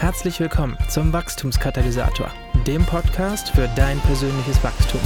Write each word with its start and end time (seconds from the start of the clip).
Herzlich 0.00 0.40
willkommen 0.40 0.78
zum 0.88 1.12
Wachstumskatalysator, 1.12 2.32
dem 2.66 2.86
Podcast 2.86 3.50
für 3.50 3.68
dein 3.76 4.00
persönliches 4.00 4.64
Wachstum. 4.64 5.00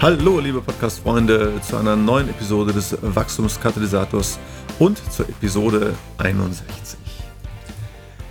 Hallo, 0.00 0.40
liebe 0.40 0.62
Podcast-Freunde, 0.62 1.60
zu 1.60 1.76
einer 1.76 1.94
neuen 1.94 2.30
Episode 2.30 2.72
des 2.72 2.96
Wachstumskatalysators 3.02 4.38
und 4.78 4.96
zur 5.12 5.28
Episode 5.28 5.94
61. 6.16 6.98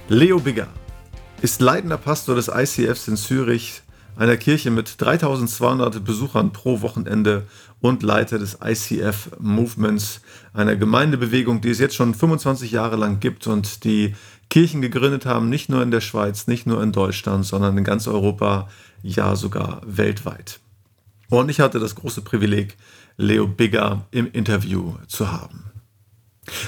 Leo 0.08 0.40
Bigger 0.40 0.70
ist 1.44 1.62
leitender 1.62 2.00
Pastor 2.00 2.36
des 2.36 2.48
ICFs 2.48 3.08
in 3.08 3.16
Zürich, 3.16 3.84
einer 4.20 4.36
Kirche 4.36 4.70
mit 4.70 4.96
3200 5.00 6.04
Besuchern 6.04 6.52
pro 6.52 6.82
Wochenende 6.82 7.48
und 7.80 8.04
Leiter 8.04 8.38
des 8.38 8.58
ICF 8.62 9.30
Movements, 9.40 10.20
einer 10.54 10.76
Gemeindebewegung, 10.76 11.62
die 11.62 11.70
es 11.70 11.80
jetzt 11.80 11.96
schon 11.96 12.14
25 12.14 12.70
Jahre 12.72 12.98
lang 12.98 13.22
gibt 13.22 13.48
und 13.48 13.86
die 13.86 14.16
Kirchen 14.50 14.82
gegründet 14.82 15.26
haben, 15.26 15.48
nicht 15.48 15.70
nur 15.70 15.82
in 15.82 15.90
der 15.90 16.02
Schweiz, 16.02 16.48
nicht 16.48 16.68
nur 16.68 16.84
in 16.84 16.92
Deutschland, 16.92 17.46
sondern 17.46 17.78
in 17.78 17.86
ganz 17.86 18.10
Europa, 18.10 18.68
ja 19.02 19.38
sogar 19.38 19.82
weltweit. 19.86 20.60
Und 21.30 21.48
ich 21.48 21.62
hatte 21.62 21.80
das 21.80 21.96
große 21.96 22.22
Privileg, 22.22 22.76
Leo 23.16 23.48
Bigger 23.48 24.06
im 24.12 24.30
Interview 24.34 24.96
zu 25.08 25.32
haben. 25.32 25.70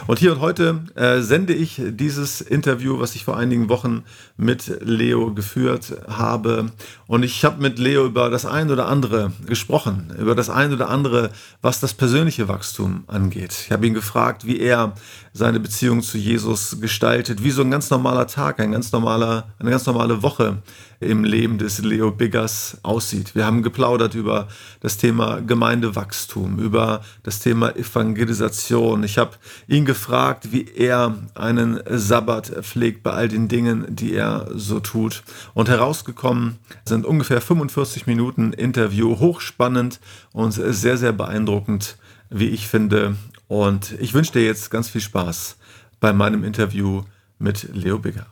Und 0.07 0.19
hier 0.19 0.33
und 0.33 0.39
heute 0.39 0.85
äh, 0.95 1.21
sende 1.21 1.53
ich 1.53 1.81
dieses 1.85 2.41
Interview, 2.41 2.99
was 2.99 3.15
ich 3.15 3.23
vor 3.23 3.37
einigen 3.37 3.69
Wochen 3.69 4.03
mit 4.41 4.79
Leo 4.81 5.33
geführt 5.33 5.93
habe. 6.07 6.71
Und 7.05 7.23
ich 7.23 7.45
habe 7.45 7.61
mit 7.61 7.77
Leo 7.77 8.05
über 8.07 8.31
das 8.31 8.45
ein 8.45 8.71
oder 8.71 8.87
andere 8.87 9.31
gesprochen, 9.45 10.11
über 10.17 10.33
das 10.33 10.49
ein 10.49 10.73
oder 10.73 10.89
andere, 10.89 11.29
was 11.61 11.79
das 11.79 11.93
persönliche 11.93 12.47
Wachstum 12.47 13.03
angeht. 13.07 13.53
Ich 13.65 13.71
habe 13.71 13.85
ihn 13.85 13.93
gefragt, 13.93 14.47
wie 14.47 14.59
er 14.59 14.93
seine 15.33 15.59
Beziehung 15.59 16.01
zu 16.01 16.17
Jesus 16.17 16.77
gestaltet, 16.81 17.43
wie 17.43 17.51
so 17.51 17.61
ein 17.61 17.71
ganz 17.71 17.89
normaler 17.89 18.27
Tag, 18.27 18.59
ein 18.59 18.71
ganz 18.71 18.91
normaler, 18.91 19.45
eine 19.59 19.69
ganz 19.69 19.85
normale 19.85 20.23
Woche 20.23 20.57
im 20.99 21.23
Leben 21.23 21.57
des 21.57 21.79
Leo 21.79 22.11
Biggers 22.11 22.77
aussieht. 22.83 23.33
Wir 23.33 23.45
haben 23.45 23.63
geplaudert 23.63 24.13
über 24.13 24.47
das 24.81 24.97
Thema 24.97 25.41
Gemeindewachstum, 25.41 26.59
über 26.59 27.01
das 27.23 27.39
Thema 27.39 27.75
Evangelisation. 27.75 29.03
Ich 29.03 29.17
habe 29.17 29.31
ihn 29.67 29.85
gefragt, 29.85 30.51
wie 30.51 30.67
er 30.67 31.15
einen 31.33 31.79
Sabbat 31.89 32.51
pflegt 32.61 33.01
bei 33.03 33.11
all 33.11 33.27
den 33.29 33.47
Dingen, 33.47 33.85
die 33.89 34.13
er 34.13 34.30
so 34.53 34.79
tut. 34.79 35.23
Und 35.53 35.69
herausgekommen 35.69 36.57
sind 36.85 37.05
ungefähr 37.05 37.41
45 37.41 38.07
Minuten 38.07 38.53
Interview, 38.53 39.19
hochspannend 39.19 39.99
und 40.33 40.51
sehr, 40.51 40.97
sehr 40.97 41.13
beeindruckend, 41.13 41.97
wie 42.29 42.49
ich 42.49 42.67
finde. 42.67 43.15
Und 43.47 43.95
ich 43.99 44.13
wünsche 44.13 44.33
dir 44.33 44.45
jetzt 44.45 44.71
ganz 44.71 44.89
viel 44.89 45.01
Spaß 45.01 45.57
bei 45.99 46.13
meinem 46.13 46.43
Interview 46.43 47.03
mit 47.39 47.67
Leo 47.73 47.99
Bigger. 47.99 48.25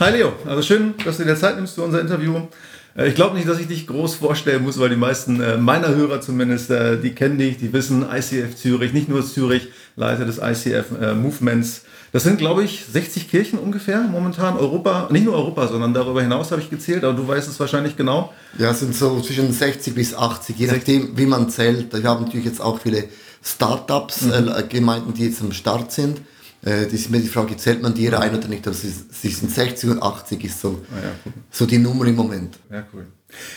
Hi 0.00 0.12
Leo, 0.12 0.32
also 0.46 0.62
schön, 0.62 0.94
dass 1.04 1.18
du 1.18 1.24
dir 1.24 1.36
Zeit 1.36 1.56
nimmst 1.56 1.74
für 1.74 1.82
unser 1.82 2.00
Interview. 2.00 2.48
Äh, 2.96 3.08
ich 3.08 3.14
glaube 3.14 3.36
nicht, 3.36 3.48
dass 3.48 3.58
ich 3.58 3.68
dich 3.68 3.86
groß 3.86 4.14
vorstellen 4.14 4.62
muss, 4.62 4.78
weil 4.78 4.90
die 4.90 4.96
meisten 4.96 5.40
äh, 5.40 5.56
meiner 5.56 5.94
Hörer 5.94 6.20
zumindest, 6.20 6.70
äh, 6.70 6.98
die 6.98 7.14
kennen 7.14 7.38
dich, 7.38 7.58
die 7.58 7.72
wissen 7.72 8.04
ICF 8.10 8.56
Zürich, 8.56 8.92
nicht 8.92 9.08
nur 9.08 9.24
Zürich, 9.24 9.68
Leiter 9.96 10.24
des 10.24 10.38
ICF 10.38 11.14
Movements. 11.14 11.84
Das 12.12 12.24
sind, 12.24 12.38
glaube 12.38 12.64
ich, 12.64 12.84
60 12.92 13.30
Kirchen 13.30 13.58
ungefähr 13.58 14.00
momentan. 14.00 14.56
Europa, 14.56 15.08
nicht 15.10 15.24
nur 15.24 15.34
Europa, 15.34 15.68
sondern 15.68 15.94
darüber 15.94 16.22
hinaus 16.22 16.50
habe 16.50 16.60
ich 16.60 16.68
gezählt, 16.68 17.04
aber 17.04 17.14
du 17.14 17.26
weißt 17.26 17.48
es 17.48 17.60
wahrscheinlich 17.60 17.96
genau. 17.96 18.32
Ja, 18.58 18.70
es 18.70 18.80
sind 18.80 18.94
so 18.94 19.20
zwischen 19.20 19.52
60 19.52 19.94
bis 19.94 20.14
80, 20.14 20.58
je 20.58 20.66
nachdem, 20.66 21.16
wie 21.16 21.26
man 21.26 21.48
zählt. 21.50 21.92
Wir 21.92 22.08
haben 22.10 22.24
natürlich 22.24 22.46
jetzt 22.46 22.60
auch 22.60 22.80
viele 22.80 23.04
Startups, 23.42 24.22
mhm. 24.22 24.32
äh, 24.32 24.62
Gemeinden, 24.68 25.14
die 25.14 25.26
jetzt 25.26 25.40
am 25.40 25.52
Start 25.52 25.92
sind. 25.92 26.18
Äh, 26.62 26.84
das 26.84 26.94
ist 26.94 27.10
mir 27.10 27.20
die 27.20 27.28
Frage, 27.28 27.56
zählt 27.56 27.80
man 27.80 27.94
die 27.94 28.08
rein 28.08 28.34
oder 28.34 28.48
nicht? 28.48 28.66
Also 28.66 28.88
sie 29.10 29.28
sind 29.28 29.50
60 29.50 29.90
und 29.90 30.02
80 30.02 30.44
ist 30.44 30.60
so, 30.60 30.80
ah, 30.90 30.96
ja, 30.96 31.10
cool. 31.24 31.32
so 31.50 31.64
die 31.64 31.78
Nummer 31.78 32.06
im 32.06 32.16
Moment. 32.16 32.58
Ja, 32.70 32.84
cool. 32.92 33.06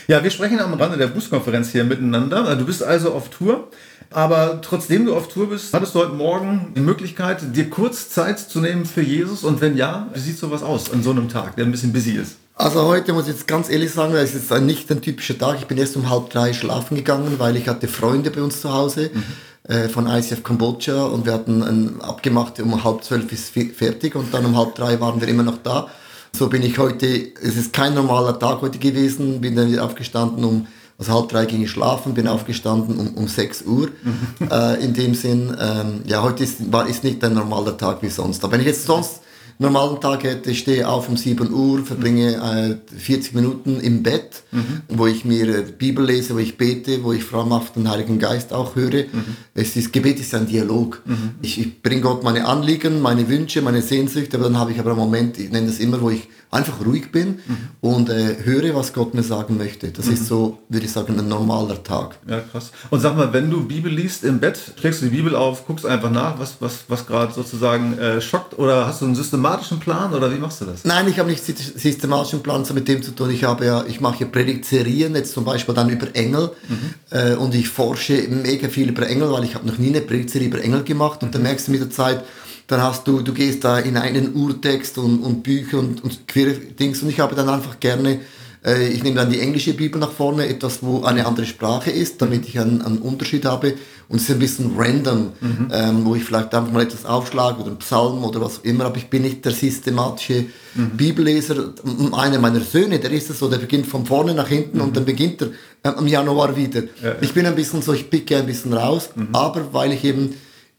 Ja, 0.06 0.22
wir 0.22 0.30
sprechen 0.30 0.60
am 0.60 0.74
Rande 0.74 0.96
der 0.96 1.08
Buskonferenz 1.08 1.70
hier 1.70 1.84
miteinander. 1.84 2.54
Du 2.56 2.64
bist 2.64 2.82
also 2.82 3.12
auf 3.12 3.28
Tour, 3.28 3.68
aber 4.14 4.60
trotzdem 4.62 5.06
du 5.06 5.14
auf 5.14 5.28
Tour 5.28 5.50
bist, 5.50 5.74
hattest 5.74 5.94
du 5.94 6.00
heute 6.00 6.12
Morgen 6.12 6.72
die 6.76 6.80
Möglichkeit, 6.80 7.56
dir 7.56 7.68
kurz 7.68 8.08
Zeit 8.08 8.38
zu 8.38 8.60
nehmen 8.60 8.86
für 8.86 9.02
Jesus? 9.02 9.44
Und 9.44 9.60
wenn 9.60 9.76
ja, 9.76 10.08
wie 10.14 10.20
sieht 10.20 10.38
sowas 10.38 10.62
aus 10.62 10.92
an 10.92 11.02
so 11.02 11.10
einem 11.10 11.28
Tag, 11.28 11.56
der 11.56 11.64
ein 11.64 11.72
bisschen 11.72 11.92
busy 11.92 12.12
ist? 12.12 12.36
Also 12.56 12.84
heute 12.84 13.12
muss 13.12 13.26
ich 13.26 13.32
jetzt 13.32 13.48
ganz 13.48 13.68
ehrlich 13.68 13.90
sagen, 13.90 14.14
es 14.14 14.34
ist 14.34 14.50
nicht 14.60 14.90
ein 14.90 15.02
typischer 15.02 15.36
Tag. 15.36 15.56
Ich 15.58 15.66
bin 15.66 15.76
erst 15.76 15.96
um 15.96 16.08
halb 16.08 16.30
drei 16.30 16.52
schlafen 16.52 16.96
gegangen, 16.96 17.34
weil 17.38 17.56
ich 17.56 17.68
hatte 17.68 17.88
Freunde 17.88 18.30
bei 18.30 18.42
uns 18.42 18.60
zu 18.60 18.72
Hause. 18.72 19.10
Mhm 19.12 19.22
äh, 19.66 19.88
von 19.88 20.06
ICF 20.06 20.42
Kambodscha 20.42 21.04
und 21.04 21.24
wir 21.24 21.32
hatten 21.32 21.62
ein, 21.62 22.00
abgemacht, 22.02 22.60
um 22.60 22.84
halb 22.84 23.02
zwölf 23.02 23.32
ist 23.32 23.48
fertig 23.48 24.14
und 24.14 24.32
dann 24.34 24.44
um 24.44 24.56
halb 24.58 24.74
drei 24.74 25.00
waren 25.00 25.20
wir 25.20 25.28
immer 25.28 25.42
noch 25.42 25.58
da. 25.62 25.88
So 26.36 26.48
bin 26.48 26.62
ich 26.62 26.78
heute, 26.78 27.06
es 27.40 27.56
ist 27.56 27.72
kein 27.72 27.94
normaler 27.94 28.38
Tag 28.38 28.60
heute 28.60 28.78
gewesen, 28.78 29.40
bin 29.40 29.56
dann 29.56 29.70
wieder 29.70 29.84
aufgestanden 29.84 30.44
um, 30.44 30.66
also 30.98 31.12
halb 31.12 31.28
drei 31.28 31.44
ging 31.46 31.62
ich 31.62 31.70
schlafen, 31.70 32.14
bin 32.14 32.28
aufgestanden 32.28 32.98
um, 32.98 33.14
um 33.14 33.28
6 33.28 33.62
Uhr. 33.62 33.88
Mhm. 34.02 34.48
Äh, 34.50 34.84
in 34.84 34.94
dem 34.94 35.14
Sinn, 35.14 35.56
ähm, 35.60 36.02
ja, 36.06 36.22
heute 36.22 36.44
ist, 36.44 36.72
war, 36.72 36.86
ist 36.86 37.02
nicht 37.02 37.22
ein 37.24 37.34
normaler 37.34 37.76
Tag 37.76 38.02
wie 38.02 38.08
sonst. 38.08 38.44
Aber 38.44 38.52
wenn 38.52 38.60
ich 38.60 38.66
jetzt 38.66 38.86
sonst 38.86 39.20
normalen 39.58 40.00
Tag 40.00 40.24
hätte, 40.24 40.50
ich 40.50 40.60
stehe 40.60 40.88
auf 40.88 41.08
um 41.08 41.16
7 41.16 41.52
Uhr, 41.52 41.84
verbringe 41.84 42.80
äh, 42.92 42.96
40 42.96 43.34
Minuten 43.34 43.80
im 43.80 44.02
Bett, 44.02 44.42
mhm. 44.50 44.82
wo 44.88 45.06
ich 45.06 45.24
mir 45.24 45.48
äh, 45.48 45.62
Bibel 45.62 46.04
lese, 46.04 46.34
wo 46.34 46.38
ich 46.38 46.56
bete, 46.56 47.02
wo 47.04 47.12
ich 47.12 47.24
vor 47.24 47.40
allem 47.42 47.52
auf 47.52 47.72
den 47.72 47.88
Heiligen 47.88 48.18
Geist 48.18 48.52
auch 48.52 48.76
höre. 48.76 49.04
Mhm. 49.04 49.36
Es 49.54 49.76
ist, 49.76 49.92
Gebet 49.92 50.20
ist 50.20 50.34
ein 50.34 50.46
Dialog. 50.46 51.02
Mhm. 51.04 51.30
Ich, 51.42 51.60
ich 51.60 51.82
bringe 51.82 52.02
Gott 52.02 52.22
meine 52.24 52.46
Anliegen, 52.46 53.00
meine 53.00 53.28
Wünsche, 53.28 53.62
meine 53.62 53.82
Sehnsüchte, 53.82 54.36
aber 54.36 54.46
dann 54.46 54.58
habe 54.58 54.72
ich 54.72 54.78
aber 54.78 54.90
einen 54.90 55.00
Moment, 55.00 55.38
ich 55.38 55.50
nenne 55.50 55.66
das 55.66 55.78
immer, 55.78 56.00
wo 56.00 56.10
ich 56.10 56.28
einfach 56.54 56.84
ruhig 56.84 57.10
bin 57.10 57.40
mhm. 57.46 57.56
und 57.80 58.08
äh, 58.08 58.36
höre, 58.44 58.74
was 58.74 58.92
Gott 58.92 59.12
mir 59.12 59.22
sagen 59.22 59.56
möchte. 59.56 59.90
Das 59.90 60.06
ist 60.06 60.22
mhm. 60.22 60.26
so, 60.26 60.58
würde 60.68 60.86
ich 60.86 60.92
sagen, 60.92 61.18
ein 61.18 61.28
normaler 61.28 61.82
Tag. 61.82 62.16
Ja, 62.28 62.40
krass. 62.40 62.70
Und 62.90 63.00
sag 63.00 63.16
mal, 63.16 63.32
wenn 63.32 63.50
du 63.50 63.66
Bibel 63.66 63.92
liest 63.92 64.24
im 64.24 64.38
Bett, 64.38 64.58
schlägst 64.78 65.02
du 65.02 65.06
die 65.06 65.16
Bibel 65.16 65.34
auf, 65.34 65.66
guckst 65.66 65.84
einfach 65.84 66.10
nach, 66.10 66.38
was, 66.38 66.56
was, 66.60 66.84
was 66.88 67.06
gerade 67.06 67.32
sozusagen 67.32 67.98
äh, 67.98 68.20
schockt 68.20 68.58
oder 68.58 68.86
hast 68.86 69.00
du 69.00 69.06
einen 69.06 69.16
systematischen 69.44 69.78
Plan 69.80 70.14
oder 70.14 70.32
wie 70.32 70.38
machst 70.38 70.60
du 70.60 70.64
das? 70.64 70.84
Nein, 70.84 71.08
ich 71.08 71.18
habe 71.18 71.30
nicht 71.30 71.44
systematischen 71.44 72.42
Plan 72.42 72.64
so 72.64 72.72
mit 72.72 72.88
dem 72.88 73.02
zu 73.02 73.12
tun. 73.12 73.30
Ich 73.30 73.44
habe 73.44 73.64
ja, 73.66 73.84
ich 73.86 74.00
mache 74.00 74.20
ja 74.20 74.26
Predigtserien, 74.26 75.14
jetzt 75.14 75.32
zum 75.32 75.44
Beispiel 75.44 75.74
dann 75.74 75.90
über 75.90 76.14
Engel 76.14 76.50
mhm. 76.68 76.94
äh, 77.10 77.34
und 77.34 77.54
ich 77.54 77.68
forsche 77.68 78.26
mega 78.28 78.68
viel 78.68 78.88
über 78.88 79.06
Engel, 79.06 79.30
weil 79.30 79.44
ich 79.44 79.54
habe 79.54 79.66
noch 79.66 79.78
nie 79.78 79.88
eine 79.88 80.00
Predigtserie 80.00 80.48
über 80.48 80.62
Engel 80.62 80.82
gemacht 80.82 81.22
und 81.22 81.28
mhm. 81.28 81.32
dann 81.32 81.42
merkst 81.42 81.68
du 81.68 81.72
mit 81.72 81.80
der 81.80 81.90
Zeit, 81.90 82.24
dann 82.66 82.82
hast 82.82 83.06
du, 83.06 83.20
du 83.20 83.34
gehst 83.34 83.64
da 83.64 83.78
in 83.78 83.96
einen 83.98 84.34
Urtext 84.34 84.96
und, 84.96 85.20
und 85.20 85.42
Bücher 85.42 85.78
und, 85.78 86.02
und 86.02 86.26
queere 86.26 86.54
Dings 86.54 87.02
und 87.02 87.10
ich 87.10 87.20
habe 87.20 87.34
dann 87.34 87.48
einfach 87.50 87.78
gerne, 87.78 88.20
äh, 88.64 88.88
ich 88.88 89.02
nehme 89.02 89.16
dann 89.16 89.30
die 89.30 89.40
englische 89.40 89.74
Bibel 89.74 90.00
nach 90.00 90.12
vorne, 90.12 90.46
etwas, 90.46 90.82
wo 90.82 91.02
eine 91.02 91.26
andere 91.26 91.46
Sprache 91.46 91.90
ist, 91.90 92.20
damit 92.22 92.48
ich 92.48 92.58
einen, 92.58 92.82
einen 92.82 92.98
Unterschied 92.98 93.44
habe 93.44 93.74
und 94.08 94.16
es 94.16 94.24
ist 94.24 94.30
ein 94.30 94.38
bisschen 94.38 94.72
random, 94.76 95.32
mhm. 95.40 95.68
ähm, 95.72 96.04
wo 96.04 96.14
ich 96.14 96.24
vielleicht 96.24 96.54
einfach 96.54 96.72
mal 96.72 96.82
etwas 96.82 97.04
aufschlage 97.04 97.60
oder 97.60 97.68
einen 97.68 97.78
Psalm 97.78 98.24
oder 98.24 98.40
was 98.40 98.60
auch 98.60 98.64
immer, 98.64 98.86
aber 98.86 98.96
ich 98.96 99.08
bin 99.08 99.22
nicht 99.22 99.44
der 99.44 99.52
systematische 99.52 100.46
mhm. 100.74 100.90
Bibelleser. 100.96 101.72
Einer 102.12 102.38
meiner 102.38 102.60
Söhne, 102.60 102.98
der 102.98 103.10
ist 103.12 103.30
es 103.30 103.38
so, 103.38 103.48
der 103.48 103.58
beginnt 103.58 103.86
von 103.86 104.04
vorne 104.06 104.34
nach 104.34 104.48
hinten 104.48 104.78
mhm. 104.78 104.84
und 104.84 104.96
dann 104.96 105.04
beginnt 105.04 105.42
er 105.42 105.48
äh, 105.82 105.98
im 105.98 106.06
Januar 106.06 106.56
wieder. 106.56 106.82
Ja, 106.82 107.08
ja. 107.08 107.14
Ich 107.20 107.32
bin 107.32 107.46
ein 107.46 107.54
bisschen 107.54 107.82
so, 107.82 107.92
ich 107.92 108.08
picke 108.10 108.36
ein 108.36 108.46
bisschen 108.46 108.72
raus, 108.72 109.10
mhm. 109.14 109.28
aber 109.32 109.72
weil 109.72 109.92
ich 109.92 110.04
eben 110.04 110.34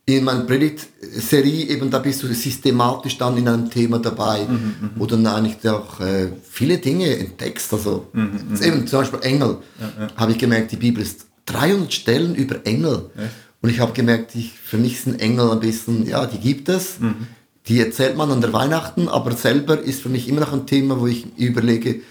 in 0.08 0.24
meiner 0.24 0.42
Predigt-Serie 0.42 1.66
eben, 1.68 1.90
da 1.90 1.98
bist 1.98 2.22
du 2.22 2.28
systematisch 2.28 3.18
dann 3.18 3.38
in 3.38 3.48
einem 3.48 3.70
Thema 3.72 3.98
dabei, 3.98 4.46
mhm, 4.46 4.54
mhm. 4.54 4.90
wo 4.96 5.06
dann 5.08 5.26
eigentlich 5.26 5.68
auch 5.68 6.00
äh, 6.00 6.30
viele 6.48 6.78
Dinge 6.78 7.18
entdeckst. 7.18 7.74
Also 7.74 8.08
mhm, 8.14 8.40
mhm. 8.50 8.64
eben 8.64 8.88
zum 8.88 9.00
Beispiel 9.00 9.19
Engel, 9.22 9.57
ja, 9.80 10.04
ja. 10.04 10.07
habe 10.16 10.34
ich 10.34 10.38
gemerkt, 10.38 10.72
die 10.72 10.78
Bibel 10.78 11.02
ist 11.02 11.25
300 11.48 11.92
Stellen 11.92 12.36
über 12.36 12.66
Engel. 12.66 13.10
Ja. 13.18 13.24
Und 13.62 13.69
ich 13.72 13.80
habe 13.80 13.94
gemerkt, 13.94 14.36
ich, 14.36 14.52
für 14.52 14.78
mich 14.78 15.02
sind 15.02 15.19
Engel 15.19 15.50
ein 15.50 15.60
bisschen, 15.60 16.08
ja, 16.08 16.28
die 16.28 16.38
gibt 16.38 16.69
es, 16.69 17.00
mhm. 17.00 17.25
die 17.68 17.80
erzählt 17.80 18.16
man 18.16 18.31
an 18.31 18.42
der 18.42 18.54
Weihnachten, 18.54 19.08
aber 19.08 19.31
selber 19.31 19.80
ist 19.80 20.04
für 20.04 20.10
mich 20.10 20.30
immer 20.30 20.42
noch 20.42 20.54
ein 20.54 20.68
Thema, 20.68 21.00
wo 21.00 21.08
ich 21.08 21.36
überlege, 21.36 22.01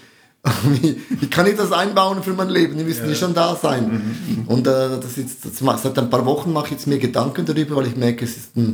wie 0.63 1.27
kann 1.27 1.47
ich 1.47 1.55
das 1.55 1.71
einbauen 1.71 2.21
für 2.21 2.33
mein 2.33 2.49
Leben? 2.49 2.77
Die 2.77 2.83
müssen 2.83 3.09
ja, 3.09 3.15
schon 3.15 3.33
da 3.33 3.55
sein. 3.55 3.85
Mhm, 3.85 4.41
mhm. 4.41 4.47
Und 4.47 4.67
äh, 4.67 4.99
das 5.01 5.17
ist, 5.17 5.45
das, 5.45 5.81
seit 5.81 5.97
ein 5.97 6.09
paar 6.09 6.25
Wochen 6.25 6.53
mache 6.53 6.67
ich 6.67 6.71
jetzt 6.73 6.87
mir 6.87 6.99
Gedanken 6.99 7.45
darüber, 7.45 7.77
weil 7.77 7.87
ich 7.87 7.95
merke, 7.95 8.25
es 8.25 8.37
ist 8.37 8.55
ein 8.55 8.65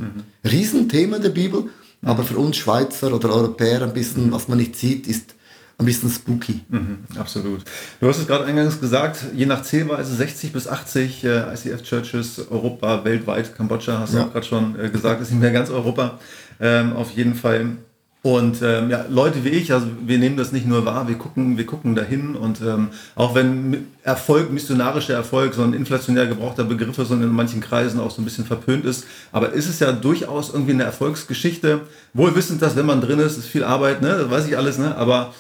mhm. 0.44 0.50
Riesenthema 0.50 1.20
der 1.20 1.30
Bibel, 1.30 1.70
aber 2.02 2.24
für 2.24 2.38
uns 2.38 2.58
Schweizer 2.58 3.14
oder 3.14 3.30
Europäer 3.30 3.84
ein 3.84 3.94
bisschen, 3.94 4.28
mhm. 4.28 4.32
was 4.34 4.48
man 4.48 4.58
nicht 4.58 4.76
sieht, 4.76 5.08
ist 5.08 5.36
ein 5.78 5.86
bisschen 5.86 6.10
spooky. 6.10 6.62
Mhm, 6.70 7.00
absolut. 7.18 7.62
Du 8.00 8.08
hast 8.08 8.20
es 8.20 8.28
gerade 8.28 8.46
eingangs 8.46 8.80
gesagt, 8.80 9.26
je 9.36 9.46
nach 9.46 9.64
Zählweise 9.64 10.14
60 10.14 10.52
bis 10.52 10.68
80 10.68 11.24
äh, 11.24 11.54
ICF-Churches, 11.54 12.50
Europa, 12.52 13.04
weltweit, 13.06 13.56
Kambodscha, 13.56 14.00
hast 14.00 14.14
du 14.14 14.18
ja. 14.18 14.26
auch 14.26 14.34
gerade 14.34 14.46
schon 14.46 14.80
äh, 14.80 14.90
gesagt, 14.90 15.22
ist 15.22 15.32
nicht 15.32 15.42
mehr 15.42 15.52
ganz 15.52 15.70
Europa. 15.70 16.20
Ähm, 16.60 16.94
auf 16.94 17.12
jeden 17.12 17.34
Fall 17.34 17.78
Und 18.24 18.62
ähm, 18.62 18.92
ja, 18.92 19.06
Leute 19.10 19.44
wie 19.44 19.50
ich, 19.50 19.74
also 19.74 19.88
wir 20.06 20.20
nehmen 20.20 20.38
das 20.38 20.52
nicht 20.52 20.68
nur 20.68 20.86
wahr, 20.86 21.08
wir 21.08 21.16
gucken, 21.16 21.58
wir 21.58 21.66
gucken 21.66 21.96
dahin 21.96 22.36
und 22.36 22.62
ähm, 22.62 22.90
auch 23.16 23.34
wenn 23.34 23.88
Erfolg, 24.04 24.52
missionarischer 24.52 25.16
Erfolg, 25.16 25.56
so 25.56 25.64
ein 25.64 25.74
inflationär 25.74 26.28
gebrauchter 26.28 26.64
Begriff 26.64 27.00
ist 27.00 27.10
und 27.10 27.24
in 27.24 27.30
manchen 27.30 27.62
Kreisen 27.62 28.00
auch 28.00 28.12
so 28.12 28.22
ein 28.22 28.26
bisschen 28.26 28.46
verpönt 28.46 28.86
ist, 28.86 29.06
aber 29.32 29.54
ist 29.54 29.68
es 29.68 29.80
ja 29.80 29.92
durchaus 29.92 30.54
irgendwie 30.54 30.74
eine 30.74 30.84
Erfolgsgeschichte, 30.84 31.82
wohl 32.14 32.36
wissend, 32.36 32.62
dass 32.62 32.76
wenn 32.76 32.86
man 32.86 33.02
drin 33.02 33.18
ist, 33.18 33.40
ist 33.40 33.48
viel 33.48 33.64
Arbeit, 33.64 34.04
ne, 34.04 34.10
das 34.10 34.30
weiß 34.30 34.48
ich 34.48 34.56
alles, 34.56 34.78
ne, 34.78 34.96
aber 34.96 35.34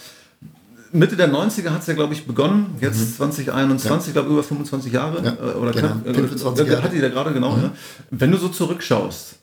Mitte 0.91 1.15
der 1.15 1.31
90er 1.31 1.69
hat 1.69 1.81
es 1.81 1.87
ja, 1.87 1.93
glaube 1.93 2.13
ich, 2.13 2.25
begonnen. 2.25 2.75
Jetzt 2.81 2.99
mhm. 2.99 3.15
2021, 3.15 4.07
ich 4.07 4.13
glaube 4.13 4.29
über 4.29 4.43
25 4.43 4.91
Jahre 4.91 5.23
ja, 5.23 5.31
äh, 5.33 5.53
oder 5.53 5.71
genau. 5.71 5.87
knapp. 6.03 6.15
25 6.15 6.65
äh, 6.67 6.69
Jahre. 6.69 6.83
Hat 6.83 6.91
die 6.91 6.99
da 6.99 7.07
gerade 7.07 7.31
genau. 7.31 7.55
Mhm. 7.55 7.63
Ja. 7.63 7.71
Wenn 8.09 8.31
du 8.31 8.37
so 8.37 8.49
zurückschaust, 8.49 9.35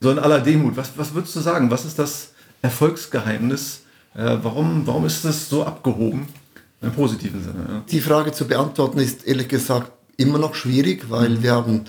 so 0.00 0.10
in 0.10 0.18
aller 0.18 0.40
Demut, 0.40 0.76
was, 0.76 0.90
was 0.96 1.14
würdest 1.14 1.34
du 1.36 1.40
sagen? 1.40 1.70
Was 1.70 1.86
ist 1.86 1.98
das 1.98 2.32
Erfolgsgeheimnis? 2.62 3.82
Äh, 4.14 4.38
warum, 4.42 4.86
warum 4.86 5.06
ist 5.06 5.24
das 5.24 5.48
so 5.48 5.64
abgehoben? 5.64 6.28
Im 6.82 6.92
positiven 6.92 7.42
Sinne. 7.42 7.66
Ja. 7.68 7.82
Die 7.90 8.00
Frage 8.00 8.32
zu 8.32 8.46
beantworten 8.46 9.00
ist 9.00 9.26
ehrlich 9.26 9.48
gesagt 9.48 9.92
immer 10.16 10.38
noch 10.38 10.54
schwierig, 10.54 11.10
weil 11.10 11.28
mhm. 11.28 11.42
wir 11.42 11.52
haben 11.52 11.84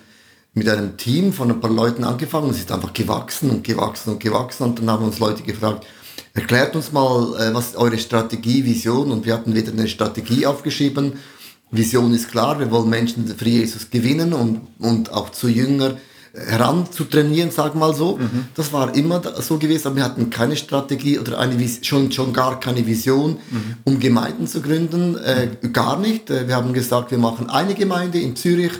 mit 0.54 0.68
einem 0.68 0.98
Team 0.98 1.32
von 1.32 1.50
ein 1.50 1.62
paar 1.62 1.72
Leuten 1.72 2.04
angefangen. 2.04 2.50
Es 2.50 2.58
ist 2.58 2.72
einfach 2.72 2.92
gewachsen 2.92 3.50
und 3.50 3.64
gewachsen 3.64 4.12
und 4.12 4.20
gewachsen. 4.20 4.64
Und 4.64 4.80
dann 4.80 4.90
haben 4.90 5.06
uns 5.06 5.20
Leute 5.20 5.44
gefragt, 5.44 5.86
Erklärt 6.34 6.76
uns 6.76 6.92
mal, 6.92 7.36
äh, 7.40 7.54
was 7.54 7.68
ist 7.68 7.76
eure 7.76 7.98
Strategie, 7.98 8.64
Vision? 8.64 9.12
Und 9.12 9.26
wir 9.26 9.34
hatten 9.34 9.54
wieder 9.54 9.72
eine 9.72 9.88
Strategie 9.88 10.46
aufgeschrieben. 10.46 11.14
Vision 11.72 12.14
ist 12.14 12.30
klar, 12.30 12.60
wir 12.60 12.72
wollen 12.72 12.90
Menschen 12.90 13.28
für 13.28 13.48
Jesus 13.48 13.90
gewinnen 13.90 14.34
und, 14.34 14.62
und 14.80 15.12
auch 15.12 15.30
zu 15.32 15.48
Jünger 15.48 15.98
heranzutrainieren, 16.34 17.52
sag 17.52 17.76
mal 17.76 17.94
so. 17.94 18.18
Mhm. 18.18 18.46
Das 18.56 18.72
war 18.72 18.96
immer 18.96 19.22
so 19.42 19.58
gewesen, 19.58 19.88
aber 19.88 19.96
wir 19.98 20.04
hatten 20.04 20.30
keine 20.30 20.56
Strategie 20.56 21.20
oder 21.20 21.40
eine 21.40 21.58
schon, 21.82 22.12
schon 22.12 22.32
gar 22.34 22.60
keine 22.60 22.86
Vision, 22.86 23.38
mhm. 23.50 23.76
um 23.84 24.00
Gemeinden 24.00 24.48
zu 24.48 24.62
gründen. 24.62 25.18
Äh, 25.18 25.50
gar 25.74 26.00
nicht. 26.00 26.30
Äh, 26.30 26.48
wir 26.48 26.56
haben 26.56 26.74
gesagt, 26.74 27.12
wir 27.12 27.18
machen 27.18 27.50
eine 27.50 27.74
Gemeinde 27.74 28.20
in 28.20 28.36
Zürich, 28.36 28.72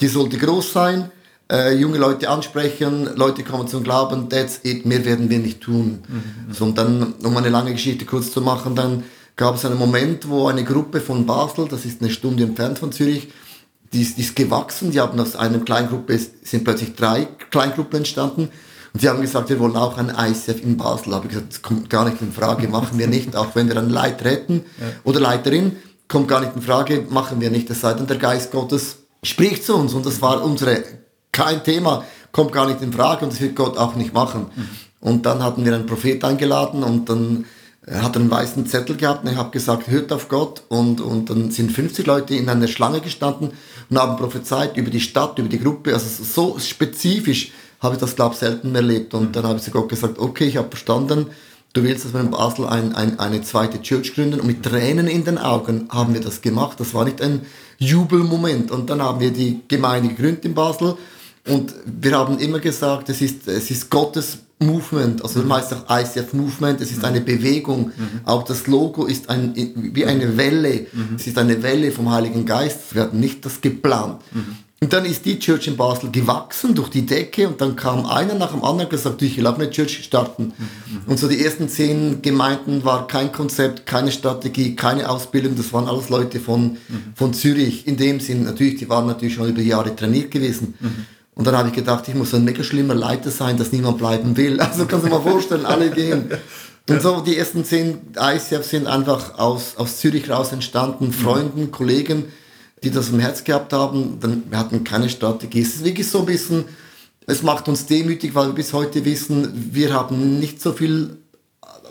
die 0.00 0.08
sollte 0.08 0.38
groß 0.38 0.72
sein 0.72 1.10
äh, 1.50 1.74
junge 1.74 1.98
Leute 1.98 2.28
ansprechen, 2.28 3.08
Leute 3.16 3.42
kommen 3.42 3.68
zum 3.68 3.82
Glauben, 3.82 4.28
that's 4.28 4.60
it, 4.64 4.84
mehr 4.84 5.04
werden 5.04 5.30
wir 5.30 5.38
nicht 5.38 5.60
tun. 5.60 6.00
Mhm. 6.06 6.52
So, 6.52 6.64
und 6.64 6.78
dann, 6.78 7.14
um 7.22 7.36
eine 7.36 7.48
lange 7.48 7.72
Geschichte 7.72 8.04
kurz 8.04 8.30
zu 8.32 8.40
machen, 8.40 8.74
dann 8.74 9.04
gab 9.36 9.54
es 9.54 9.64
einen 9.64 9.78
Moment, 9.78 10.28
wo 10.28 10.48
eine 10.48 10.64
Gruppe 10.64 11.00
von 11.00 11.24
Basel, 11.26 11.68
das 11.68 11.84
ist 11.84 12.02
eine 12.02 12.10
Stunde 12.10 12.44
entfernt 12.44 12.78
von 12.78 12.92
Zürich, 12.92 13.28
die 13.92 14.02
ist, 14.02 14.18
die 14.18 14.22
ist 14.22 14.36
gewachsen, 14.36 14.90
die 14.90 15.00
haben 15.00 15.18
aus 15.18 15.36
einer 15.36 15.58
Kleingruppe, 15.58 16.18
sind 16.42 16.64
plötzlich 16.64 16.94
drei 16.94 17.26
Kleingruppen 17.50 17.98
entstanden 17.98 18.50
und 18.92 19.00
sie 19.00 19.08
haben 19.08 19.20
gesagt, 19.20 19.48
wir 19.48 19.58
wollen 19.58 19.76
auch 19.76 19.96
ein 19.96 20.10
ICF 20.10 20.62
in 20.62 20.76
Basel. 20.76 21.14
habe 21.14 21.26
ich 21.26 21.32
gesagt, 21.32 21.52
das 21.52 21.62
kommt 21.62 21.90
gar 21.90 22.08
nicht 22.08 22.20
in 22.20 22.32
Frage, 22.32 22.68
machen 22.68 22.98
wir 22.98 23.06
nicht, 23.06 23.36
auch 23.36 23.54
wenn 23.54 23.68
wir 23.68 23.76
einen 23.76 23.90
Leiter 23.90 24.30
hätten 24.30 24.64
ja. 24.80 24.86
oder 25.04 25.20
Leiterin, 25.20 25.76
kommt 26.06 26.28
gar 26.28 26.40
nicht 26.40 26.54
in 26.54 26.62
Frage, 26.62 27.06
machen 27.08 27.40
wir 27.40 27.50
nicht, 27.50 27.70
es 27.70 27.80
sei 27.80 27.94
denn, 27.94 28.06
der 28.06 28.18
Geist 28.18 28.52
Gottes 28.52 28.98
spricht 29.22 29.64
zu 29.64 29.76
uns 29.76 29.94
und 29.94 30.06
das 30.06 30.22
war 30.22 30.42
unsere 30.42 30.82
kein 31.32 31.62
Thema, 31.62 32.04
kommt 32.32 32.52
gar 32.52 32.66
nicht 32.66 32.82
in 32.82 32.92
Frage 32.92 33.24
und 33.24 33.32
das 33.32 33.40
wird 33.40 33.56
Gott 33.56 33.76
auch 33.78 33.94
nicht 33.94 34.12
machen. 34.12 34.46
Mhm. 34.54 34.68
Und 35.00 35.26
dann 35.26 35.42
hatten 35.42 35.64
wir 35.64 35.74
einen 35.74 35.86
Prophet 35.86 36.24
eingeladen 36.24 36.82
und 36.82 37.08
dann 37.08 37.44
hat 37.90 38.16
er 38.16 38.20
einen 38.20 38.30
weißen 38.30 38.66
Zettel 38.66 38.96
gehabt 38.96 39.24
und 39.24 39.30
ich 39.30 39.36
habe 39.36 39.50
gesagt, 39.50 39.88
hört 39.88 40.12
auf 40.12 40.28
Gott 40.28 40.62
und, 40.68 41.00
und 41.00 41.30
dann 41.30 41.50
sind 41.50 41.72
50 41.72 42.06
Leute 42.06 42.34
in 42.34 42.48
einer 42.48 42.68
Schlange 42.68 43.00
gestanden 43.00 43.52
und 43.90 43.98
haben 43.98 44.16
prophezeit 44.16 44.76
über 44.76 44.90
die 44.90 45.00
Stadt, 45.00 45.38
über 45.38 45.48
die 45.48 45.58
Gruppe, 45.58 45.94
also 45.94 46.22
so 46.22 46.58
spezifisch 46.58 47.52
habe 47.80 47.94
ich 47.94 48.00
das 48.00 48.16
glaube 48.16 48.34
ich 48.34 48.40
selten 48.40 48.74
erlebt. 48.74 49.14
Und 49.14 49.36
dann 49.36 49.44
habe 49.44 49.58
ich 49.58 49.64
zu 49.64 49.70
Gott 49.70 49.88
gesagt, 49.88 50.18
okay, 50.18 50.44
ich 50.44 50.56
habe 50.56 50.68
verstanden, 50.68 51.26
du 51.72 51.82
willst, 51.82 52.04
dass 52.04 52.12
wir 52.12 52.20
in 52.20 52.30
Basel 52.30 52.66
ein, 52.66 52.94
ein, 52.94 53.18
eine 53.18 53.42
zweite 53.42 53.80
Church 53.80 54.14
gründen. 54.14 54.40
Und 54.40 54.46
mit 54.46 54.62
Tränen 54.62 55.06
in 55.06 55.24
den 55.24 55.38
Augen 55.38 55.88
haben 55.90 56.14
wir 56.14 56.20
das 56.20 56.40
gemacht, 56.40 56.80
das 56.80 56.94
war 56.94 57.04
nicht 57.04 57.22
ein 57.22 57.46
Jubelmoment. 57.78 58.70
Und 58.70 58.90
dann 58.90 59.00
haben 59.00 59.20
wir 59.20 59.30
die 59.30 59.60
Gemeinde 59.68 60.08
gegründet 60.08 60.44
in 60.44 60.54
Basel. 60.54 60.96
Und 61.46 61.72
wir 61.86 62.16
haben 62.16 62.38
immer 62.38 62.58
gesagt, 62.58 63.08
es 63.08 63.20
ist, 63.20 63.46
es 63.46 63.70
ist 63.70 63.90
Gottes 63.90 64.38
Movement, 64.60 65.22
also 65.22 65.40
mhm. 65.40 65.48
meist 65.48 65.72
auch 65.72 65.84
ICF 65.88 66.32
Movement, 66.32 66.80
es 66.80 66.90
ist 66.90 67.04
eine 67.04 67.20
Bewegung. 67.20 67.92
Mhm. 67.96 68.20
Auch 68.24 68.42
das 68.42 68.66
Logo 68.66 69.06
ist 69.06 69.30
ein, 69.30 69.52
wie 69.54 70.04
eine 70.04 70.36
Welle. 70.36 70.86
Mhm. 70.92 71.16
Es 71.16 71.26
ist 71.26 71.38
eine 71.38 71.62
Welle 71.62 71.92
vom 71.92 72.10
Heiligen 72.10 72.44
Geist. 72.44 72.94
Wir 72.94 73.02
hatten 73.02 73.20
nicht 73.20 73.44
das 73.44 73.60
geplant. 73.60 74.20
Mhm. 74.32 74.56
Und 74.80 74.92
dann 74.92 75.04
ist 75.04 75.24
die 75.24 75.40
Church 75.40 75.66
in 75.66 75.76
Basel 75.76 76.10
gewachsen 76.12 76.72
durch 76.74 76.88
die 76.88 77.04
Decke 77.04 77.48
und 77.48 77.60
dann 77.60 77.74
kam 77.74 78.06
einer 78.06 78.34
nach 78.34 78.52
dem 78.52 78.62
anderen 78.62 78.88
gesagt, 78.88 79.20
ich 79.22 79.36
will 79.36 79.46
auch 79.48 79.58
eine 79.58 79.70
Church 79.70 80.04
starten. 80.04 80.52
Mhm. 80.56 81.00
Und 81.06 81.18
so 81.18 81.28
die 81.28 81.44
ersten 81.44 81.68
zehn 81.68 82.22
Gemeinden 82.22 82.84
war 82.84 83.08
kein 83.08 83.32
Konzept, 83.32 83.86
keine 83.86 84.12
Strategie, 84.12 84.76
keine 84.76 85.08
Ausbildung. 85.08 85.56
Das 85.56 85.72
waren 85.72 85.88
alles 85.88 86.10
Leute 86.10 86.38
von, 86.38 86.72
mhm. 86.88 87.02
von 87.16 87.34
Zürich. 87.34 87.88
In 87.88 87.96
dem 87.96 88.20
Sinn, 88.20 88.44
natürlich, 88.44 88.76
die 88.76 88.88
waren 88.88 89.06
natürlich 89.06 89.34
schon 89.34 89.48
über 89.48 89.62
Jahre 89.62 89.96
trainiert 89.96 90.30
gewesen. 90.30 90.74
Und 91.38 91.46
dann 91.46 91.56
habe 91.56 91.68
ich 91.68 91.74
gedacht, 91.74 92.08
ich 92.08 92.16
muss 92.16 92.34
ein 92.34 92.42
mega 92.42 92.64
schlimmer 92.64 92.96
Leiter 92.96 93.30
sein, 93.30 93.56
dass 93.56 93.70
niemand 93.70 93.98
bleiben 93.98 94.36
will. 94.36 94.60
Also 94.60 94.86
kannst 94.86 95.06
du 95.06 95.08
dir 95.08 95.14
mal 95.14 95.22
vorstellen, 95.22 95.64
alle 95.64 95.88
gehen. 95.90 96.32
Und 96.88 97.00
so 97.00 97.20
die 97.20 97.36
ersten 97.36 97.64
zehn 97.64 97.98
ICFs 98.18 98.70
sind 98.70 98.88
einfach 98.88 99.38
aus, 99.38 99.76
aus 99.76 99.98
Zürich 99.98 100.28
raus 100.28 100.50
entstanden, 100.50 101.06
mhm. 101.06 101.12
Freunden, 101.12 101.70
Kollegen, 101.70 102.24
die 102.82 102.90
das 102.90 103.10
im 103.10 103.20
Herz 103.20 103.44
gehabt 103.44 103.72
haben. 103.72 104.18
Dann, 104.18 104.42
wir 104.50 104.58
hatten 104.58 104.82
keine 104.82 105.08
Strategie. 105.08 105.60
Es 105.60 105.76
ist 105.76 105.84
wirklich 105.84 106.08
so 106.10 106.20
ein 106.20 106.26
bisschen, 106.26 106.64
es 107.26 107.44
macht 107.44 107.68
uns 107.68 107.86
demütig, 107.86 108.34
weil 108.34 108.48
wir 108.48 108.54
bis 108.54 108.72
heute 108.72 109.04
wissen, 109.04 109.70
wir 109.72 109.92
haben 109.92 110.40
nicht 110.40 110.60
so 110.60 110.72
viel 110.72 111.18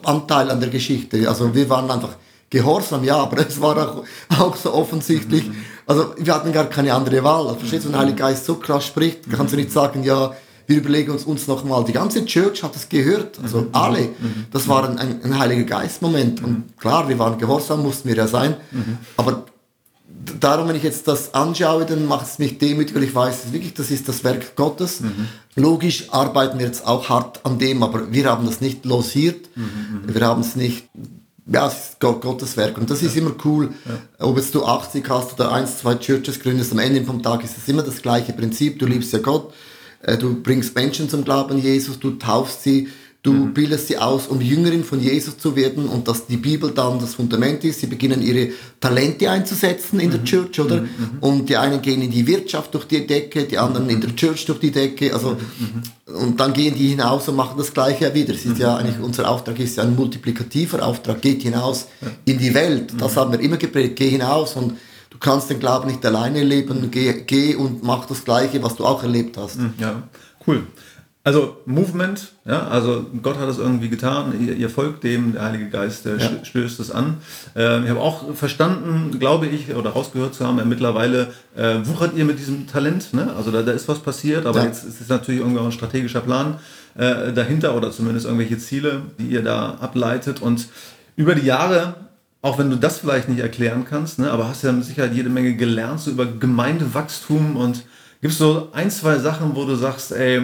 Anteil 0.04 0.52
an 0.52 0.60
der 0.60 0.70
Geschichte. 0.70 1.30
Also 1.30 1.56
wir 1.56 1.70
waren 1.70 1.90
einfach 1.90 2.18
gehorsam, 2.50 3.06
ja, 3.06 3.16
aber 3.16 3.48
es 3.48 3.62
war 3.62 3.78
auch, 3.78 4.04
auch 4.38 4.58
so 4.58 4.74
offensichtlich. 4.74 5.48
Mhm. 5.48 5.56
Also 5.88 6.14
wir 6.18 6.36
hatten 6.36 6.52
gar 6.52 6.66
keine 6.66 6.94
andere 6.94 7.24
Wahl. 7.24 7.48
Also, 7.48 7.60
verstehst 7.60 7.86
du, 7.86 7.88
wenn 7.88 7.94
der 7.94 8.02
Heilige 8.02 8.18
Geist 8.18 8.46
so 8.46 8.56
krass 8.56 8.86
spricht, 8.86 9.32
kannst 9.32 9.54
du 9.54 9.58
nicht 9.58 9.72
sagen, 9.72 10.04
ja, 10.04 10.34
wir 10.68 10.78
überlegen 10.78 11.12
uns, 11.12 11.24
uns 11.24 11.48
nochmal. 11.48 11.86
Die 11.86 11.94
ganze 11.94 12.26
Church 12.26 12.62
hat 12.62 12.76
es 12.76 12.90
gehört, 12.90 13.40
also 13.42 13.62
mhm. 13.62 13.70
alle. 13.72 14.02
Mhm. 14.02 14.46
Das 14.52 14.68
war 14.68 14.88
ein, 14.88 15.00
ein, 15.00 15.24
ein 15.24 15.40
heiliger 15.40 15.64
Geist-Moment. 15.64 16.44
Und 16.44 16.78
klar, 16.78 17.08
wir 17.08 17.18
waren 17.18 17.38
gehorsam, 17.38 17.84
mussten 17.84 18.10
wir 18.10 18.16
ja 18.18 18.28
sein. 18.28 18.58
Aber 19.16 19.46
darum, 20.40 20.68
wenn 20.68 20.76
ich 20.76 20.84
jetzt 20.84 21.08
das 21.08 21.34
anschaue, 21.34 21.86
dann 21.86 22.06
macht 22.06 22.28
es 22.28 22.40
mich 22.40 22.58
demütig, 22.58 22.94
weil 22.96 23.04
ich 23.04 23.16
weiß, 23.16 23.54
wirklich, 23.54 23.74
das 23.74 23.92
ist 23.92 24.10
das 24.10 24.26
Werk 24.26 24.58
Gottes. 24.58 25.00
Mhm. 25.00 25.28
Logisch 25.56 26.12
arbeiten 26.12 26.60
wir 26.60 26.66
jetzt 26.66 26.86
auch 26.86 27.10
hart 27.10 27.46
an 27.46 27.60
dem, 27.60 27.82
aber 27.82 28.12
wir 28.12 28.26
haben 28.30 28.46
das 28.46 28.62
nicht 28.62 28.86
losiert. 28.86 29.50
Mhm. 29.56 30.02
Wir 30.06 30.28
haben 30.28 30.42
es 30.42 30.58
nicht 30.58 30.90
ja, 31.52 31.68
es 31.68 31.74
ist 31.74 32.00
Gottes 32.00 32.58
Werk. 32.58 32.78
Und 32.78 32.90
das 32.90 33.02
ist 33.02 33.16
immer 33.16 33.32
cool, 33.46 33.70
ja. 33.86 34.26
ob 34.26 34.38
jetzt 34.38 34.54
du 34.54 34.66
80 34.66 35.10
hast 35.10 35.34
oder 35.34 35.52
eins, 35.52 35.80
zwei 35.80 35.96
Churches 35.96 36.40
gründest, 36.40 36.72
am 36.72 36.80
Ende 36.80 37.04
vom 37.04 37.24
Tag 37.24 37.44
ist 37.44 37.58
es 37.58 37.68
immer 37.68 37.84
das 37.84 38.02
gleiche 38.02 38.34
Prinzip. 38.34 38.80
Du 38.80 38.86
liebst 38.86 39.14
ja 39.14 39.20
Gott, 39.20 39.54
äh, 40.02 40.18
du 40.18 40.42
bringst 40.42 40.76
Menschen 40.76 41.10
zum 41.10 41.24
Glauben 41.24 41.58
Jesus, 41.58 42.00
du 42.00 42.12
taufst 42.12 42.64
sie, 42.64 42.90
Du 43.24 43.34
mhm. 43.34 43.54
bildest 43.54 43.88
sie 43.88 43.98
aus, 43.98 44.28
um 44.28 44.40
Jüngerin 44.40 44.84
von 44.84 45.02
Jesus 45.02 45.38
zu 45.38 45.56
werden 45.56 45.88
und 45.88 46.08
dass 46.08 46.28
die 46.28 46.38
Bibel 46.38 46.72
dann 46.72 47.00
das 47.00 47.16
Fundament 47.16 47.64
ist. 47.64 47.82
Sie 47.82 47.88
beginnen 47.88 48.22
ihre 48.22 48.52
Talente 48.80 49.30
einzusetzen 49.30 50.00
in 50.00 50.08
mhm. 50.08 50.12
der 50.12 50.24
Church, 50.24 50.60
oder? 50.60 50.82
Mhm. 50.82 51.18
Und 51.20 51.50
die 51.50 51.58
einen 51.58 51.82
gehen 51.82 52.02
in 52.02 52.12
die 52.12 52.26
Wirtschaft 52.28 52.74
durch 52.74 52.86
die 52.86 53.06
Decke, 53.06 53.46
die 53.46 53.58
anderen 53.58 53.90
in 53.90 54.00
der 54.00 54.16
Church 54.16 54.46
durch 54.46 54.60
die 54.60 54.72
Decke. 54.72 55.14
Also, 55.14 55.32
mhm. 55.32 56.16
und 56.16 56.40
dann 56.40 56.54
gehen 56.54 56.76
die 56.76 56.90
hinaus 56.90 57.28
und 57.28 57.36
machen 57.36 57.58
das 57.58 57.74
Gleiche 57.74 58.14
wieder. 58.14 58.34
Es 58.34 58.46
ist 58.46 58.60
ja 58.60 58.74
mhm. 58.74 58.78
eigentlich, 58.78 59.00
unser 59.02 59.30
Auftrag 59.30 59.60
ist 59.60 59.78
ja 59.78 59.84
ein 59.84 59.96
multiplikativer 59.96 60.86
Auftrag. 60.86 61.22
Geht 61.22 61.42
hinaus 61.42 61.88
in 62.24 62.38
die 62.38 62.54
Welt. 62.54 62.94
Das 63.00 63.18
haben 63.18 63.32
wir 63.32 63.40
immer 63.40 63.58
geprägt. 63.58 63.96
Geh 63.98 64.10
hinaus 64.10 64.56
und 64.56 64.78
du 65.10 65.18
kannst 65.20 65.50
den 65.50 65.60
Glauben 65.60 65.90
nicht 65.90 66.06
alleine 66.06 66.44
leben. 66.44 66.92
Geh, 66.92 67.24
geh 67.26 67.56
und 67.56 67.84
mach 67.84 68.06
das 68.06 68.24
Gleiche, 68.24 68.62
was 68.64 68.76
du 68.76 68.86
auch 68.86 69.02
erlebt 69.02 69.38
hast. 69.38 69.58
Ja, 69.80 70.04
cool. 70.46 70.68
Also 71.28 71.58
Movement, 71.66 72.32
ja, 72.46 72.70
also 72.70 73.06
Gott 73.22 73.38
hat 73.38 73.50
es 73.50 73.58
irgendwie 73.58 73.90
getan, 73.90 74.34
ihr, 74.40 74.56
ihr 74.56 74.70
folgt 74.70 75.04
dem, 75.04 75.34
der 75.34 75.44
Heilige 75.44 75.68
Geist 75.70 76.06
der 76.06 76.16
ja. 76.16 76.30
stößt 76.42 76.80
es 76.80 76.90
an. 76.90 77.18
Ähm, 77.54 77.84
ich 77.84 77.90
habe 77.90 78.00
auch 78.00 78.34
verstanden, 78.34 79.20
glaube 79.20 79.46
ich, 79.48 79.76
oder 79.76 79.90
rausgehört 79.90 80.36
zu 80.36 80.48
haben, 80.48 80.62
mittlerweile 80.70 81.34
äh, 81.58 81.80
wuchert 81.84 82.16
ihr 82.16 82.24
mit 82.24 82.40
diesem 82.40 82.66
Talent, 82.66 83.14
ne? 83.14 83.34
also 83.36 83.52
da, 83.52 83.62
da 83.62 83.74
ist 83.74 83.90
was 83.90 84.00
passiert, 84.00 84.46
aber 84.46 84.60
ja. 84.60 84.68
jetzt 84.68 84.86
ist 84.86 85.02
es 85.02 85.10
natürlich 85.10 85.42
irgendwie 85.42 85.60
auch 85.60 85.66
ein 85.66 85.74
strategischer 85.74 86.22
Plan 86.22 86.62
äh, 86.96 87.34
dahinter 87.34 87.76
oder 87.76 87.92
zumindest 87.92 88.26
irgendwelche 88.26 88.58
Ziele, 88.58 89.02
die 89.20 89.28
ihr 89.28 89.44
da 89.44 89.76
ableitet 89.82 90.42
und 90.42 90.70
über 91.18 91.36
die 91.36 91.46
Jahre 91.46 91.96
auch 92.42 92.58
wenn 92.58 92.70
du 92.70 92.78
das 92.78 93.00
vielleicht 93.00 93.28
nicht 93.28 93.42
erklären 93.42 93.84
kannst, 93.84 94.20
ne, 94.20 94.32
aber 94.32 94.48
hast 94.48 94.64
ja 94.64 94.72
mit 94.72 94.86
Sicherheit 94.86 95.14
jede 95.14 95.28
Menge 95.28 95.56
gelernt, 95.56 96.00
so 96.00 96.12
über 96.12 96.26
Gemeindewachstum 96.26 97.58
und 97.58 97.84
Gibt 98.22 98.34
es 98.34 98.40
so 98.40 98.70
ein, 98.72 98.90
zwei 98.90 99.20
Sachen, 99.20 99.56
wo 99.56 99.66
du 99.66 99.76
sagst, 99.76 100.12
ey, 100.12 100.42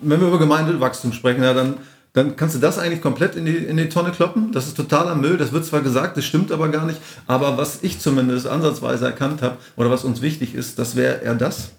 wenn 0.00 0.20
wir 0.20 0.28
über 0.28 0.38
Gemeindewachstum 0.38 1.12
sprechen, 1.12 1.42
ja, 1.42 1.52
dann, 1.52 1.78
dann 2.12 2.36
kannst 2.36 2.54
du 2.54 2.60
das 2.60 2.78
eigentlich 2.78 3.02
komplett 3.02 3.34
in 3.34 3.44
die, 3.44 3.56
in 3.56 3.76
die 3.76 3.88
Tonne 3.88 4.12
kloppen. 4.12 4.52
Das 4.52 4.66
ist 4.66 4.76
totaler 4.76 5.16
Müll. 5.16 5.36
Das 5.36 5.52
wird 5.52 5.64
zwar 5.64 5.80
gesagt, 5.80 6.16
das 6.16 6.24
stimmt 6.24 6.52
aber 6.52 6.68
gar 6.68 6.86
nicht. 6.86 7.00
Aber 7.26 7.58
was 7.58 7.82
ich 7.82 7.98
zumindest 8.00 8.46
ansatzweise 8.46 9.06
erkannt 9.06 9.42
habe 9.42 9.56
oder 9.76 9.90
was 9.90 10.04
uns 10.04 10.22
wichtig 10.22 10.54
ist, 10.54 10.78
das 10.78 10.94
wäre 10.94 11.22
eher 11.22 11.34
das. 11.34 11.70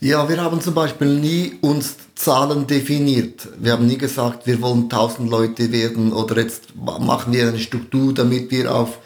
Ja, 0.00 0.28
wir 0.28 0.42
haben 0.42 0.60
zum 0.60 0.74
Beispiel 0.74 1.08
nie 1.08 1.54
uns 1.62 1.96
Zahlen 2.14 2.66
definiert. 2.66 3.48
Wir 3.58 3.72
haben 3.72 3.86
nie 3.86 3.96
gesagt, 3.96 4.46
wir 4.46 4.60
wollen 4.60 4.84
1000 4.84 5.28
Leute 5.28 5.72
werden 5.72 6.12
oder 6.12 6.38
jetzt 6.38 6.76
machen 6.76 7.32
wir 7.32 7.48
eine 7.48 7.58
Struktur, 7.58 8.12
damit 8.12 8.50
wir 8.50 8.74
auf 8.74 8.98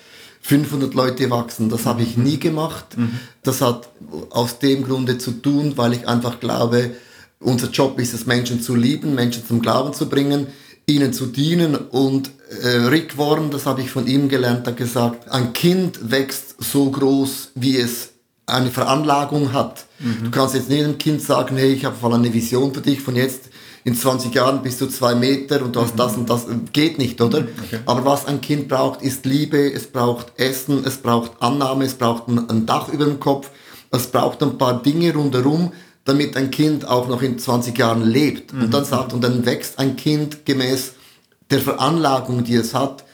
500 0.51 0.95
Leute 0.95 1.31
wachsen. 1.31 1.69
Das 1.69 1.87
habe 1.87 2.03
ich 2.03 2.17
nie 2.17 2.41
gemacht. 2.41 2.97
Das 3.45 3.61
hat 3.61 3.89
aus 4.31 4.59
dem 4.59 4.83
Grunde 4.83 5.17
zu 5.17 5.31
tun, 5.31 5.75
weil 5.77 5.93
ich 5.93 6.09
einfach 6.09 6.41
glaube, 6.41 6.91
unser 7.39 7.71
Job 7.71 8.01
ist 8.01 8.15
es, 8.15 8.27
Menschen 8.27 8.61
zu 8.61 8.75
lieben, 8.75 9.15
Menschen 9.15 9.47
zum 9.47 9.63
Glauben 9.63 9.95
zu 9.95 10.09
bringen, 10.09 10.49
ihnen 10.87 11.13
zu 11.13 11.27
dienen. 11.27 11.77
Und 11.77 12.33
äh, 12.65 12.67
Rick 12.89 13.17
Warren, 13.17 13.53
das 13.53 13.65
habe 13.65 13.81
ich 13.81 13.93
von 13.93 14.09
ihm 14.09 14.29
gelernt, 14.29 14.67
hat 14.67 14.77
gesagt, 14.77 15.31
ein 15.31 15.53
Kind 15.53 16.11
wächst 16.11 16.57
so 16.59 16.91
groß, 16.91 17.53
wie 17.55 17.77
es 17.77 18.09
eine 18.47 18.73
Veranlagung 18.73 19.53
hat. 19.53 19.87
Mhm. 20.01 20.25
Du 20.25 20.31
kannst 20.33 20.57
jetzt 20.57 20.69
nicht 20.69 20.83
einem 20.83 20.99
Kind 20.99 21.23
sagen, 21.23 21.57
hey, 21.59 21.73
ich 21.73 21.85
habe 21.85 21.95
voll 21.95 22.13
eine 22.13 22.35
Vision 22.35 22.75
für 22.75 22.81
dich, 22.81 23.01
von 23.01 23.15
jetzt 23.15 23.50
in 23.85 23.95
20 23.95 24.35
Jahren 24.35 24.63
bist 24.63 24.81
du 24.81 24.87
zwei 24.87 25.15
Meter 25.15 25.63
und 25.63 25.75
du 25.75 25.81
hast 25.81 25.95
mhm. 25.95 25.99
das 25.99 26.17
und 26.17 26.31
das. 26.31 26.47
Geht 26.73 26.99
nicht, 26.99 27.21
oder? 27.21 27.41
Mhm, 27.41 27.49
okay. 27.65 27.79
Aber 27.87 28.05
was 28.05 28.27
ein 28.27 28.41
Kind 28.41 28.69
braucht, 28.69 29.03
ist 29.03 29.25
Liebe, 29.25 29.73
es 29.73 29.87
braucht 29.87 30.39
Essen, 30.39 30.85
es 30.85 30.99
braucht 30.99 31.33
Annahme, 31.41 31.85
es 31.85 31.95
braucht 31.95 32.29
ein, 32.29 32.49
ein 32.51 32.67
Dach 32.67 32.89
über 32.93 33.07
dem 33.07 33.21
Kopf, 33.21 33.51
es 33.91 34.07
braucht 34.07 34.43
ein 34.43 34.59
paar 34.59 34.83
Dinge 34.83 35.15
rundherum, 35.15 35.73
damit 36.05 36.37
ein 36.37 36.51
Kind 36.51 36.87
auch 36.87 37.09
noch 37.09 37.23
in 37.23 37.39
20 37.39 37.77
Jahren 37.77 38.03
lebt. 38.03 38.53
Mhm. 38.53 38.65
Und 38.65 38.75
dann 38.75 38.85
sagt, 38.85 39.13
und 39.13 39.23
dann 39.23 39.47
wächst 39.47 39.79
ein 39.79 39.97
Kind 39.97 40.45
gemäß 40.45 40.95
der 41.51 41.61
Veranlagung, 41.61 42.45
die 42.45 42.55
es 42.55 42.75
hat. 42.75 43.05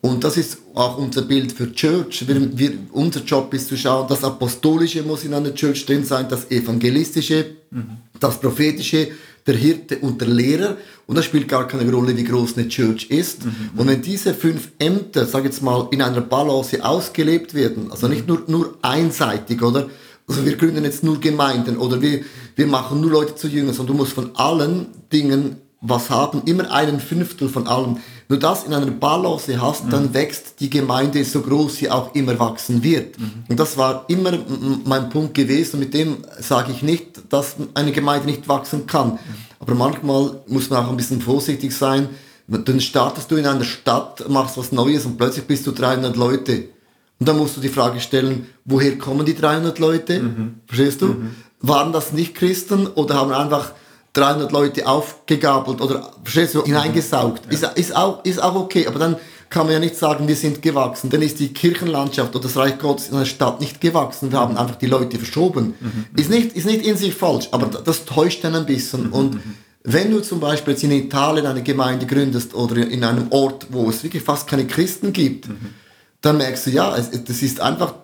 Und 0.00 0.24
das 0.24 0.36
ist 0.36 0.58
auch 0.74 0.98
unser 0.98 1.22
Bild 1.22 1.52
für 1.52 1.72
Church. 1.72 2.26
Wir, 2.26 2.58
wir, 2.58 2.72
unser 2.90 3.20
Job 3.20 3.54
ist 3.54 3.68
zu 3.68 3.76
schauen, 3.76 4.08
das 4.08 4.24
Apostolische 4.24 5.02
muss 5.02 5.24
in 5.24 5.32
einer 5.32 5.54
Church 5.54 5.86
drin 5.86 6.04
sein, 6.04 6.28
das 6.28 6.50
Evangelistische, 6.50 7.56
mhm. 7.70 7.98
das 8.18 8.40
Prophetische, 8.40 9.08
der 9.46 9.54
Hirte 9.56 9.98
und 9.98 10.20
der 10.20 10.28
Lehrer. 10.28 10.76
Und 11.06 11.16
das 11.16 11.24
spielt 11.24 11.48
gar 11.48 11.66
keine 11.66 11.90
Rolle, 11.90 12.16
wie 12.16 12.24
groß 12.24 12.56
eine 12.56 12.68
Church 12.68 13.06
ist. 13.10 13.44
Mhm. 13.44 13.70
Und 13.76 13.88
wenn 13.88 14.02
diese 14.02 14.34
fünf 14.34 14.70
Ämter, 14.78 15.26
sag 15.26 15.44
jetzt 15.44 15.62
mal, 15.62 15.88
in 15.90 16.02
einer 16.02 16.20
Balance 16.20 16.84
ausgelebt 16.84 17.54
werden, 17.54 17.90
also 17.90 18.08
nicht 18.08 18.26
nur, 18.28 18.42
nur 18.46 18.78
einseitig, 18.82 19.62
oder? 19.62 19.88
Also 20.28 20.46
wir 20.46 20.56
gründen 20.56 20.84
jetzt 20.84 21.02
nur 21.02 21.20
Gemeinden 21.20 21.76
oder 21.76 22.00
wir, 22.00 22.20
wir 22.54 22.66
machen 22.66 23.00
nur 23.00 23.10
Leute 23.10 23.34
zu 23.34 23.48
Jüngern, 23.48 23.74
sondern 23.74 23.96
du 23.96 24.02
musst 24.02 24.12
von 24.12 24.30
allen 24.36 24.86
Dingen 25.12 25.56
was 25.82 26.10
haben, 26.10 26.42
immer 26.46 26.72
einen 26.72 27.00
Fünftel 27.00 27.48
von 27.48 27.66
allem. 27.66 27.98
Nur 28.28 28.38
das 28.38 28.64
in 28.64 28.72
einer 28.72 28.86
Balance 28.86 29.60
hast, 29.60 29.86
mhm. 29.86 29.90
dann 29.90 30.14
wächst 30.14 30.60
die 30.60 30.70
Gemeinde 30.70 31.24
so 31.24 31.42
groß 31.42 31.76
sie 31.76 31.90
auch 31.90 32.14
immer 32.14 32.38
wachsen 32.38 32.82
wird. 32.84 33.18
Mhm. 33.18 33.44
Und 33.48 33.60
das 33.60 33.76
war 33.76 34.04
immer 34.08 34.32
mein 34.84 35.10
Punkt 35.10 35.34
gewesen. 35.34 35.74
Und 35.74 35.80
mit 35.80 35.94
dem 35.94 36.18
sage 36.40 36.72
ich 36.72 36.82
nicht, 36.82 37.20
dass 37.30 37.56
eine 37.74 37.90
Gemeinde 37.90 38.26
nicht 38.26 38.48
wachsen 38.48 38.86
kann. 38.86 39.14
Mhm. 39.14 39.18
Aber 39.58 39.74
manchmal 39.74 40.40
muss 40.46 40.70
man 40.70 40.84
auch 40.84 40.90
ein 40.90 40.96
bisschen 40.96 41.20
vorsichtig 41.20 41.76
sein. 41.76 42.08
Dann 42.46 42.80
startest 42.80 43.30
du 43.30 43.36
in 43.36 43.46
einer 43.46 43.64
Stadt, 43.64 44.28
machst 44.28 44.56
was 44.56 44.72
Neues 44.72 45.04
und 45.04 45.16
plötzlich 45.16 45.46
bist 45.46 45.66
du 45.66 45.72
300 45.72 46.16
Leute. 46.16 46.68
Und 47.18 47.28
dann 47.28 47.38
musst 47.38 47.56
du 47.56 47.60
die 47.60 47.68
Frage 47.68 48.00
stellen, 48.00 48.46
woher 48.64 48.98
kommen 48.98 49.26
die 49.26 49.34
300 49.34 49.78
Leute? 49.78 50.20
Mhm. 50.20 50.54
Verstehst 50.66 51.02
du? 51.02 51.06
Mhm. 51.06 51.30
Waren 51.60 51.92
das 51.92 52.12
nicht 52.12 52.34
Christen 52.34 52.86
oder 52.86 53.16
haben 53.16 53.32
einfach 53.32 53.72
300 54.14 54.52
Leute 54.52 54.86
aufgegabelt 54.86 55.80
oder 55.80 56.12
verstehst 56.22 56.54
du, 56.54 56.64
hineingesaugt? 56.64 57.44
Ja. 57.46 57.68
Ist, 57.68 57.78
ist, 57.78 57.96
auch, 57.96 58.24
ist 58.24 58.42
auch 58.42 58.54
okay, 58.54 58.86
aber 58.86 58.98
dann 58.98 59.16
kann 59.48 59.66
man 59.66 59.74
ja 59.74 59.78
nicht 59.78 59.96
sagen, 59.96 60.28
wir 60.28 60.36
sind 60.36 60.62
gewachsen. 60.62 61.10
Dann 61.10 61.22
ist 61.22 61.38
die 61.38 61.52
Kirchenlandschaft 61.52 62.34
oder 62.34 62.44
das 62.44 62.56
Reich 62.56 62.78
Gottes 62.78 63.08
in 63.08 63.16
einer 63.16 63.26
Stadt 63.26 63.60
nicht 63.60 63.80
gewachsen. 63.80 64.32
Wir 64.32 64.40
haben 64.40 64.56
einfach 64.56 64.76
die 64.76 64.86
Leute 64.86 65.18
verschoben. 65.18 65.74
Mhm. 65.78 66.06
Ist, 66.16 66.30
nicht, 66.30 66.56
ist 66.56 66.66
nicht 66.66 66.86
in 66.86 66.96
sich 66.96 67.14
falsch, 67.14 67.48
aber 67.50 67.66
das 67.66 68.06
täuscht 68.06 68.44
dann 68.44 68.54
ein 68.54 68.64
bisschen. 68.64 69.08
Mhm. 69.08 69.12
Und 69.12 69.40
wenn 69.84 70.10
du 70.10 70.20
zum 70.20 70.40
Beispiel 70.40 70.72
jetzt 70.72 70.84
in 70.84 70.92
Italien 70.92 71.44
eine 71.44 71.62
Gemeinde 71.62 72.06
gründest 72.06 72.54
oder 72.54 72.76
in 72.76 73.04
einem 73.04 73.26
Ort, 73.30 73.66
wo 73.70 73.90
es 73.90 74.02
wirklich 74.02 74.22
fast 74.22 74.46
keine 74.46 74.66
Christen 74.66 75.12
gibt, 75.12 75.48
mhm 75.48 75.74
dann 76.22 76.38
merkst 76.38 76.66
du, 76.66 76.70
ja, 76.70 76.96
es, 76.96 77.10
das 77.10 77.42
ist 77.42 77.60
einfach, 77.60 77.94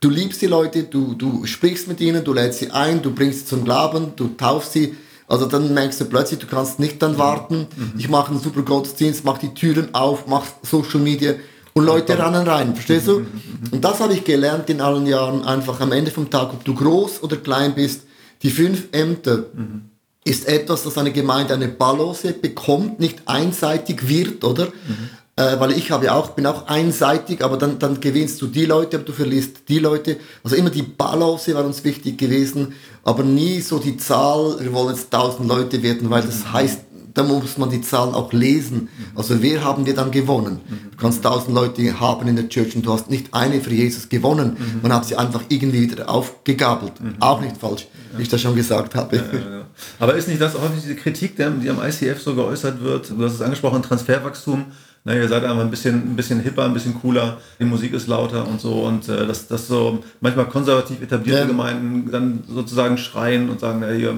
du 0.00 0.10
liebst 0.10 0.42
die 0.42 0.46
Leute, 0.46 0.82
du, 0.82 1.14
du 1.14 1.46
sprichst 1.46 1.88
mit 1.88 2.00
ihnen, 2.00 2.22
du 2.24 2.34
lädst 2.34 2.58
sie 2.58 2.70
ein, 2.70 3.00
du 3.00 3.14
bringst 3.14 3.40
sie 3.40 3.46
zum 3.46 3.64
Glauben, 3.64 4.12
du 4.16 4.28
taufst 4.36 4.72
sie. 4.72 4.94
Also 5.28 5.46
dann 5.46 5.74
merkst 5.74 6.00
du 6.00 6.06
plötzlich, 6.06 6.40
du 6.40 6.46
kannst 6.46 6.78
nicht 6.78 7.02
dann 7.02 7.18
warten. 7.18 7.66
Mhm. 7.76 7.92
Ich 7.98 8.08
mache 8.08 8.30
einen 8.30 8.40
super 8.40 8.62
Gottesdienst, 8.62 9.24
mache 9.24 9.40
die 9.40 9.54
Türen 9.54 9.94
auf, 9.94 10.26
mache 10.26 10.48
Social 10.62 11.00
Media 11.00 11.34
und 11.74 11.84
Leute 11.84 12.18
rennen 12.18 12.48
rein, 12.48 12.74
verstehst 12.74 13.06
du? 13.06 13.20
Mhm. 13.20 13.28
Und 13.70 13.84
das 13.84 14.00
habe 14.00 14.14
ich 14.14 14.24
gelernt 14.24 14.70
in 14.70 14.80
allen 14.80 15.06
Jahren, 15.06 15.44
einfach 15.44 15.80
am 15.80 15.92
Ende 15.92 16.10
vom 16.10 16.30
Tag, 16.30 16.52
ob 16.54 16.64
du 16.64 16.74
groß 16.74 17.22
oder 17.22 17.36
klein 17.36 17.74
bist, 17.74 18.02
die 18.42 18.50
fünf 18.50 18.88
Ämter 18.92 19.44
mhm. 19.52 19.90
ist 20.24 20.48
etwas, 20.48 20.84
das 20.84 20.96
eine 20.96 21.12
Gemeinde 21.12 21.54
eine 21.54 21.68
Balance 21.68 22.32
bekommt, 22.32 22.98
nicht 22.98 23.20
einseitig 23.26 24.08
wird, 24.08 24.44
oder? 24.44 24.66
Mhm 24.66 25.10
äh, 25.38 25.60
weil 25.60 25.70
ich 25.72 25.92
habe 25.92 26.06
ja 26.06 26.14
auch, 26.14 26.30
bin 26.30 26.46
auch 26.46 26.66
einseitig, 26.66 27.44
aber 27.44 27.56
dann, 27.56 27.78
dann 27.78 28.00
gewinnst 28.00 28.42
du 28.42 28.48
die 28.48 28.66
Leute, 28.66 28.96
aber 28.96 29.06
du 29.06 29.12
verlierst 29.12 29.68
die 29.68 29.78
Leute. 29.78 30.16
Also 30.42 30.56
immer 30.56 30.70
die 30.70 30.82
Balance 30.82 31.54
war 31.54 31.64
uns 31.64 31.84
wichtig 31.84 32.18
gewesen, 32.18 32.72
aber 33.04 33.22
nie 33.22 33.60
so 33.60 33.78
die 33.78 33.96
Zahl, 33.96 34.56
wir 34.58 34.72
wollen 34.72 34.96
jetzt 34.96 35.14
1000 35.14 35.48
Leute 35.48 35.80
werden, 35.84 36.10
weil 36.10 36.22
das 36.22 36.52
heißt, 36.52 36.80
da 37.14 37.22
muss 37.22 37.56
man 37.56 37.70
die 37.70 37.80
Zahlen 37.80 38.14
auch 38.14 38.32
lesen. 38.32 38.88
Also 39.14 39.40
wer 39.40 39.64
haben 39.64 39.86
wir 39.86 39.94
dann 39.94 40.10
gewonnen? 40.10 40.60
Du 40.90 40.96
kannst 40.96 41.24
1000 41.24 41.54
Leute 41.54 41.98
haben 41.98 42.28
in 42.28 42.36
der 42.36 42.48
Church 42.48 42.76
und 42.76 42.84
du 42.84 42.92
hast 42.92 43.08
nicht 43.10 43.32
eine 43.32 43.60
für 43.60 43.72
Jesus 43.72 44.08
gewonnen. 44.08 44.56
Man 44.82 44.92
hat 44.92 45.04
sie 45.04 45.16
einfach 45.16 45.42
irgendwie 45.48 45.82
wieder 45.82 46.08
aufgegabelt. 46.08 46.92
Auch 47.18 47.40
nicht 47.40 47.56
falsch, 47.56 47.88
wie 48.16 48.22
ich 48.22 48.28
das 48.28 48.40
schon 48.40 48.54
gesagt 48.54 48.94
habe. 48.94 49.16
Ja, 49.16 49.22
ja, 49.22 49.56
ja. 49.58 49.64
Aber 49.98 50.14
ist 50.14 50.28
nicht 50.28 50.40
das 50.40 50.54
häufig 50.54 50.82
diese 50.82 50.94
Kritik, 50.96 51.36
die 51.36 51.70
am 51.70 51.80
ICF 51.82 52.20
so 52.20 52.34
geäußert 52.34 52.80
wird? 52.82 53.10
Du 53.10 53.24
hast 53.24 53.34
es 53.34 53.42
angesprochen, 53.42 53.82
Transferwachstum 53.82 54.66
na, 55.08 55.14
ihr 55.14 55.26
seid 55.26 55.42
einfach 55.42 55.62
ein 55.62 55.70
bisschen, 55.70 55.94
ein 55.94 56.16
bisschen 56.16 56.40
hipper, 56.40 56.66
ein 56.66 56.74
bisschen 56.74 56.92
cooler, 57.00 57.38
die 57.58 57.64
Musik 57.64 57.94
ist 57.94 58.08
lauter 58.08 58.46
und 58.46 58.60
so. 58.60 58.72
Und 58.82 59.08
äh, 59.08 59.26
dass 59.26 59.48
das 59.48 59.66
so 59.66 60.04
manchmal 60.20 60.44
konservativ 60.44 61.00
etablierte 61.00 61.40
ja. 61.40 61.46
Gemeinden 61.46 62.10
dann 62.12 62.44
sozusagen 62.46 62.98
schreien 62.98 63.48
und 63.48 63.58
sagen, 63.58 63.82
ey, 63.82 64.02
ihr 64.02 64.14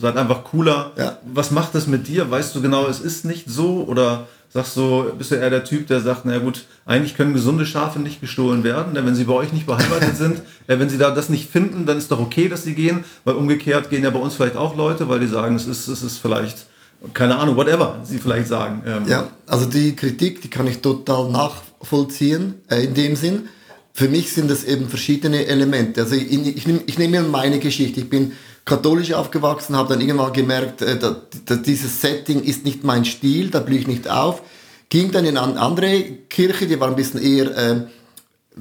seid 0.00 0.16
einfach 0.16 0.44
cooler. 0.44 0.92
Ja. 0.96 1.18
Was 1.34 1.50
macht 1.50 1.74
das 1.74 1.88
mit 1.88 2.06
dir? 2.06 2.30
Weißt 2.30 2.54
du 2.54 2.62
genau, 2.62 2.86
es 2.86 3.00
ist 3.00 3.24
nicht 3.24 3.50
so? 3.50 3.84
Oder 3.88 4.28
sagst 4.48 4.76
du, 4.76 5.12
bist 5.18 5.32
du 5.32 5.34
eher 5.34 5.50
der 5.50 5.64
Typ, 5.64 5.88
der 5.88 5.98
sagt, 5.98 6.20
na 6.24 6.38
gut, 6.38 6.66
eigentlich 6.86 7.16
können 7.16 7.34
gesunde 7.34 7.66
Schafe 7.66 7.98
nicht 7.98 8.20
gestohlen 8.20 8.62
werden, 8.62 8.94
denn 8.94 9.04
wenn 9.04 9.16
sie 9.16 9.24
bei 9.24 9.34
euch 9.34 9.52
nicht 9.52 9.66
beheimatet 9.66 10.16
sind, 10.16 10.42
wenn 10.68 10.88
sie 10.88 10.98
da 10.98 11.10
das 11.10 11.28
nicht 11.28 11.50
finden, 11.50 11.84
dann 11.84 11.98
ist 11.98 12.12
doch 12.12 12.20
okay, 12.20 12.48
dass 12.48 12.62
sie 12.62 12.74
gehen, 12.74 13.02
weil 13.24 13.34
umgekehrt 13.34 13.90
gehen 13.90 14.04
ja 14.04 14.10
bei 14.10 14.20
uns 14.20 14.36
vielleicht 14.36 14.56
auch 14.56 14.76
Leute, 14.76 15.08
weil 15.08 15.18
die 15.18 15.26
sagen, 15.26 15.56
es 15.56 15.66
ist, 15.66 15.88
es 15.88 16.04
ist 16.04 16.18
vielleicht 16.18 16.66
keine 17.14 17.38
Ahnung, 17.38 17.56
whatever 17.56 18.00
sie 18.04 18.18
vielleicht 18.18 18.48
sagen. 18.48 18.82
Ähm. 18.86 19.08
Ja, 19.08 19.28
also 19.46 19.66
die 19.66 19.94
Kritik, 19.94 20.42
die 20.42 20.48
kann 20.48 20.66
ich 20.66 20.80
total 20.80 21.30
nachvollziehen 21.30 22.54
äh, 22.68 22.84
in 22.84 22.94
dem 22.94 23.16
Sinn. 23.16 23.48
Für 23.92 24.08
mich 24.08 24.32
sind 24.32 24.50
es 24.50 24.64
eben 24.64 24.88
verschiedene 24.88 25.46
Elemente. 25.46 26.02
Also 26.02 26.14
ich, 26.14 26.30
ich, 26.30 26.66
nehme, 26.66 26.80
ich 26.86 26.98
nehme 26.98 27.22
meine 27.22 27.58
Geschichte. 27.58 28.00
Ich 28.00 28.10
bin 28.10 28.32
katholisch 28.64 29.12
aufgewachsen, 29.12 29.76
habe 29.76 29.94
dann 29.94 30.00
irgendwann 30.00 30.32
gemerkt, 30.32 30.82
äh, 30.82 30.98
dass, 30.98 31.16
dass 31.44 31.62
dieses 31.62 32.00
Setting 32.00 32.42
ist 32.42 32.64
nicht 32.64 32.84
mein 32.84 33.04
Stil, 33.04 33.50
da 33.50 33.60
blühe 33.60 33.78
ich 33.78 33.86
nicht 33.86 34.10
auf. 34.10 34.42
Ging 34.88 35.10
dann 35.10 35.24
in 35.24 35.36
eine 35.36 35.60
andere 35.60 36.02
Kirche, 36.28 36.66
die 36.66 36.78
war 36.80 36.88
ein 36.88 36.96
bisschen 36.96 37.22
eher... 37.22 37.56
Äh, 37.56 37.80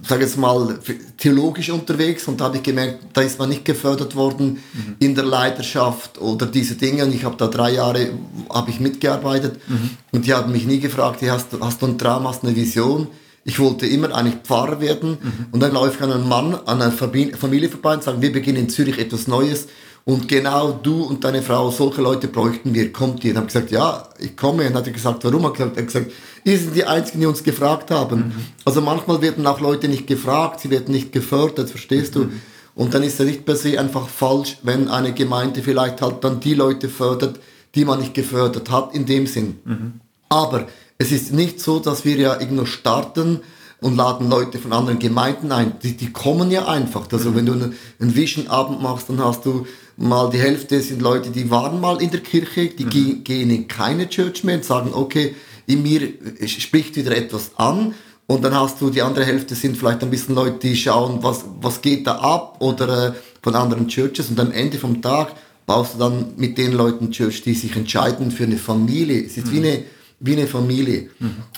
sage 0.04 0.24
jetzt 0.24 0.38
mal, 0.38 0.80
theologisch 1.18 1.70
unterwegs 1.70 2.28
und 2.28 2.40
da 2.40 2.46
habe 2.46 2.58
ich 2.58 2.64
gemerkt, 2.64 3.00
da 3.14 3.22
ist 3.22 3.40
man 3.40 3.50
nicht 3.50 3.66
gefördert 3.66 4.16
worden 4.16 4.60
mhm. 4.74 4.96
in 5.00 5.16
der 5.16 5.26
Leiterschaft 5.26 6.20
oder 6.20 6.46
diese 6.46 6.76
Dinge 6.76 7.06
und 7.06 7.14
ich 7.14 7.24
habe 7.24 7.36
da 7.38 7.48
drei 7.48 7.72
Jahre 7.72 8.10
habe 8.50 8.70
ich 8.70 8.80
mitgearbeitet 8.80 9.60
mhm. 9.68 9.92
und 10.12 10.26
die 10.26 10.34
haben 10.34 10.52
mich 10.52 10.66
nie 10.66 10.80
gefragt, 10.80 11.22
hast, 11.24 11.48
hast 11.60 11.82
du 11.82 11.86
einen 11.86 11.98
Traum, 11.98 12.28
hast 12.28 12.44
du 12.44 12.48
eine 12.48 12.56
Vision? 12.56 13.08
Ich 13.44 13.60
wollte 13.60 13.88
immer 13.88 14.14
eigentlich 14.14 14.36
Pfarrer 14.44 14.82
werden 14.82 15.12
mhm. 15.22 15.46
und 15.52 15.62
dann 15.62 15.74
laufe 15.74 15.94
ich 15.96 16.02
an 16.02 16.12
einen 16.12 16.28
Mann, 16.28 16.54
an 16.66 16.82
eine 16.82 16.92
Familie 16.92 17.70
vorbei 17.70 17.94
und 17.94 18.04
sage, 18.04 18.22
wir 18.22 18.32
beginnen 18.32 18.58
in 18.58 18.70
Zürich 18.70 18.98
etwas 19.00 19.28
Neues 19.28 19.68
und 20.08 20.30
genau 20.30 20.72
du 20.72 21.04
und 21.04 21.26
deine 21.26 21.42
Frau, 21.42 21.70
solche 21.70 22.02
Leute 22.02 22.30
bräuchten 22.30 22.74
wir, 22.74 22.94
kommt 22.94 23.26
ihr? 23.26 23.32
Und 23.32 23.38
habe 23.40 23.48
gesagt, 23.48 23.72
ja, 23.72 24.08
ich 24.18 24.38
komme. 24.38 24.66
Und 24.66 24.74
hat 24.74 24.88
er 24.88 24.94
gesagt, 24.94 25.26
warum? 25.26 25.44
Er 25.44 25.66
hat 25.66 25.76
gesagt, 25.76 26.14
ihr 26.46 26.58
sind 26.58 26.78
die 26.78 26.86
Einzigen, 26.86 27.20
die 27.20 27.26
uns 27.26 27.44
gefragt 27.44 27.92
haben. 27.92 28.20
Mhm. 28.20 28.34
Also 28.64 28.80
manchmal 28.80 29.22
werden 29.22 29.46
auch 29.46 29.60
Leute 29.60 29.90
nicht 29.90 30.08
gefragt, 30.08 30.62
sie 30.62 30.70
werden 30.70 30.94
nicht 30.94 31.12
gefördert, 31.12 31.70
verstehst 31.70 32.16
du? 32.16 32.20
Mhm. 32.20 32.42
Und 32.74 32.94
dann 32.94 33.04
ist 33.04 33.20
es 33.20 33.26
nicht 33.26 33.44
per 33.44 33.58
se 33.58 33.78
einfach 33.78 34.08
falsch, 34.08 34.60
wenn 34.64 34.88
eine 34.88 35.14
Gemeinde 35.14 35.62
vielleicht 35.62 36.02
halt 36.02 36.24
dann 36.24 36.40
die 36.40 36.54
Leute 36.54 36.88
fördert, 36.88 37.42
die 37.76 37.84
man 37.84 38.00
nicht 38.00 38.14
gefördert 38.14 38.72
hat, 38.72 38.96
in 38.96 39.06
dem 39.06 39.28
Sinn. 39.28 39.60
Mhm. 39.66 40.00
Aber 40.30 40.68
es 40.98 41.12
ist 41.12 41.34
nicht 41.34 41.60
so, 41.60 41.80
dass 41.80 42.06
wir 42.06 42.16
ja 42.16 42.40
irgendwo 42.40 42.64
starten 42.64 43.42
und 43.82 43.96
laden 43.96 44.30
Leute 44.30 44.58
von 44.58 44.74
anderen 44.74 45.00
Gemeinden 45.00 45.52
ein. 45.52 45.74
Die, 45.84 45.96
die 45.96 46.12
kommen 46.12 46.50
ja 46.50 46.68
einfach. 46.68 47.08
Also 47.12 47.32
mhm. 47.32 47.36
wenn 47.36 47.46
du 47.46 47.54
einen 47.54 48.16
Vision-Abend 48.16 48.82
machst, 48.82 49.10
dann 49.10 49.24
hast 49.24 49.46
du 49.46 49.68
mal 49.98 50.30
die 50.30 50.40
Hälfte 50.40 50.80
sind 50.82 51.02
Leute, 51.02 51.30
die 51.30 51.50
waren 51.50 51.80
mal 51.80 52.02
in 52.02 52.12
der 52.12 52.22
Kirche, 52.22 52.68
die 52.68 52.86
mhm. 52.86 53.24
gehen 53.24 53.50
in 53.50 53.68
keine 53.68 54.10
Church 54.10 54.44
mehr 54.44 54.56
und 54.56 54.66
sagen, 54.66 54.92
okay, 54.94 55.36
in 55.68 55.84
mir 55.84 56.14
spricht 56.46 56.96
wieder 56.96 57.16
etwas 57.16 57.52
an. 57.58 57.94
Und 58.26 58.44
dann 58.44 58.56
hast 58.56 58.82
du 58.82 58.90
die 58.90 59.02
andere 59.02 59.26
Hälfte 59.26 59.56
sind 59.56 59.78
vielleicht 59.78 60.04
ein 60.04 60.10
bisschen 60.10 60.36
Leute, 60.36 60.60
die 60.60 60.76
schauen, 60.76 61.20
was, 61.22 61.46
was 61.62 61.82
geht 61.82 62.06
da 62.08 62.16
ab 62.16 62.58
oder 62.60 63.08
äh, 63.08 63.14
von 63.42 63.56
anderen 63.56 63.88
Churches. 63.88 64.30
Und 64.30 64.40
am 64.40 64.52
Ende 64.52 64.78
vom 64.78 65.02
Tag 65.02 65.34
baust 65.66 65.96
du 65.96 66.00
dann 66.00 66.34
mit 66.36 66.58
den 66.58 66.74
Leuten 66.74 67.12
Church, 67.12 67.42
die 67.44 67.54
sich 67.54 67.76
entscheiden 67.76 68.32
für 68.32 68.44
eine 68.44 68.58
Familie. 68.58 69.24
Es 69.24 69.38
ist 69.38 69.52
wie 69.52 69.60
eine 69.60 69.84
wie 70.20 70.34
eine 70.34 70.48
Familie. 70.48 71.10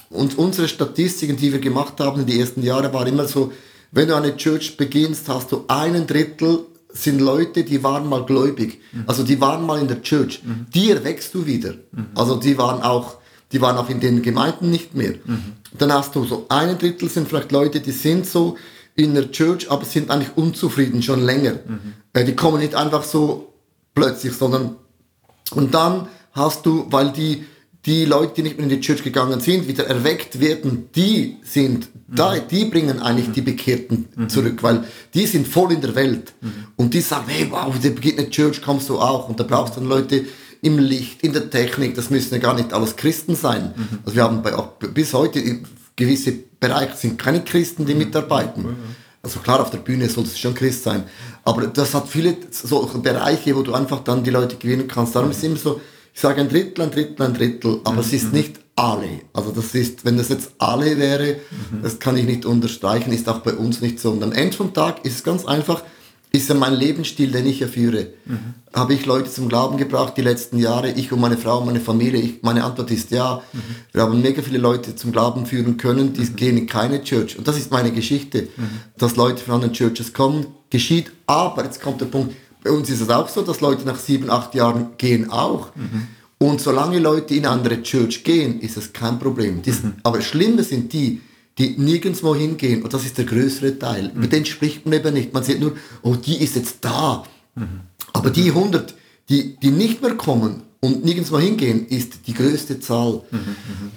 Und 0.10 0.38
unsere 0.38 0.68
Statistiken, 0.68 1.38
die 1.38 1.52
wir 1.52 1.60
gemacht 1.60 2.00
haben 2.00 2.22
in 2.22 2.28
den 2.28 2.40
ersten 2.40 2.62
Jahren, 2.64 2.92
war 2.94 3.08
immer 3.08 3.26
so, 3.28 3.52
wenn 3.92 4.08
du 4.08 4.16
eine 4.16 4.36
Church 4.38 4.78
beginnst, 4.78 5.28
hast 5.30 5.52
du 5.52 5.66
einen 5.68 6.06
Drittel 6.08 6.66
sind 6.92 7.22
Leute, 7.22 7.64
die 7.64 7.84
waren 7.84 8.08
mal 8.10 8.26
gläubig. 8.26 8.80
Also 9.06 9.22
die 9.24 9.40
waren 9.40 9.64
mal 9.66 9.80
in 9.80 9.88
der 9.88 10.02
Church. 10.02 10.42
Die 10.74 10.90
erwächst 10.90 11.34
du 11.36 11.46
wieder. 11.46 11.76
Also 12.16 12.36
die 12.38 12.58
waren 12.58 12.82
auch, 12.82 13.18
die 13.52 13.62
waren 13.62 13.78
auch 13.78 13.90
in 13.90 14.00
den 14.00 14.22
Gemeinden 14.24 14.72
nicht 14.72 14.96
mehr. 14.96 15.14
Dann 15.78 15.94
hast 15.94 16.16
du 16.16 16.26
so 16.26 16.46
ein 16.50 16.78
Drittel 16.80 17.08
sind 17.10 17.28
vielleicht 17.28 17.52
Leute, 17.52 17.80
die 17.80 17.92
sind 17.92 18.26
so 18.26 18.58
in 18.96 19.14
der 19.14 19.32
Church, 19.32 19.70
aber 19.72 19.86
sind 19.86 20.10
eigentlich 20.10 20.36
unzufrieden 20.36 21.02
schon 21.04 21.22
länger. 21.24 21.60
Äh, 22.14 22.26
Die 22.26 22.36
kommen 22.36 22.60
nicht 22.60 22.74
einfach 22.76 23.04
so 23.04 23.54
plötzlich, 23.94 24.34
sondern 24.34 24.76
und 25.52 25.74
dann 25.74 26.08
hast 26.34 26.66
du, 26.66 26.88
weil 26.90 27.12
die 27.12 27.46
die 27.86 28.06
Leute, 28.06 28.34
die 28.36 28.44
nicht 28.44 28.58
mehr 28.58 28.66
in 28.66 28.70
die 28.70 28.82
Church 28.82 29.04
gegangen 29.04 29.40
sind, 29.40 29.68
wieder 29.68 29.88
erweckt 29.88 30.40
werden, 30.40 30.90
die 30.96 31.38
sind 31.44 31.88
da, 32.08 32.38
die 32.38 32.66
bringen 32.66 33.00
eigentlich 33.00 33.32
die 33.32 33.42
Bekehrten 33.42 34.08
zurück, 34.28 34.62
weil 34.64 34.84
die 35.14 35.26
sind 35.26 35.48
voll 35.48 35.72
in 35.72 35.82
der 35.82 35.96
Welt. 35.96 36.34
Und 36.76 36.94
die 36.94 37.02
sagen, 37.02 37.26
hey, 37.28 37.48
wow, 37.50 37.74
der 37.80 37.92
beginnt 37.92 38.20
eine 38.20 38.30
Church, 38.30 38.62
kommst 38.62 38.90
du 38.90 39.00
auch? 39.00 39.30
Und 39.30 39.40
da 39.40 39.44
brauchst 39.44 39.76
du 39.76 39.80
dann 39.80 39.90
Leute 39.90 40.26
im 40.62 40.78
Licht, 40.78 41.24
in 41.24 41.32
der 41.32 41.50
Technik, 41.50 41.96
das 41.96 42.10
müssen 42.10 42.34
ja 42.34 42.40
gar 42.40 42.54
nicht 42.54 42.74
alles 42.74 42.96
Christen 42.96 43.36
sein. 43.36 43.74
Also 44.04 44.16
wir 44.16 44.24
haben 44.24 44.42
bei, 44.42 44.54
auch 44.56 44.74
bis 44.74 45.14
heute 45.14 45.42
gewisse 45.96 46.34
Bereiche 46.60 46.98
sind 46.98 47.18
keine 47.18 47.44
Christen, 47.44 47.86
die 47.86 47.96
mitarbeiten. 47.96 48.66
Also 49.22 49.40
klar, 49.40 49.62
auf 49.62 49.70
der 49.70 49.80
Bühne 49.80 50.10
soll 50.10 50.24
es 50.24 50.40
schon 50.40 50.54
Christ 50.54 50.84
sein. 50.84 51.04
Aber 51.44 51.68
das 51.68 51.94
hat 51.94 52.08
viele 52.08 52.38
solche 52.52 52.98
Bereiche, 53.00 53.56
wo 53.56 53.62
du 53.62 53.74
einfach 53.74 54.04
dann 54.04 54.24
die 54.24 54.30
Leute 54.30 54.58
gewinnen 54.58 54.88
kannst. 54.88 55.16
Darum 55.16 55.32
ist 55.32 55.38
es 55.38 55.44
immer 55.44 55.58
so, 55.58 55.82
ich 56.14 56.20
sage 56.20 56.42
ein 56.42 56.50
Drittel, 56.50 56.84
ein 56.84 56.92
Drittel, 56.92 57.26
ein 57.26 57.34
Drittel, 57.34 57.82
aber 57.84 58.00
es 58.00 58.14
ist 58.14 58.34
nicht 58.34 58.60
alle. 58.76 59.22
Also 59.34 59.52
das 59.52 59.76
ist, 59.76 60.06
wenn 60.06 60.18
das 60.18 60.30
jetzt 60.30 60.52
alle 60.58 60.98
wäre, 60.98 61.38
das 61.82 62.00
kann 62.00 62.18
ich 62.18 62.26
nicht 62.26 62.46
unterstreichen, 62.46 63.12
ist 63.12 63.28
auch 63.28 63.40
bei 63.40 63.54
uns 63.54 63.82
nicht 63.82 64.00
so. 64.00 64.12
Und 64.12 64.24
am 64.24 64.32
Ende 64.32 64.56
vom 64.56 64.74
Tag 64.74 65.06
ist 65.06 65.16
es 65.16 65.24
ganz 65.24 65.46
einfach, 65.46 65.84
ist 66.32 66.48
ja 66.48 66.56
mein 66.56 66.76
Lebensstil, 66.76 67.32
den 67.32 67.48
ich 67.48 67.60
ja 67.60 67.68
führe. 67.68 68.14
Habe 68.74 68.94
ich 68.94 69.06
Leute 69.06 69.32
zum 69.32 69.50
Glauben 69.50 69.78
gebracht 69.78 70.14
die 70.16 70.22
letzten 70.22 70.60
Jahre, 70.60 70.92
ich 70.92 71.12
und 71.12 71.20
meine 71.20 71.38
Frau 71.38 71.58
und 71.60 71.66
meine 71.66 71.80
Familie? 71.80 72.22
Ich, 72.22 72.44
meine 72.44 72.64
Antwort 72.64 72.92
ist 72.92 73.10
ja. 73.10 73.42
Wir 73.92 74.04
haben 74.04 74.22
mega 74.22 74.42
viele 74.44 74.60
Leute 74.60 74.96
zum 74.96 75.12
Glauben 75.12 75.48
führen 75.48 75.78
können, 75.78 76.14
die 76.14 76.26
gehen 76.34 76.58
in 76.58 76.68
keine 76.68 77.04
Church. 77.04 77.38
Und 77.38 77.48
das 77.48 77.58
ist 77.58 77.72
meine 77.72 77.92
Geschichte, 77.92 78.48
dass 78.98 79.16
Leute 79.16 79.44
von 79.44 79.56
anderen 79.56 79.74
Churches 79.74 80.14
kommen, 80.14 80.46
geschieht. 80.70 81.12
Aber, 81.26 81.64
jetzt 81.66 81.82
kommt 81.82 82.00
der 82.00 82.06
Punkt, 82.06 82.36
bei 82.64 82.72
uns 82.72 82.90
ist 82.90 83.02
es 83.02 83.10
auch 83.10 83.30
so, 83.30 83.42
dass 83.42 83.62
Leute 83.62 83.86
nach 83.86 84.00
sieben, 84.00 84.30
acht 84.30 84.54
Jahren 84.56 84.90
gehen 84.98 85.32
auch. 85.32 85.70
Und 86.38 86.62
solange 86.62 87.00
Leute 87.00 87.36
in 87.36 87.46
andere 87.46 87.82
Church 87.84 88.24
gehen, 88.24 88.60
ist 88.62 88.78
es 88.78 88.94
kein 88.94 89.20
Problem. 89.20 89.62
Das, 89.64 89.82
Aber 90.04 90.22
Schlimme 90.22 90.64
sind 90.64 90.94
die, 90.94 91.22
die 91.58 91.76
nirgendwo 91.78 92.34
hingehen. 92.36 92.82
Und 92.84 92.94
das 92.94 93.06
ist 93.06 93.18
der 93.18 93.26
größere 93.26 93.78
Teil. 93.78 94.12
Über 94.16 94.28
den 94.28 94.46
spricht 94.46 94.86
man 94.86 94.94
eben 94.94 95.14
nicht. 95.14 95.34
Man 95.34 95.44
sieht 95.44 95.60
nur, 95.60 95.74
oh, 96.02 96.16
die 96.16 96.42
ist 96.42 96.56
jetzt 96.56 96.78
da. 96.82 97.24
Aber 98.14 98.30
die 98.30 98.50
100, 98.50 98.96
die, 99.30 99.58
die 99.58 99.72
nicht 99.72 100.02
mehr 100.02 100.16
kommen 100.16 100.64
und 100.80 101.04
nirgendwo 101.04 101.38
hingehen, 101.40 101.88
ist 101.88 102.28
die 102.28 102.34
größte 102.34 102.80
Zahl. 102.80 103.22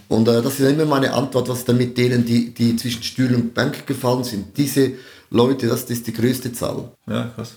Und 0.09 0.29
äh, 0.29 0.43
das 0.43 0.59
ist 0.59 0.69
immer 0.69 0.85
meine 0.85 1.13
Antwort, 1.15 1.49
was 1.49 1.65
dann 1.65 1.79
mit 1.79 1.97
denen, 1.97 2.25
die, 2.25 2.53
die 2.53 2.77
zwischen 2.77 3.03
Stuhl 3.05 3.35
und 3.35 3.55
Bank 3.55 3.87
gefallen 3.87 4.25
sind. 4.25 4.57
Diese 4.57 4.95
Leute, 5.31 5.69
das 5.69 5.85
ist 5.85 6.07
die 6.09 6.13
größte 6.13 6.53
Zahl. 6.53 6.93
Ja, 7.07 7.31
krass. 7.35 7.55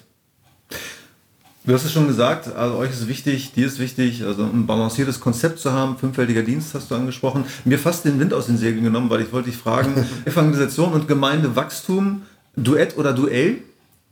Du 1.65 1.74
hast 1.74 1.84
es 1.84 1.91
schon 1.91 2.07
gesagt, 2.07 2.55
also 2.55 2.77
euch 2.77 2.91
ist 2.91 3.07
wichtig, 3.07 3.53
dir 3.53 3.65
ist 3.65 3.79
wichtig, 3.79 4.24
also 4.24 4.43
ein 4.43 4.67
balanciertes 4.67 5.19
Konzept 5.19 5.57
zu 5.57 5.74
haben, 5.74 5.98
fünffältiger 5.98 6.43
Dienst 6.43 6.75
hast 6.75 6.91
du 6.91 6.95
angesprochen. 6.95 7.43
Mir 7.63 7.79
fast 7.79 8.05
den 8.05 8.19
Wind 8.19 8.36
aus 8.36 8.45
den 8.45 8.60
Segeln 8.60 8.84
genommen, 8.84 9.10
weil 9.10 9.22
ich 9.22 9.34
wollte 9.34 9.50
dich 9.50 9.57
fragen, 9.57 10.05
Evangelisation 10.25 10.93
und 10.93 11.07
Gemeindewachstum, 11.07 12.22
Duett 12.55 12.98
oder 12.98 13.13
Duell? 13.13 13.63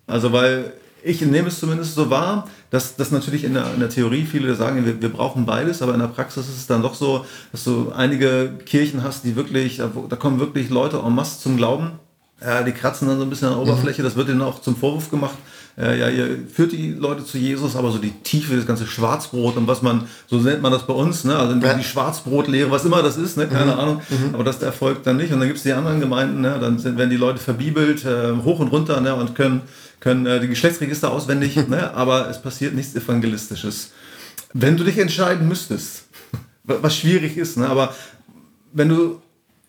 Also 0.07 0.31
weil 0.31 0.73
ich 1.03 1.21
nehme 1.21 1.49
es 1.49 1.59
zumindest 1.59 1.93
so 1.93 2.09
wahr, 2.09 2.47
dass, 2.71 2.95
dass 2.95 3.11
natürlich 3.11 3.43
in 3.43 3.53
der, 3.53 3.71
in 3.73 3.79
der 3.79 3.89
Theorie 3.89 4.25
viele 4.25 4.55
sagen, 4.55 4.83
wir, 4.85 4.99
wir 4.99 5.09
brauchen 5.09 5.45
beides, 5.45 5.83
aber 5.83 5.93
in 5.93 5.99
der 5.99 6.07
Praxis 6.07 6.47
ist 6.47 6.57
es 6.57 6.67
dann 6.67 6.81
doch 6.81 6.95
so, 6.95 7.25
dass 7.51 7.65
du 7.65 7.91
einige 7.95 8.51
Kirchen 8.65 9.03
hast, 9.03 9.25
die 9.25 9.35
wirklich, 9.35 9.77
da 9.77 10.15
kommen 10.15 10.39
wirklich 10.39 10.69
Leute 10.69 10.97
en 11.05 11.13
masse 11.13 11.39
zum 11.39 11.57
Glauben. 11.57 11.91
Die 12.65 12.71
kratzen 12.71 13.07
dann 13.07 13.17
so 13.17 13.23
ein 13.23 13.29
bisschen 13.29 13.47
an 13.47 13.53
der 13.55 13.61
Oberfläche, 13.63 14.03
das 14.03 14.15
wird 14.15 14.29
ihnen 14.29 14.41
auch 14.41 14.61
zum 14.61 14.75
Vorwurf 14.75 15.09
gemacht. 15.09 15.35
Äh, 15.75 15.99
ja, 15.99 16.07
ihr 16.09 16.39
führt 16.53 16.71
die 16.71 16.91
Leute 16.91 17.25
zu 17.25 17.37
Jesus, 17.39 17.75
aber 17.75 17.91
so 17.91 17.97
die 17.97 18.11
Tiefe, 18.21 18.55
das 18.55 18.67
ganze 18.67 18.85
Schwarzbrot 18.85 19.57
und 19.57 19.65
was 19.65 19.81
man, 19.81 20.03
so 20.27 20.37
nennt 20.37 20.61
man 20.61 20.71
das 20.71 20.85
bei 20.85 20.93
uns, 20.93 21.23
ne? 21.23 21.35
also 21.35 21.55
Ja. 21.55 21.73
die 21.73 21.83
Schwarzbrotlehre, 21.83 22.69
was 22.69 22.85
immer 22.85 23.01
das 23.01 23.17
ist, 23.17 23.37
ne? 23.37 23.47
keine 23.47 23.75
Ahnung, 23.77 24.01
aber 24.33 24.43
das 24.43 24.61
erfolgt 24.61 25.07
dann 25.07 25.17
nicht. 25.17 25.33
Und 25.33 25.39
dann 25.39 25.47
gibt 25.47 25.57
es 25.57 25.63
die 25.63 25.73
anderen 25.73 25.99
Gemeinden, 25.99 26.41
ne? 26.41 26.57
dann 26.61 26.77
sind, 26.77 26.97
werden 26.99 27.09
die 27.09 27.15
Leute 27.17 27.39
verbibelt, 27.39 28.05
äh, 28.05 28.33
hoch 28.43 28.59
und 28.59 28.67
runter 28.67 29.01
ne? 29.01 29.15
und 29.15 29.33
können, 29.33 29.61
können 29.99 30.27
äh, 30.27 30.39
die 30.39 30.47
Geschlechtsregister 30.47 31.09
auswendig, 31.11 31.55
ne? 31.67 31.91
aber 31.95 32.29
es 32.29 32.39
passiert 32.39 32.75
nichts 32.75 32.93
Evangelistisches. 32.95 33.91
Wenn 34.53 34.77
du 34.77 34.83
dich 34.83 34.99
entscheiden 34.99 35.47
müsstest, 35.47 36.03
wa- 36.65 36.77
was 36.83 36.95
schwierig 36.95 37.35
ist, 37.35 37.57
ne? 37.57 37.67
aber 37.67 37.95
wenn 38.73 38.89
du 38.89 39.22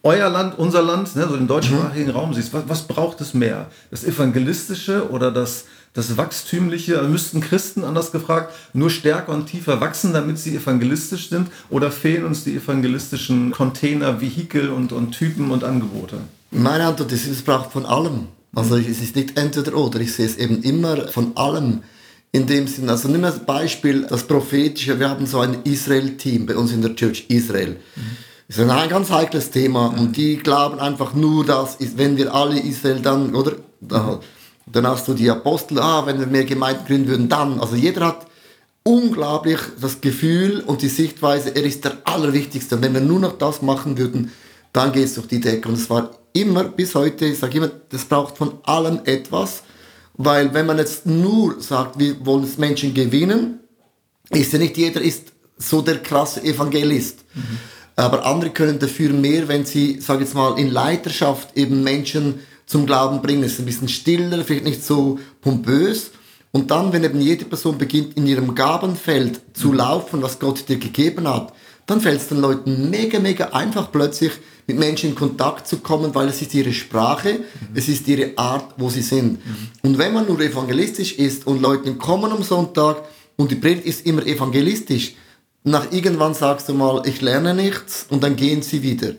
euer 0.05 0.29
Land, 0.29 0.59
unser 0.59 0.83
Land, 0.83 1.17
ne, 1.17 1.27
so 1.27 1.37
den 1.37 1.49
deutschsprachigen 1.49 2.11
Raum 2.11 2.35
siehst, 2.35 2.53
was, 2.53 2.65
was 2.69 2.83
braucht 2.83 3.21
es 3.23 3.35
mehr? 3.35 3.67
Das 3.91 4.05
Evangelistische 4.05 5.11
oder 5.11 5.33
das, 5.33 5.65
das 5.95 6.17
Wachstümliche? 6.17 6.99
Also 6.99 7.09
müssten 7.09 7.41
Christen, 7.41 7.85
anders 7.85 8.13
gefragt, 8.13 8.55
nur 8.75 8.91
stärker 8.91 9.33
und 9.33 9.47
tiefer 9.47 9.81
wachsen, 9.81 10.13
damit 10.13 10.39
sie 10.39 10.55
evangelistisch 10.55 11.31
sind? 11.31 11.49
Oder 11.71 11.91
fehlen 11.91 12.27
uns 12.27 12.45
die 12.45 12.55
evangelistischen 12.55 13.51
Container, 13.51 14.21
Vehikel 14.21 14.69
und, 14.69 14.93
und 14.93 15.13
Typen 15.13 15.51
und 15.51 15.65
Angebote? 15.65 16.19
Meine 16.51 16.85
Antwort 16.85 17.11
ist, 17.11 17.27
es 17.27 17.43
braucht 17.43 17.73
von 17.73 17.87
allem. 17.87 18.29
Also 18.55 18.77
es 18.77 19.01
ist 19.01 19.17
nicht 19.17 19.39
entweder 19.39 19.75
oder, 19.75 20.01
ich 20.01 20.13
sehe 20.13 20.27
es 20.27 20.37
eben 20.37 20.63
immer 20.63 21.09
von 21.09 21.37
allem. 21.37 21.83
In 22.31 22.47
dem 22.47 22.67
Sinn, 22.67 22.91
also 22.91 23.09
nimm 23.09 23.25
als 23.25 23.39
Beispiel 23.39 24.07
das 24.09 24.25
Prophetische, 24.25 24.99
wir 24.99 25.09
haben 25.09 25.25
so 25.25 25.39
ein 25.41 25.59
Israel-Team 25.65 26.47
bei 26.47 26.57
uns 26.57 26.73
in 26.73 26.83
der 26.83 26.95
Church 26.95 27.27
Israel. 27.29 27.77
Das 27.95 28.05
ist 28.49 28.61
ein 28.61 28.89
ganz 28.89 29.11
heikles 29.11 29.51
Thema 29.51 29.87
und 29.87 30.17
die 30.17 30.37
glauben 30.37 30.79
einfach 30.79 31.15
nur, 31.15 31.47
dass 31.47 31.77
ist, 31.77 31.97
wenn 31.97 32.17
wir 32.17 32.35
alle 32.35 32.61
Israel 32.61 33.01
dann, 33.01 33.35
oder? 33.35 33.53
Da, 33.81 34.21
dann 34.67 34.87
hast 34.87 35.09
du 35.09 35.15
die 35.15 35.31
Apostel, 35.31 35.79
ah, 35.79 36.07
wenn 36.07 36.19
wir 36.19 36.27
mehr 36.27 36.45
Gemeinden 36.45 36.87
gründen 36.87 37.09
würden, 37.09 37.29
dann. 37.29 37.61
Also 37.61 37.77
jeder 37.77 38.07
hat 38.07 38.27
unglaublich 38.83 39.59
das 39.81 40.01
Gefühl 40.01 40.63
und 40.67 40.83
die 40.83 40.89
Sichtweise, 40.89 41.55
er 41.55 41.65
ist 41.65 41.85
der 41.85 41.99
Allerwichtigste. 42.05 42.77
Und 42.77 42.83
wenn 42.83 42.95
wir 42.95 43.01
nur 43.01 43.21
noch 43.21 43.39
das 43.39 43.63
machen 43.63 43.99
würden, 43.99 44.31
dann 44.73 44.93
geht 44.93 45.05
es 45.05 45.15
durch 45.15 45.29
die 45.29 45.41
Decke. 45.41 45.69
Und 45.69 45.75
es 45.75 45.89
war 45.89 46.11
immer 46.33 46.65
bis 46.65 46.95
heute, 46.95 47.27
ich 47.27 47.39
sage 47.39 47.59
immer, 47.59 47.71
das 47.89 48.05
braucht 48.05 48.37
von 48.37 48.59
allem 48.65 49.01
etwas, 49.05 49.63
weil 50.15 50.53
wenn 50.55 50.67
man 50.67 50.79
jetzt 50.79 51.07
nur 51.07 51.61
sagt, 51.61 51.99
wir 51.99 52.25
wollen 52.25 52.45
es 52.45 52.59
Menschen 52.59 52.95
gewinnen, 52.95 53.61
ist 54.31 54.53
ja 54.53 54.59
nicht 54.59 54.77
jeder 54.77 55.01
ist 55.01 55.33
so 55.57 55.81
der 55.81 55.99
krasse 55.99 56.43
Evangelist. 56.43 57.25
Aber 57.97 58.27
andere 58.27 58.51
können 58.51 58.79
dafür 58.79 59.13
mehr, 59.13 59.47
wenn 59.49 59.65
sie, 59.65 60.01
sage 60.01 60.25
jetzt 60.25 60.35
mal, 60.35 60.59
in 60.59 60.71
Leiterschaft 60.71 61.57
eben 61.57 61.85
Menschen 61.85 62.41
zum 62.67 62.87
Glauben 62.87 63.23
bringen. 63.23 63.45
Es 63.45 63.53
ist 63.53 63.59
ein 63.61 63.67
bisschen 63.67 63.89
stiller, 63.89 64.45
vielleicht 64.45 64.65
nicht 64.65 64.85
so 64.85 65.19
pompös. 65.41 66.11
Und 66.51 66.71
dann, 66.71 66.93
wenn 66.93 67.05
eben 67.05 67.21
jede 67.21 67.45
Person 67.45 67.79
beginnt, 67.79 68.17
in 68.17 68.27
ihrem 68.27 68.55
Gabenfeld 68.55 69.41
zu 69.55 69.73
laufen, 69.73 70.23
was 70.23 70.39
Gott 70.39 70.69
dir 70.69 70.79
gegeben 70.79 71.29
hat, 71.29 71.53
dann 71.87 72.01
fällt 72.01 72.21
es 72.21 72.29
den 72.29 72.41
Leuten 72.41 72.91
mega, 72.91 73.19
mega 73.19 73.47
einfach 73.47 73.93
plötzlich 73.93 74.33
mit 74.67 74.79
Menschen 74.79 75.11
in 75.11 75.15
Kontakt 75.15 75.69
zu 75.69 75.79
kommen, 75.79 76.15
weil 76.15 76.29
es 76.29 76.41
ist 76.41 76.55
ihre 76.55 76.73
Sprache, 76.73 77.41
es 77.75 77.89
ist 77.89 78.09
ihre 78.09 78.33
Art, 78.37 78.75
wo 78.79 78.89
sie 78.89 79.03
sind. 79.03 79.41
Und 79.83 79.99
wenn 79.99 80.15
man 80.15 80.27
nur 80.27 80.41
evangelistisch 80.41 81.13
ist 81.15 81.47
und 81.47 81.61
Leute 81.61 81.95
kommen 81.97 82.33
am 82.33 82.43
Sonntag 82.43 83.03
und 83.37 83.51
die 83.51 83.57
Predigt 83.57 83.87
ist 83.87 84.07
immer 84.07 84.25
evangelistisch, 84.25 85.15
nach 85.65 85.93
irgendwann 85.93 86.35
sagst 86.35 86.69
du 86.69 86.75
mal, 86.75 87.03
ich 87.07 87.23
lerne 87.23 87.55
nichts 87.55 88.07
und 88.11 88.23
dann 88.23 88.37
gehen 88.37 88.63
sie 88.63 88.83
wieder. 88.83 89.13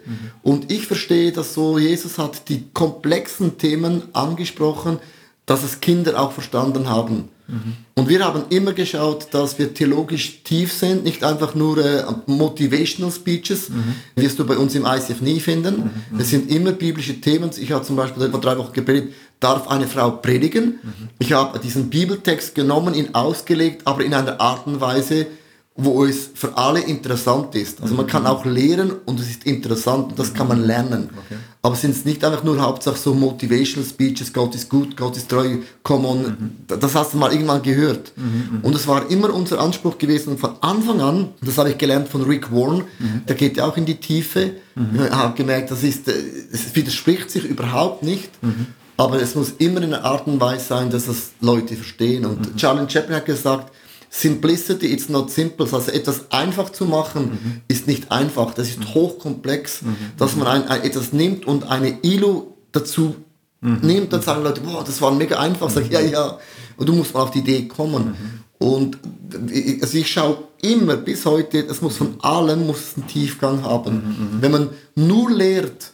Und 0.43 0.71
ich 0.71 0.85
verstehe 0.85 1.31
das 1.31 1.55
so, 1.55 1.79
Jesus 1.79 2.17
hat 2.19 2.47
die 2.49 2.65
komplexen 2.71 3.57
Themen 3.57 4.03
angesprochen, 4.13 4.99
dass 5.47 5.63
es 5.63 5.81
Kinder 5.81 6.19
auch 6.19 6.31
verstanden 6.31 6.87
haben. 6.89 7.29
Und 7.93 8.09
wir 8.09 8.25
haben 8.25 8.45
immer 8.49 8.73
geschaut, 8.73 9.27
dass 9.31 9.59
wir 9.59 9.73
theologisch 9.73 10.43
tief 10.43 10.73
sind, 10.73 11.03
nicht 11.03 11.23
einfach 11.23 11.53
nur 11.53 11.77
äh, 11.77 12.03
Motivational 12.25 13.11
Speeches, 13.11 13.69
wirst 14.15 14.39
du 14.39 14.45
bei 14.45 14.57
uns 14.57 14.73
im 14.73 14.85
ICF 14.85 15.21
nie 15.21 15.39
finden. 15.39 15.91
Es 16.17 16.31
sind 16.31 16.49
immer 16.49 16.71
biblische 16.71 17.21
Themen. 17.21 17.51
Ich 17.55 17.71
habe 17.71 17.85
zum 17.85 17.95
Beispiel 17.95 18.29
vor 18.31 18.41
drei 18.41 18.57
Wochen 18.57 18.73
gepredigt, 18.73 19.13
darf 19.39 19.67
eine 19.67 19.87
Frau 19.87 20.11
predigen? 20.11 20.79
Ich 21.19 21.33
habe 21.33 21.59
diesen 21.59 21.89
Bibeltext 21.91 22.55
genommen, 22.55 22.95
ihn 22.95 23.13
ausgelegt, 23.13 23.83
aber 23.85 24.03
in 24.03 24.15
einer 24.15 24.41
Art 24.41 24.65
und 24.65 24.81
Weise, 24.81 25.27
wo 25.77 26.05
es 26.05 26.29
für 26.33 26.57
alle 26.57 26.79
interessant 26.79 27.53
ist. 27.53 27.81
Also 27.81 27.95
man 27.95 28.07
kann 28.07 28.25
auch 28.25 28.45
lehren 28.45 28.93
und 29.05 29.19
es 29.19 29.29
ist 29.29 29.45
interessant 29.45 30.11
und 30.11 30.19
das 30.19 30.33
kann 30.33 30.47
man 30.47 30.63
lernen. 30.63 31.09
aber 31.61 31.75
sind 31.75 31.91
es 31.91 32.05
nicht 32.05 32.23
einfach 32.23 32.45
nur 32.45 32.61
Hauptsache 32.61 32.95
so 32.95 33.13
Motivational 33.13 33.89
Speeches, 33.89 34.31
Gott 34.31 34.55
ist 34.55 34.69
gut, 34.69 34.95
Gott 34.95 35.17
ist 35.17 35.29
treu, 35.29 35.57
come 35.83 36.07
on, 36.07 36.21
mhm. 36.21 36.51
das 36.67 36.95
hast 36.95 37.13
du 37.13 37.17
mal 37.17 37.33
irgendwann 37.33 37.61
gehört. 37.61 38.13
Mhm, 38.15 38.59
und 38.61 38.73
es 38.73 38.87
war 38.87 39.09
immer 39.09 39.33
unser 39.33 39.59
Anspruch 39.59 39.97
gewesen 39.97 40.37
von 40.37 40.51
Anfang 40.61 41.01
an, 41.01 41.29
das 41.41 41.57
habe 41.57 41.71
ich 41.71 41.77
gelernt 41.77 42.07
von 42.07 42.21
Rick 42.21 42.53
Warren, 42.53 42.83
mhm. 42.99 43.25
der 43.27 43.35
geht 43.35 43.57
ja 43.57 43.65
auch 43.65 43.75
in 43.75 43.85
die 43.85 43.95
Tiefe, 43.95 44.51
mhm. 44.75 45.09
habe 45.09 45.35
gemerkt, 45.35 45.71
das 45.71 45.83
ist, 45.83 46.07
es 46.07 46.73
widerspricht 46.73 47.29
sich 47.31 47.43
überhaupt 47.43 48.01
nicht, 48.01 48.29
mhm. 48.41 48.67
aber 48.95 49.21
es 49.21 49.35
muss 49.35 49.55
immer 49.57 49.81
in 49.81 49.93
einer 49.93 50.05
Art 50.05 50.25
und 50.27 50.39
Weise 50.39 50.65
sein, 50.65 50.89
dass 50.89 51.07
das 51.07 51.31
Leute 51.41 51.75
verstehen. 51.75 52.25
Und 52.25 52.53
mhm. 52.53 52.55
Charlie 52.55 52.89
Chaplin 52.89 53.17
hat 53.17 53.25
gesagt, 53.25 53.73
Simplicity, 54.17 54.93
it's 54.93 55.09
not 55.09 55.29
simple. 55.29 55.67
Also 55.69 55.91
etwas 55.91 56.31
einfach 56.31 56.69
zu 56.69 56.85
machen, 56.85 57.23
mhm. 57.23 57.61
ist 57.67 57.85
nicht 57.85 58.11
einfach. 58.13 58.53
Das 58.53 58.69
ist 58.69 58.79
mhm. 58.79 58.93
hochkomplex, 58.93 59.81
mhm. 59.81 59.95
dass 60.17 60.37
man 60.37 60.47
ein, 60.47 60.67
ein, 60.69 60.83
etwas 60.83 61.11
nimmt 61.11 61.45
und 61.45 61.69
eine 61.69 61.97
ILO 62.01 62.55
dazu 62.71 63.15
mhm. 63.59 63.79
nimmt, 63.81 64.13
dann 64.13 64.21
sagen 64.21 64.43
Leute, 64.43 64.61
boah, 64.61 64.85
das 64.85 65.01
war 65.01 65.11
mega 65.11 65.37
einfach. 65.37 65.69
Sag 65.69 65.83
ich, 65.83 65.91
ja, 65.91 65.99
ja. 65.99 66.39
Und 66.77 66.87
du 66.87 66.93
musst 66.93 67.13
mal 67.13 67.23
auf 67.23 67.31
die 67.31 67.39
Idee 67.39 67.67
kommen. 67.67 68.15
Mhm. 68.59 68.65
Und 68.65 68.97
also 69.81 69.97
ich 69.97 70.09
schaue 70.09 70.37
immer 70.61 70.95
bis 70.95 71.25
heute, 71.25 71.63
das 71.63 71.81
muss 71.81 71.97
von 71.97 72.15
allem 72.21 72.65
muss 72.65 72.93
einen 72.95 73.07
Tiefgang 73.07 73.63
haben. 73.63 73.95
Mhm, 73.95 74.41
Wenn 74.41 74.51
man 74.51 74.69
nur 74.95 75.29
lehrt, 75.29 75.91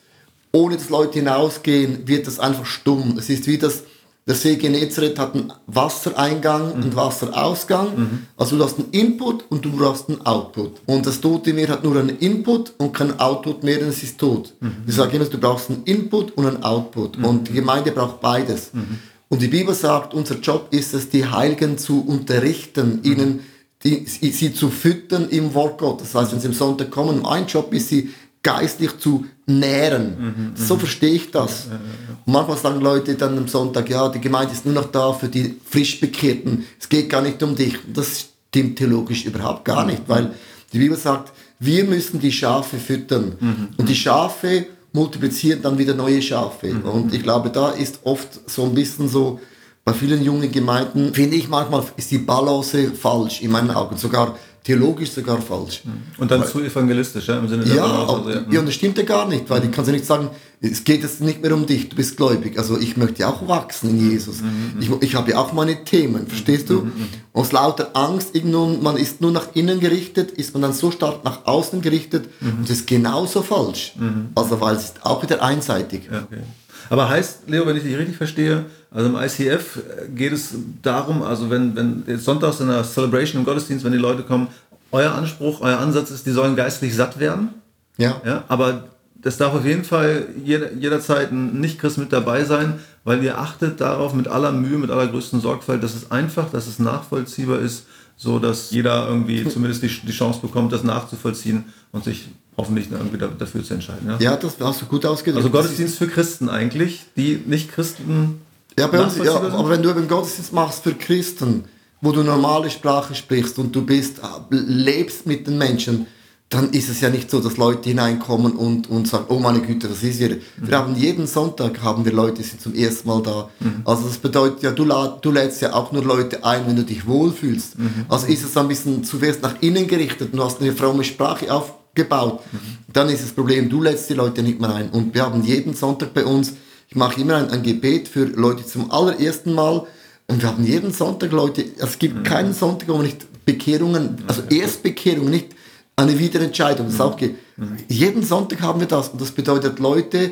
ohne 0.51 0.77
dass 0.77 0.89
Leute 0.89 1.19
hinausgehen, 1.19 2.07
wird 2.07 2.27
das 2.27 2.39
einfach 2.39 2.67
stumm. 2.67 3.15
Es 3.17 3.29
ist 3.29 3.47
wie 3.47 3.57
das, 3.57 3.83
der 4.27 4.35
See 4.35 4.55
Genezareth 4.55 5.17
hat 5.17 5.33
einen 5.33 5.51
Wassereingang 5.65 6.77
mhm. 6.77 6.83
und 6.83 6.95
Wasserausgang. 6.95 7.87
Mhm. 7.97 8.19
Also 8.37 8.57
du 8.57 8.63
hast 8.63 8.77
einen 8.77 8.89
Input 8.91 9.45
und 9.49 9.65
du 9.65 9.71
brauchst 9.71 10.09
einen 10.09 10.21
Output. 10.25 10.79
Und 10.85 11.05
das 11.07 11.19
Tote 11.19 11.53
Meer 11.53 11.69
hat 11.69 11.83
nur 11.83 11.97
einen 11.97 12.17
Input 12.19 12.73
und 12.77 12.93
keinen 12.93 13.19
Output 13.19 13.63
mehr, 13.63 13.79
denn 13.79 13.89
es 13.89 14.03
ist 14.03 14.19
tot. 14.19 14.53
Mhm. 14.59 14.75
Ich 14.85 14.95
sage 14.95 15.15
immer, 15.15 15.25
du 15.25 15.39
brauchst 15.39 15.69
einen 15.69 15.83
Input 15.85 16.31
und 16.37 16.45
einen 16.45 16.63
Output. 16.63 17.17
Mhm. 17.17 17.25
Und 17.25 17.49
die 17.49 17.53
Gemeinde 17.53 17.91
braucht 17.91 18.21
beides. 18.21 18.73
Mhm. 18.73 18.99
Und 19.27 19.41
die 19.41 19.47
Bibel 19.47 19.73
sagt, 19.73 20.13
unser 20.13 20.35
Job 20.39 20.67
ist 20.71 20.93
es, 20.93 21.09
die 21.09 21.25
Heiligen 21.25 21.77
zu 21.77 22.05
unterrichten, 22.05 22.97
mhm. 22.97 23.11
ihnen 23.11 23.39
die, 23.83 24.05
sie 24.05 24.53
zu 24.53 24.69
füttern 24.69 25.29
im 25.29 25.53
Wort 25.55 25.79
Gottes. 25.79 26.11
Das 26.11 26.21
heißt, 26.21 26.33
wenn 26.33 26.39
sie 26.39 26.47
am 26.47 26.53
Sonntag 26.53 26.91
kommen, 26.91 27.23
mein 27.23 27.47
Job 27.47 27.73
ist, 27.73 27.89
sie 27.89 28.11
geistlich 28.43 28.97
zu 28.97 29.25
nähren. 29.45 30.17
Mhm, 30.19 30.51
so 30.55 30.77
verstehe 30.77 31.13
ich 31.13 31.31
das. 31.31 31.65
Ja, 31.65 31.73
ja, 31.73 31.77
ja. 31.77 32.17
Und 32.25 32.33
manchmal 32.33 32.57
sagen 32.57 32.81
Leute 32.81 33.15
dann 33.15 33.37
am 33.37 33.47
Sonntag, 33.47 33.89
ja, 33.89 34.09
die 34.09 34.21
Gemeinde 34.21 34.53
ist 34.53 34.65
nur 34.65 34.73
noch 34.73 34.91
da 34.91 35.13
für 35.13 35.27
die 35.27 35.59
Frischbekehrten. 35.69 36.65
Es 36.79 36.89
geht 36.89 37.09
gar 37.09 37.21
nicht 37.21 37.41
um 37.43 37.55
dich. 37.55 37.77
Das 37.93 38.27
stimmt 38.49 38.77
theologisch 38.77 39.25
überhaupt 39.25 39.65
gar 39.65 39.85
nicht, 39.85 40.03
weil 40.07 40.33
die 40.73 40.79
Bibel 40.79 40.97
sagt, 40.97 41.33
wir 41.59 41.83
müssen 41.83 42.19
die 42.19 42.31
Schafe 42.31 42.77
füttern. 42.77 43.35
Mhm, 43.39 43.67
und 43.77 43.87
die 43.87 43.95
Schafe 43.95 44.65
multiplizieren 44.93 45.61
dann 45.61 45.77
wieder 45.77 45.93
neue 45.93 46.21
Schafe. 46.21 46.73
Mhm. 46.73 46.83
Und 46.83 47.13
ich 47.13 47.23
glaube, 47.23 47.49
da 47.49 47.69
ist 47.69 47.99
oft 48.03 48.49
so 48.49 48.63
ein 48.63 48.73
bisschen 48.73 49.07
so, 49.07 49.39
bei 49.83 49.93
vielen 49.93 50.23
jungen 50.23 50.51
Gemeinden, 50.51 51.13
finde 51.13 51.37
ich 51.37 51.49
manchmal, 51.49 51.83
ist 51.97 52.11
die 52.11 52.19
Balance 52.19 52.91
falsch 52.91 53.41
in 53.41 53.51
meinen 53.51 53.71
Augen. 53.71 53.97
Sogar 53.97 54.37
theologisch 54.63 55.11
sogar 55.11 55.41
falsch. 55.41 55.81
Und 56.17 56.29
dann 56.29 56.41
weil, 56.41 56.47
zu 56.47 56.59
evangelistisch, 56.61 57.27
ja, 57.27 57.39
im 57.39 57.47
Sinne 57.47 57.65
ja, 57.65 57.83
also, 57.83 58.29
ja, 58.29 58.45
ja, 58.49 58.59
und 58.59 58.67
das 58.67 58.75
stimmt 58.75 58.97
ja 58.97 59.03
gar 59.03 59.27
nicht, 59.27 59.49
weil 59.49 59.63
ich 59.65 59.71
kann 59.71 59.85
ja 59.85 59.91
nicht 59.91 60.05
sagen, 60.05 60.29
es 60.63 60.83
geht 60.83 61.01
jetzt 61.01 61.21
nicht 61.21 61.41
mehr 61.41 61.55
um 61.55 61.65
dich, 61.65 61.89
du 61.89 61.95
bist 61.95 62.15
gläubig. 62.17 62.59
Also 62.59 62.77
ich 62.77 62.95
möchte 62.95 63.21
ja 63.21 63.29
auch 63.29 63.47
wachsen 63.47 63.89
in 63.89 64.11
Jesus. 64.11 64.41
Mhm. 64.41 64.75
Ich, 64.79 64.91
ich 65.01 65.15
habe 65.15 65.31
ja 65.31 65.39
auch 65.39 65.53
meine 65.53 65.83
Themen, 65.83 66.27
verstehst 66.27 66.69
du? 66.69 66.81
Mhm. 66.81 67.07
Aus 67.33 67.51
lauter 67.51 67.95
Angst, 67.95 68.35
man 68.43 68.97
ist 68.97 69.21
nur 69.21 69.31
nach 69.31 69.55
innen 69.55 69.79
gerichtet, 69.79 70.29
ist 70.29 70.53
man 70.53 70.61
dann 70.61 70.73
so 70.73 70.91
stark 70.91 71.23
nach 71.23 71.45
außen 71.45 71.81
gerichtet 71.81 72.29
mhm. 72.39 72.59
und 72.59 72.69
das 72.69 72.77
ist 72.77 72.87
genauso 72.87 73.41
falsch. 73.41 73.93
Mhm. 73.97 74.29
Also 74.35 74.61
weil 74.61 74.75
es 74.75 74.83
ist 74.83 75.05
auch 75.05 75.23
wieder 75.23 75.41
einseitig. 75.41 76.03
Ja, 76.11 76.19
okay. 76.19 76.41
Aber 76.89 77.09
heißt, 77.09 77.47
Leo, 77.47 77.65
wenn 77.65 77.77
ich 77.77 77.83
dich 77.83 77.97
richtig 77.97 78.17
verstehe, 78.17 78.65
also 78.91 79.07
im 79.07 79.15
ICF 79.15 79.79
geht 80.13 80.33
es 80.33 80.53
darum, 80.81 81.23
also 81.23 81.49
wenn, 81.49 81.75
wenn 81.75 82.03
jetzt 82.07 82.25
sonntags 82.25 82.59
in 82.59 82.67
der 82.67 82.83
Celebration 82.83 83.41
im 83.41 83.45
Gottesdienst, 83.45 83.85
wenn 83.85 83.93
die 83.93 83.97
Leute 83.97 84.23
kommen, 84.23 84.47
euer 84.91 85.13
Anspruch, 85.13 85.61
euer 85.61 85.79
Ansatz 85.79 86.11
ist, 86.11 86.25
die 86.25 86.31
sollen 86.31 86.55
geistlich 86.55 86.95
satt 86.95 87.19
werden. 87.19 87.49
Ja. 87.97 88.21
ja 88.25 88.43
aber 88.47 88.85
das 89.21 89.37
darf 89.37 89.53
auf 89.53 89.65
jeden 89.65 89.83
Fall 89.83 90.27
jeder, 90.43 90.73
jederzeit 90.73 91.31
ein 91.31 91.59
Nicht-Christ 91.59 91.97
mit 91.99 92.11
dabei 92.11 92.43
sein, 92.43 92.79
weil 93.03 93.23
ihr 93.23 93.37
achtet 93.37 93.79
darauf 93.79 94.13
mit 94.13 94.27
aller 94.27 94.51
Mühe, 94.51 94.77
mit 94.77 94.89
allergrößten 94.89 95.41
Sorgfalt, 95.41 95.83
dass 95.83 95.95
es 95.95 96.11
einfach, 96.11 96.49
dass 96.51 96.67
es 96.67 96.79
nachvollziehbar 96.79 97.59
ist, 97.59 97.85
so 98.17 98.39
dass 98.39 98.71
jeder 98.71 99.07
irgendwie 99.07 99.47
zumindest 99.49 99.83
die, 99.83 99.87
die 99.87 100.11
Chance 100.11 100.39
bekommt, 100.41 100.73
das 100.73 100.83
nachzuvollziehen 100.83 101.65
und 101.91 102.03
sich 102.03 102.29
hoffentlich 102.61 102.91
irgendwie 102.91 103.17
dafür 103.17 103.63
zu 103.63 103.73
entscheiden. 103.73 104.07
Ja, 104.07 104.17
ja 104.19 104.35
das 104.37 104.55
hast 104.59 104.81
du 104.81 104.85
gut 104.85 105.05
ausgedrückt. 105.05 105.45
Also 105.45 105.49
Gottesdienst 105.49 105.97
für 105.97 106.07
Christen 106.07 106.49
eigentlich, 106.49 107.05
die 107.17 107.41
nicht 107.45 107.71
Christen. 107.71 108.41
Ja, 108.77 108.87
bei 108.87 109.01
uns, 109.01 109.17
ja 109.17 109.35
aber 109.35 109.69
wenn 109.69 109.83
du 109.83 109.89
einen 109.89 110.07
Gottesdienst 110.07 110.53
machst 110.53 110.83
für 110.83 110.93
Christen, 110.93 111.65
wo 112.01 112.11
du 112.11 112.23
normale 112.23 112.69
Sprache 112.69 113.15
sprichst 113.15 113.59
und 113.59 113.75
du 113.75 113.85
bist, 113.85 114.21
lebst 114.49 115.25
mit 115.25 115.47
den 115.47 115.57
Menschen, 115.57 116.07
dann 116.51 116.71
ist 116.71 116.89
es 116.89 116.99
ja 116.99 117.09
nicht 117.09 117.31
so, 117.31 117.39
dass 117.39 117.55
Leute 117.55 117.87
hineinkommen 117.87 118.57
und, 118.57 118.89
und 118.89 119.07
sagen, 119.07 119.25
oh 119.29 119.39
meine 119.39 119.61
Güte, 119.61 119.89
was 119.89 120.03
ist 120.03 120.17
hier? 120.17 120.31
Mhm. 120.31 120.41
Wir 120.57 120.77
haben 120.77 120.95
jeden 120.97 121.25
Sonntag 121.25 121.81
haben 121.81 122.03
wir 122.03 122.11
Leute, 122.11 122.41
die 122.41 122.43
sind 122.43 122.59
zum 122.61 122.75
ersten 122.75 123.07
Mal 123.07 123.23
da. 123.23 123.49
Mhm. 123.61 123.81
Also 123.85 124.03
das 124.07 124.17
bedeutet 124.17 124.61
ja, 124.61 124.71
du, 124.71 124.85
du 124.85 125.31
lädst 125.31 125.61
ja 125.61 125.73
auch 125.73 125.93
nur 125.93 126.03
Leute 126.03 126.43
ein, 126.43 126.67
wenn 126.67 126.75
du 126.75 126.83
dich 126.83 127.07
wohlfühlst. 127.07 127.79
Mhm. 127.79 128.05
Also 128.09 128.27
ist 128.27 128.43
es 128.43 128.57
ein 128.57 128.67
bisschen 128.67 129.05
zuerst 129.05 129.41
nach 129.41 129.55
innen 129.61 129.87
gerichtet 129.87 130.33
und 130.33 130.39
du 130.39 130.43
hast 130.43 130.59
eine 130.59 130.73
fromme 130.73 131.05
Sprache 131.05 131.53
auf, 131.53 131.73
gebaut. 131.93 132.41
Mhm. 132.51 132.59
Dann 132.93 133.09
ist 133.09 133.23
das 133.23 133.31
Problem, 133.31 133.69
du 133.69 133.81
lädst 133.81 134.09
die 134.09 134.13
Leute 134.13 134.43
nicht 134.43 134.59
mehr 134.59 134.73
ein. 134.73 134.89
Und 134.89 135.13
wir 135.13 135.23
haben 135.23 135.43
jeden 135.43 135.73
Sonntag 135.73 136.13
bei 136.13 136.25
uns, 136.25 136.53
ich 136.87 136.95
mache 136.95 137.21
immer 137.21 137.37
ein, 137.37 137.49
ein 137.49 137.63
Gebet 137.63 138.07
für 138.07 138.25
Leute 138.25 138.65
zum 138.65 138.91
allerersten 138.91 139.53
Mal. 139.53 139.85
Und 140.27 140.41
wir 140.41 140.49
haben 140.49 140.65
jeden 140.65 140.93
Sonntag 140.93 141.31
Leute, 141.31 141.65
es 141.77 141.99
gibt 141.99 142.17
mhm. 142.17 142.23
keinen 142.23 142.53
Sonntag, 142.53 142.89
wo 142.89 142.93
wir 142.95 143.03
nicht 143.03 143.27
Bekehrungen, 143.45 144.17
also 144.27 144.43
Erstbekehrung, 144.49 145.29
nicht 145.29 145.47
eine 145.95 146.17
Wiederentscheidung. 146.17 146.87
Das 146.87 146.95
mhm. 146.95 147.01
auch 147.01 147.17
geht. 147.17 147.35
Mhm. 147.57 147.77
Jeden 147.87 148.23
Sonntag 148.23 148.61
haben 148.61 148.79
wir 148.79 148.87
das. 148.87 149.09
Und 149.09 149.21
das 149.21 149.31
bedeutet, 149.31 149.79
Leute 149.79 150.31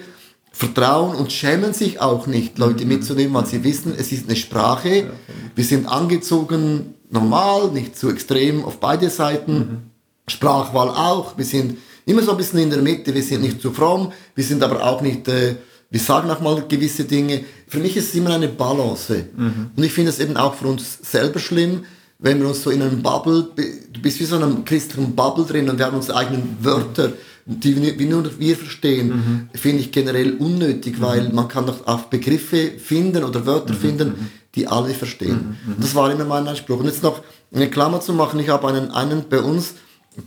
vertrauen 0.52 1.16
und 1.16 1.32
schämen 1.32 1.74
sich 1.74 2.02
auch 2.02 2.28
nicht, 2.28 2.58
Leute 2.58 2.84
mhm. 2.84 2.90
mitzunehmen, 2.90 3.34
weil 3.34 3.46
sie 3.46 3.64
wissen, 3.64 3.94
es 3.98 4.12
ist 4.12 4.28
eine 4.28 4.36
Sprache. 4.36 5.12
Wir 5.56 5.64
sind 5.64 5.88
angezogen 5.88 6.96
normal, 7.10 7.72
nicht 7.72 7.98
zu 7.98 8.10
extrem 8.10 8.64
auf 8.64 8.80
beide 8.80 9.10
Seiten. 9.10 9.92
Sprachwahl 10.30 10.90
auch. 10.90 11.38
Wir 11.38 11.46
sind 11.46 11.78
immer 12.06 12.22
so 12.22 12.32
ein 12.32 12.38
bisschen 12.38 12.60
in 12.60 12.70
der 12.70 12.82
Mitte. 12.82 13.14
Wir 13.14 13.24
sind 13.24 13.42
nicht 13.42 13.62
zu 13.62 13.72
fromm, 13.72 14.12
wir 14.36 14.44
sind 14.44 14.64
aber 14.64 14.84
auch 14.84 15.02
nicht, 15.02 15.28
äh, 15.28 15.56
wir 15.90 16.00
sagen 16.00 16.30
auch 16.30 16.42
mal 16.42 16.64
gewisse 16.68 17.06
Dinge. 17.06 17.44
Für 17.68 17.80
mich 17.80 17.98
ist 17.98 18.10
es 18.10 18.16
immer 18.16 18.32
eine 18.32 18.48
Balance. 18.48 19.26
Mhm. 19.36 19.72
Und 19.76 19.84
ich 19.84 19.92
finde 19.92 20.12
es 20.12 20.20
eben 20.20 20.38
auch 20.38 20.54
für 20.54 20.68
uns 20.68 21.00
selber 21.02 21.40
schlimm, 21.40 21.84
wenn 22.20 22.42
wir 22.42 22.50
uns 22.50 22.64
so 22.64 22.70
in 22.70 22.82
einem 22.82 23.02
Bubble, 23.02 23.48
du 23.56 24.02
bist 24.02 24.20
wie 24.20 24.26
so 24.26 24.36
in 24.36 24.44
einem 24.44 24.66
christlichen 24.66 25.16
Bubble 25.16 25.46
drin 25.46 25.70
und 25.70 25.78
wir 25.78 25.86
haben 25.86 25.96
unsere 25.96 26.18
eigenen 26.18 26.58
Wörter, 26.62 27.14
die 27.46 27.98
wir 27.98 28.08
nur 28.08 28.40
wir 28.40 28.56
verstehen, 28.56 29.08
mhm. 29.08 29.50
finde 29.58 29.82
ich 29.82 29.92
generell 29.92 30.34
unnötig, 30.34 30.98
mhm. 30.98 31.02
weil 31.02 31.30
man 31.30 31.48
kann 31.48 31.66
doch 31.66 31.88
auch 31.88 32.02
Begriffe 32.04 32.72
finden 32.78 33.24
oder 33.24 33.46
Wörter 33.46 33.74
mhm. 33.74 33.78
finden, 33.78 34.08
mhm. 34.10 34.30
die 34.54 34.68
alle 34.68 34.94
verstehen. 34.94 35.58
Mhm. 35.66 35.76
Das 35.80 35.96
war 35.96 36.12
immer 36.12 36.26
mein 36.26 36.48
Anspruch. 36.48 36.80
Und 36.80 36.86
jetzt 36.86 37.02
noch 37.02 37.22
eine 37.54 37.70
Klammer 37.70 38.02
zu 38.02 38.14
machen, 38.14 38.40
ich 38.40 38.50
habe 38.50 38.68
einen, 38.68 38.92
einen 38.92 39.24
bei 39.30 39.40
uns, 39.40 39.76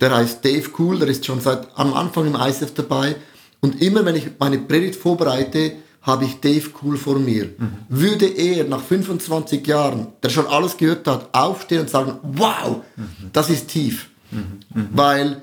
der 0.00 0.14
heißt 0.14 0.44
Dave 0.44 0.68
Cool, 0.78 0.98
der 0.98 1.08
ist 1.08 1.24
schon 1.24 1.40
seit 1.40 1.68
am 1.76 1.94
Anfang 1.94 2.26
im 2.26 2.34
ISF 2.34 2.74
dabei. 2.74 3.16
Und 3.60 3.80
immer 3.80 4.04
wenn 4.04 4.16
ich 4.16 4.30
meine 4.38 4.58
Predigt 4.58 4.96
vorbereite, 4.96 5.72
habe 6.02 6.24
ich 6.24 6.40
Dave 6.40 6.68
Cool 6.82 6.96
vor 6.96 7.18
mir. 7.18 7.44
Mhm. 7.44 7.72
Würde 7.88 8.26
er 8.26 8.64
nach 8.64 8.82
25 8.82 9.64
Jahren, 9.66 10.08
der 10.22 10.30
schon 10.30 10.46
alles 10.46 10.76
gehört 10.76 11.06
hat, 11.06 11.32
aufstehen 11.32 11.82
und 11.82 11.90
sagen, 11.90 12.18
wow, 12.22 12.80
mhm. 12.96 13.30
das 13.32 13.50
ist 13.50 13.68
tief. 13.68 14.10
Mhm. 14.30 14.88
Weil 14.92 15.42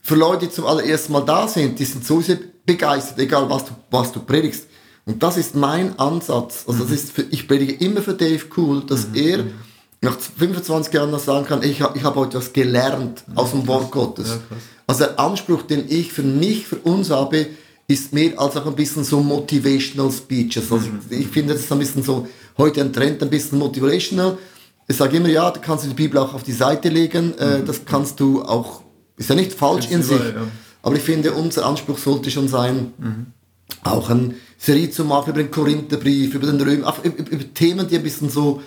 für 0.00 0.14
Leute, 0.14 0.46
die 0.46 0.52
zum 0.52 0.64
allerersten 0.64 1.12
Mal 1.12 1.24
da 1.26 1.46
sind, 1.46 1.78
die 1.78 1.84
sind 1.84 2.06
so 2.06 2.20
sehr 2.22 2.38
begeistert, 2.64 3.18
egal 3.18 3.50
was 3.50 3.66
du, 3.66 3.72
was 3.90 4.12
du 4.12 4.20
predigst. 4.20 4.66
Und 5.04 5.22
das 5.22 5.36
ist 5.36 5.54
mein 5.54 5.98
Ansatz. 5.98 6.64
Also 6.66 6.80
das 6.80 6.88
mhm. 6.88 6.94
ist 6.94 7.12
für, 7.12 7.22
ich 7.30 7.46
predige 7.46 7.72
immer 7.84 8.00
für 8.00 8.14
Dave 8.14 8.44
Cool, 8.56 8.82
dass 8.86 9.08
mhm. 9.08 9.14
er 9.14 9.38
mhm 9.38 9.52
nach 10.00 10.16
25 10.18 10.92
Jahren 10.94 11.10
noch 11.10 11.18
sagen 11.18 11.46
kann, 11.46 11.62
ich, 11.62 11.80
ich 11.80 12.04
habe 12.04 12.24
etwas 12.24 12.52
gelernt 12.52 13.24
aus 13.34 13.50
dem 13.50 13.66
Wort 13.66 13.90
Gottes. 13.90 14.28
Ja, 14.28 14.56
also 14.86 15.04
der 15.04 15.18
Anspruch, 15.18 15.62
den 15.62 15.84
ich 15.88 16.12
für 16.12 16.22
mich, 16.22 16.66
für 16.66 16.76
uns 16.76 17.10
habe, 17.10 17.46
ist 17.88 18.12
mehr 18.12 18.38
als 18.38 18.56
auch 18.56 18.66
ein 18.66 18.76
bisschen 18.76 19.02
so 19.02 19.20
motivational 19.20 20.12
speeches. 20.12 20.70
Also 20.70 20.86
mhm. 20.88 21.00
ich, 21.10 21.20
ich 21.20 21.26
finde 21.28 21.54
das 21.54 21.62
ist 21.62 21.72
ein 21.72 21.78
bisschen 21.78 22.02
so, 22.02 22.28
heute 22.56 22.80
ein 22.82 22.92
Trend, 22.92 23.22
ein 23.22 23.30
bisschen 23.30 23.58
motivational. 23.58 24.38
Ich 24.86 24.96
sage 24.96 25.16
immer, 25.16 25.28
ja, 25.28 25.50
da 25.50 25.58
kannst 25.58 25.84
du 25.84 25.88
die 25.88 25.94
Bibel 25.94 26.18
auch 26.18 26.34
auf 26.34 26.42
die 26.42 26.52
Seite 26.52 26.88
legen, 26.90 27.36
äh, 27.38 27.58
mhm. 27.58 27.66
das 27.66 27.84
kannst 27.84 28.20
du 28.20 28.42
auch, 28.42 28.82
ist 29.16 29.28
ja 29.28 29.34
nicht 29.34 29.52
falsch 29.52 29.90
in 29.90 30.02
sich, 30.02 30.18
ja. 30.18 30.46
aber 30.82 30.96
ich 30.96 31.02
finde, 31.02 31.32
unser 31.32 31.66
Anspruch 31.66 31.98
sollte 31.98 32.30
schon 32.30 32.48
sein, 32.48 32.92
mhm. 32.98 33.26
auch 33.82 34.10
eine 34.10 34.34
Serie 34.56 34.90
zu 34.90 35.04
machen 35.04 35.30
über 35.30 35.42
den 35.42 35.50
Korintherbrief, 35.50 36.34
über 36.34 36.46
den 36.46 36.60
Römer, 36.60 36.94
über, 37.02 37.30
über 37.30 37.54
Themen, 37.54 37.86
die 37.88 37.96
ein 37.96 38.02
bisschen 38.02 38.30
so 38.30 38.62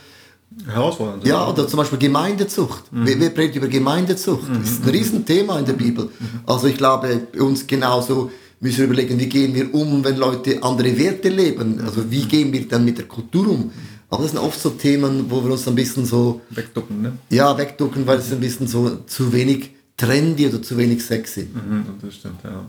Herausfordernd. 0.66 1.26
Ja, 1.26 1.48
oder 1.48 1.68
zum 1.68 1.78
Beispiel 1.78 2.00
Gemeindezucht. 2.00 2.92
Mhm. 2.92 3.06
Wer, 3.06 3.20
wer 3.20 3.30
predigt 3.30 3.56
über 3.56 3.68
Gemeindezucht? 3.68 4.48
Mhm. 4.48 4.62
Das 4.62 4.72
ist 4.72 4.84
ein 4.84 4.90
Riesenthema 4.90 5.60
in 5.60 5.66
der 5.66 5.74
Bibel. 5.74 6.06
Mhm. 6.06 6.42
Also 6.46 6.68
ich 6.68 6.78
glaube, 6.78 7.22
bei 7.32 7.42
uns 7.42 7.66
genauso 7.66 8.32
müssen 8.60 8.80
wir 8.80 8.86
überlegen, 8.86 9.20
wie 9.20 9.28
gehen 9.28 9.56
wir 9.56 9.74
um, 9.74 10.04
wenn 10.04 10.18
Leute 10.18 10.62
andere 10.62 10.98
Werte 10.98 11.30
leben. 11.30 11.82
Also 11.82 12.10
wie 12.12 12.24
gehen 12.26 12.52
wir 12.54 12.68
dann 12.68 12.86
mit 12.86 12.98
der 12.98 13.06
Kultur 13.06 13.48
um. 13.50 13.72
Aber 14.10 14.24
das 14.24 14.32
sind 14.34 14.42
oft 14.42 14.60
so 14.60 14.72
Themen, 14.72 15.26
wo 15.30 15.44
wir 15.44 15.52
uns 15.52 15.68
ein 15.68 15.76
bisschen 15.76 16.06
so... 16.06 16.42
Wegducken, 16.50 17.02
ne? 17.02 17.14
Ja, 17.30 17.58
wegducken, 17.58 18.06
weil 18.06 18.20
es 18.20 18.32
ein 18.32 18.42
bisschen 18.42 18.68
so 18.68 18.98
zu 19.08 19.32
wenig 19.32 19.72
trendy 19.96 20.48
oder 20.48 20.62
zu 20.62 20.78
wenig 20.78 21.04
sexy. 21.04 21.48
Mhm, 21.54 21.86
das 22.02 22.16
stimmt, 22.16 22.44
ja. 22.44 22.66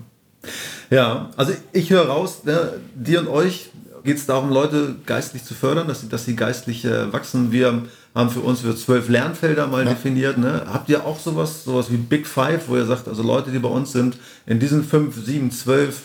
Ja, 0.90 1.31
also 1.37 1.53
ich 1.73 1.90
höre 1.90 2.07
raus, 2.07 2.42
ne, 2.45 2.75
dir 2.95 3.21
und 3.21 3.29
euch 3.29 3.71
geht 4.05 4.17
es 4.17 4.27
darum, 4.27 4.51
Leute 4.51 4.97
geistlich 5.07 5.45
zu 5.45 5.55
fördern, 5.55 5.88
dass 5.88 6.01
sie, 6.01 6.09
dass 6.09 6.25
sie 6.25 6.37
geistlich 6.37 6.85
äh, 6.85 7.12
wachsen. 7.12 7.53
Wir 7.53 7.83
haben 8.15 8.31
für 8.31 8.41
uns 8.41 8.61
für 8.61 8.77
zwölf 8.77 9.09
Lernfelder 9.09 9.67
mal 9.67 9.85
ja. 9.85 9.91
definiert. 9.91 10.38
Ne? 10.38 10.62
Habt 10.73 10.88
ihr 10.88 11.05
auch 11.05 11.19
sowas, 11.19 11.65
sowas 11.65 11.91
wie 11.91 11.97
Big 11.97 12.27
Five, 12.27 12.69
wo 12.69 12.77
ihr 12.77 12.85
sagt, 12.85 13.09
also 13.09 13.23
Leute, 13.23 13.51
die 13.51 13.59
bei 13.59 13.69
uns 13.69 13.93
sind, 13.93 14.17
in 14.47 14.59
diesen 14.59 14.85
fünf, 14.85 15.25
sieben, 15.25 15.51
zwölf, 15.51 16.03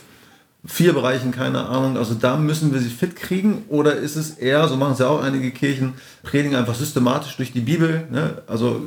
vier 0.66 0.94
Bereichen, 0.94 1.32
keine 1.32 1.68
Ahnung, 1.68 1.98
also 1.98 2.14
da 2.14 2.36
müssen 2.36 2.74
wir 2.74 2.80
sie 2.80 2.90
fit 2.90 3.16
kriegen? 3.16 3.64
Oder 3.70 3.96
ist 3.96 4.16
es 4.16 4.32
eher, 4.32 4.68
so 4.68 4.76
machen 4.76 4.94
es 4.94 5.00
ja 5.00 5.08
auch 5.08 5.22
einige 5.22 5.52
Kirchen, 5.52 5.94
predigen 6.24 6.56
einfach 6.56 6.76
systematisch 6.76 7.38
durch 7.38 7.54
die 7.54 7.62
Bibel, 7.62 8.08
ne? 8.12 8.42
also 8.48 8.82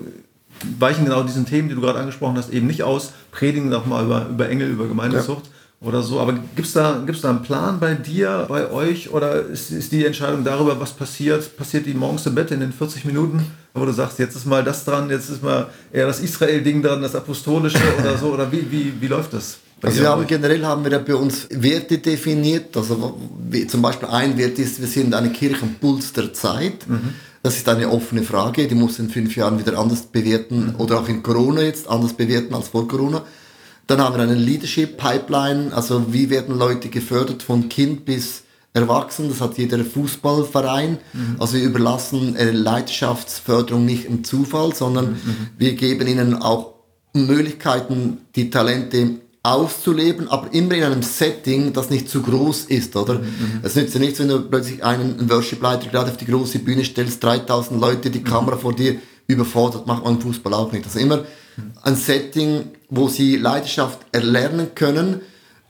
weichen 0.78 1.06
genau 1.06 1.22
diesen 1.22 1.46
Themen, 1.46 1.70
die 1.70 1.74
du 1.74 1.80
gerade 1.80 1.98
angesprochen 1.98 2.36
hast, 2.36 2.52
eben 2.52 2.66
nicht 2.66 2.82
aus, 2.82 3.12
predigen 3.30 3.72
auch 3.72 3.86
mal 3.86 4.04
über, 4.04 4.26
über 4.28 4.48
Engel, 4.48 4.68
über 4.68 4.86
Gemeindezucht. 4.86 5.46
Ja 5.46 5.52
oder 5.82 6.02
so. 6.02 6.20
Aber 6.20 6.32
gibt 6.32 6.66
es 6.66 6.72
da, 6.72 7.02
gibt's 7.04 7.22
da 7.22 7.30
einen 7.30 7.42
Plan 7.42 7.80
bei 7.80 7.94
dir, 7.94 8.46
bei 8.48 8.70
euch? 8.70 9.12
Oder 9.12 9.46
ist, 9.46 9.70
ist 9.70 9.92
die 9.92 10.04
Entscheidung 10.04 10.44
darüber, 10.44 10.78
was 10.78 10.92
passiert, 10.92 11.56
passiert 11.56 11.86
die 11.86 11.94
morgens 11.94 12.26
im 12.26 12.34
Bett 12.34 12.50
in 12.50 12.60
den 12.60 12.72
40 12.72 13.04
Minuten? 13.06 13.44
Wo 13.72 13.84
du 13.84 13.92
sagst, 13.92 14.18
jetzt 14.18 14.36
ist 14.36 14.46
mal 14.46 14.64
das 14.64 14.84
dran, 14.84 15.08
jetzt 15.10 15.30
ist 15.30 15.42
mal 15.42 15.68
eher 15.92 16.06
das 16.06 16.20
Israel-Ding 16.20 16.82
dran, 16.82 17.00
das 17.00 17.14
Apostolische 17.14 17.78
oder 18.00 18.18
so? 18.18 18.26
Oder 18.26 18.50
wie, 18.52 18.70
wie, 18.70 18.92
wie 19.00 19.06
läuft 19.06 19.32
das? 19.32 19.58
Also 19.82 20.02
wir 20.02 20.10
haben, 20.10 20.26
generell 20.26 20.62
haben 20.66 20.84
wir 20.84 20.92
ja 20.92 20.98
bei 20.98 21.14
uns 21.14 21.48
Werte 21.50 21.98
definiert. 21.98 22.76
Also 22.76 23.18
zum 23.68 23.80
Beispiel 23.80 24.08
ein 24.08 24.36
Wert 24.36 24.58
ist, 24.58 24.78
wir 24.80 24.88
sind 24.88 25.14
eine 25.14 25.30
Kirchenpuls 25.30 26.12
der 26.12 26.34
Zeit. 26.34 26.86
Mhm. 26.86 27.14
Das 27.42 27.56
ist 27.56 27.66
eine 27.70 27.88
offene 27.88 28.22
Frage, 28.22 28.68
die 28.68 28.74
muss 28.74 28.98
in 28.98 29.08
fünf 29.08 29.34
Jahren 29.34 29.58
wieder 29.58 29.78
anders 29.78 30.02
bewerten 30.02 30.74
mhm. 30.74 30.74
oder 30.76 31.00
auch 31.00 31.08
in 31.08 31.22
Corona 31.22 31.62
jetzt 31.62 31.88
anders 31.88 32.12
bewerten 32.12 32.54
als 32.54 32.68
vor 32.68 32.86
Corona. 32.86 33.22
Dann 33.90 34.00
haben 34.00 34.14
wir 34.14 34.22
eine 34.22 34.36
Leadership 34.36 34.98
Pipeline, 34.98 35.74
also 35.74 36.12
wie 36.12 36.30
werden 36.30 36.56
Leute 36.56 36.90
gefördert 36.90 37.42
von 37.42 37.68
Kind 37.68 38.04
bis 38.04 38.44
Erwachsen, 38.72 39.28
das 39.28 39.40
hat 39.40 39.58
jeder 39.58 39.84
Fußballverein. 39.84 40.98
Mhm. 41.12 41.36
Also 41.40 41.56
wir 41.56 41.64
überlassen 41.64 42.36
äh, 42.36 42.52
Leidenschaftsförderung 42.52 43.84
nicht 43.84 44.04
im 44.04 44.22
Zufall, 44.22 44.76
sondern 44.76 45.06
mhm. 45.06 45.14
mhm. 45.14 45.48
wir 45.58 45.74
geben 45.74 46.06
ihnen 46.06 46.40
auch 46.40 46.74
Möglichkeiten, 47.14 48.18
die 48.36 48.48
Talente 48.50 49.16
auszuleben, 49.42 50.28
aber 50.28 50.54
immer 50.54 50.74
in 50.74 50.84
einem 50.84 51.02
Setting, 51.02 51.72
das 51.72 51.90
nicht 51.90 52.08
zu 52.08 52.22
groß 52.22 52.66
ist, 52.66 52.94
oder? 52.94 53.14
Mhm. 53.14 53.24
mhm. 53.24 53.60
Es 53.64 53.74
nützt 53.74 53.94
ja 53.94 53.98
nichts, 53.98 54.20
wenn 54.20 54.28
du 54.28 54.38
plötzlich 54.38 54.84
einen 54.84 55.28
Worship-Leiter 55.28 55.88
gerade 55.88 56.12
auf 56.12 56.16
die 56.16 56.26
große 56.26 56.60
Bühne 56.60 56.84
stellst, 56.84 57.24
3000 57.24 57.80
Leute, 57.80 58.10
die. 58.10 58.22
Kamera 58.22 58.56
vor 58.56 58.72
dir 58.72 58.98
überfordert, 59.26 59.88
macht 59.88 60.04
man 60.04 60.14
im 60.14 60.20
Fußball 60.20 60.54
auch 60.54 60.70
nicht. 60.70 60.84
Also 60.84 61.00
immer 61.00 61.24
ein 61.82 61.96
Setting, 61.96 62.70
wo 62.88 63.08
sie 63.08 63.36
Leidenschaft 63.36 63.98
erlernen 64.12 64.68
können 64.74 65.20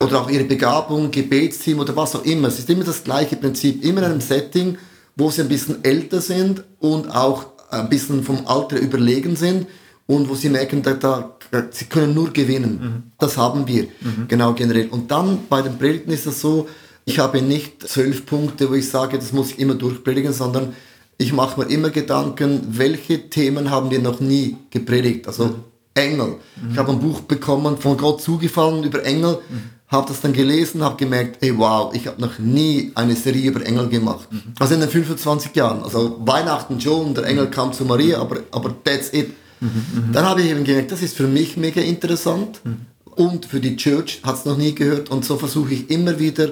oder 0.00 0.22
auch 0.22 0.30
ihre 0.30 0.44
Begabung, 0.44 1.10
Gebetsteam 1.10 1.78
oder 1.78 1.94
was 1.94 2.16
auch 2.16 2.24
immer. 2.24 2.48
Es 2.48 2.58
ist 2.58 2.70
immer 2.70 2.84
das 2.84 3.04
gleiche 3.04 3.36
Prinzip, 3.36 3.84
immer 3.84 4.00
in 4.00 4.12
einem 4.12 4.20
Setting, 4.20 4.78
wo 5.16 5.30
sie 5.30 5.42
ein 5.42 5.48
bisschen 5.48 5.84
älter 5.84 6.20
sind 6.20 6.64
und 6.78 7.14
auch 7.14 7.46
ein 7.70 7.88
bisschen 7.88 8.24
vom 8.24 8.46
Alter 8.46 8.78
überlegen 8.78 9.36
sind 9.36 9.66
und 10.06 10.28
wo 10.28 10.34
sie 10.34 10.48
merken, 10.48 10.82
da, 10.82 10.94
da, 10.94 11.36
sie 11.70 11.84
können 11.84 12.14
nur 12.14 12.32
gewinnen. 12.32 12.80
Mhm. 12.82 13.12
Das 13.18 13.36
haben 13.36 13.66
wir, 13.68 13.84
mhm. 14.00 14.26
genau 14.26 14.54
generell. 14.54 14.88
Und 14.88 15.10
dann 15.10 15.40
bei 15.48 15.62
den 15.62 15.78
Predigten 15.78 16.10
ist 16.10 16.26
es 16.26 16.40
so, 16.40 16.68
ich 17.04 17.18
habe 17.18 17.42
nicht 17.42 17.86
zwölf 17.88 18.26
Punkte, 18.26 18.70
wo 18.70 18.74
ich 18.74 18.88
sage, 18.88 19.18
das 19.18 19.32
muss 19.32 19.52
ich 19.52 19.58
immer 19.58 19.74
durchpredigen, 19.74 20.32
sondern 20.32 20.74
ich 21.18 21.32
mache 21.32 21.60
mir 21.60 21.66
immer 21.66 21.90
Gedanken, 21.90 22.60
welche 22.70 23.28
Themen 23.28 23.70
haben 23.70 23.90
wir 23.90 24.00
noch 24.00 24.20
nie 24.20 24.56
gepredigt. 24.70 25.26
Also 25.26 25.46
mhm. 25.46 25.64
Engel. 26.00 26.36
Mhm. 26.56 26.72
Ich 26.72 26.78
habe 26.78 26.92
ein 26.92 27.00
Buch 27.00 27.20
bekommen, 27.20 27.76
von 27.78 27.96
Gott 27.96 28.22
zugefallen 28.22 28.84
über 28.84 29.04
Engel, 29.04 29.38
mhm. 29.48 29.62
habe 29.88 30.08
das 30.08 30.20
dann 30.20 30.32
gelesen, 30.32 30.82
habe 30.82 30.96
gemerkt, 30.96 31.38
hey 31.40 31.56
wow, 31.56 31.94
ich 31.94 32.06
habe 32.06 32.20
noch 32.20 32.38
nie 32.38 32.92
eine 32.94 33.14
Serie 33.14 33.50
über 33.50 33.64
Engel 33.64 33.88
gemacht. 33.88 34.28
Mhm. 34.30 34.42
Also 34.58 34.74
in 34.74 34.80
den 34.80 34.90
25 34.90 35.54
Jahren. 35.54 35.82
Also 35.82 36.16
Weihnachten 36.20 36.80
schon, 36.80 37.14
der 37.14 37.24
Engel 37.24 37.48
kam 37.48 37.72
zu 37.72 37.84
Maria, 37.84 38.20
aber, 38.20 38.38
aber 38.50 38.74
that's 38.84 39.12
it. 39.12 39.30
Mhm, 39.60 39.68
mhm. 39.68 40.12
Dann 40.12 40.24
habe 40.24 40.42
ich 40.42 40.50
eben 40.50 40.64
gemerkt, 40.64 40.90
das 40.90 41.02
ist 41.02 41.16
für 41.16 41.28
mich 41.28 41.56
mega 41.56 41.82
interessant 41.82 42.60
mhm. 42.64 42.86
und 43.14 43.44
für 43.44 43.60
die 43.60 43.76
Church 43.76 44.20
hat 44.22 44.36
es 44.36 44.44
noch 44.46 44.56
nie 44.56 44.74
gehört 44.74 45.10
und 45.10 45.24
so 45.24 45.36
versuche 45.36 45.74
ich 45.74 45.90
immer 45.90 46.18
wieder 46.18 46.50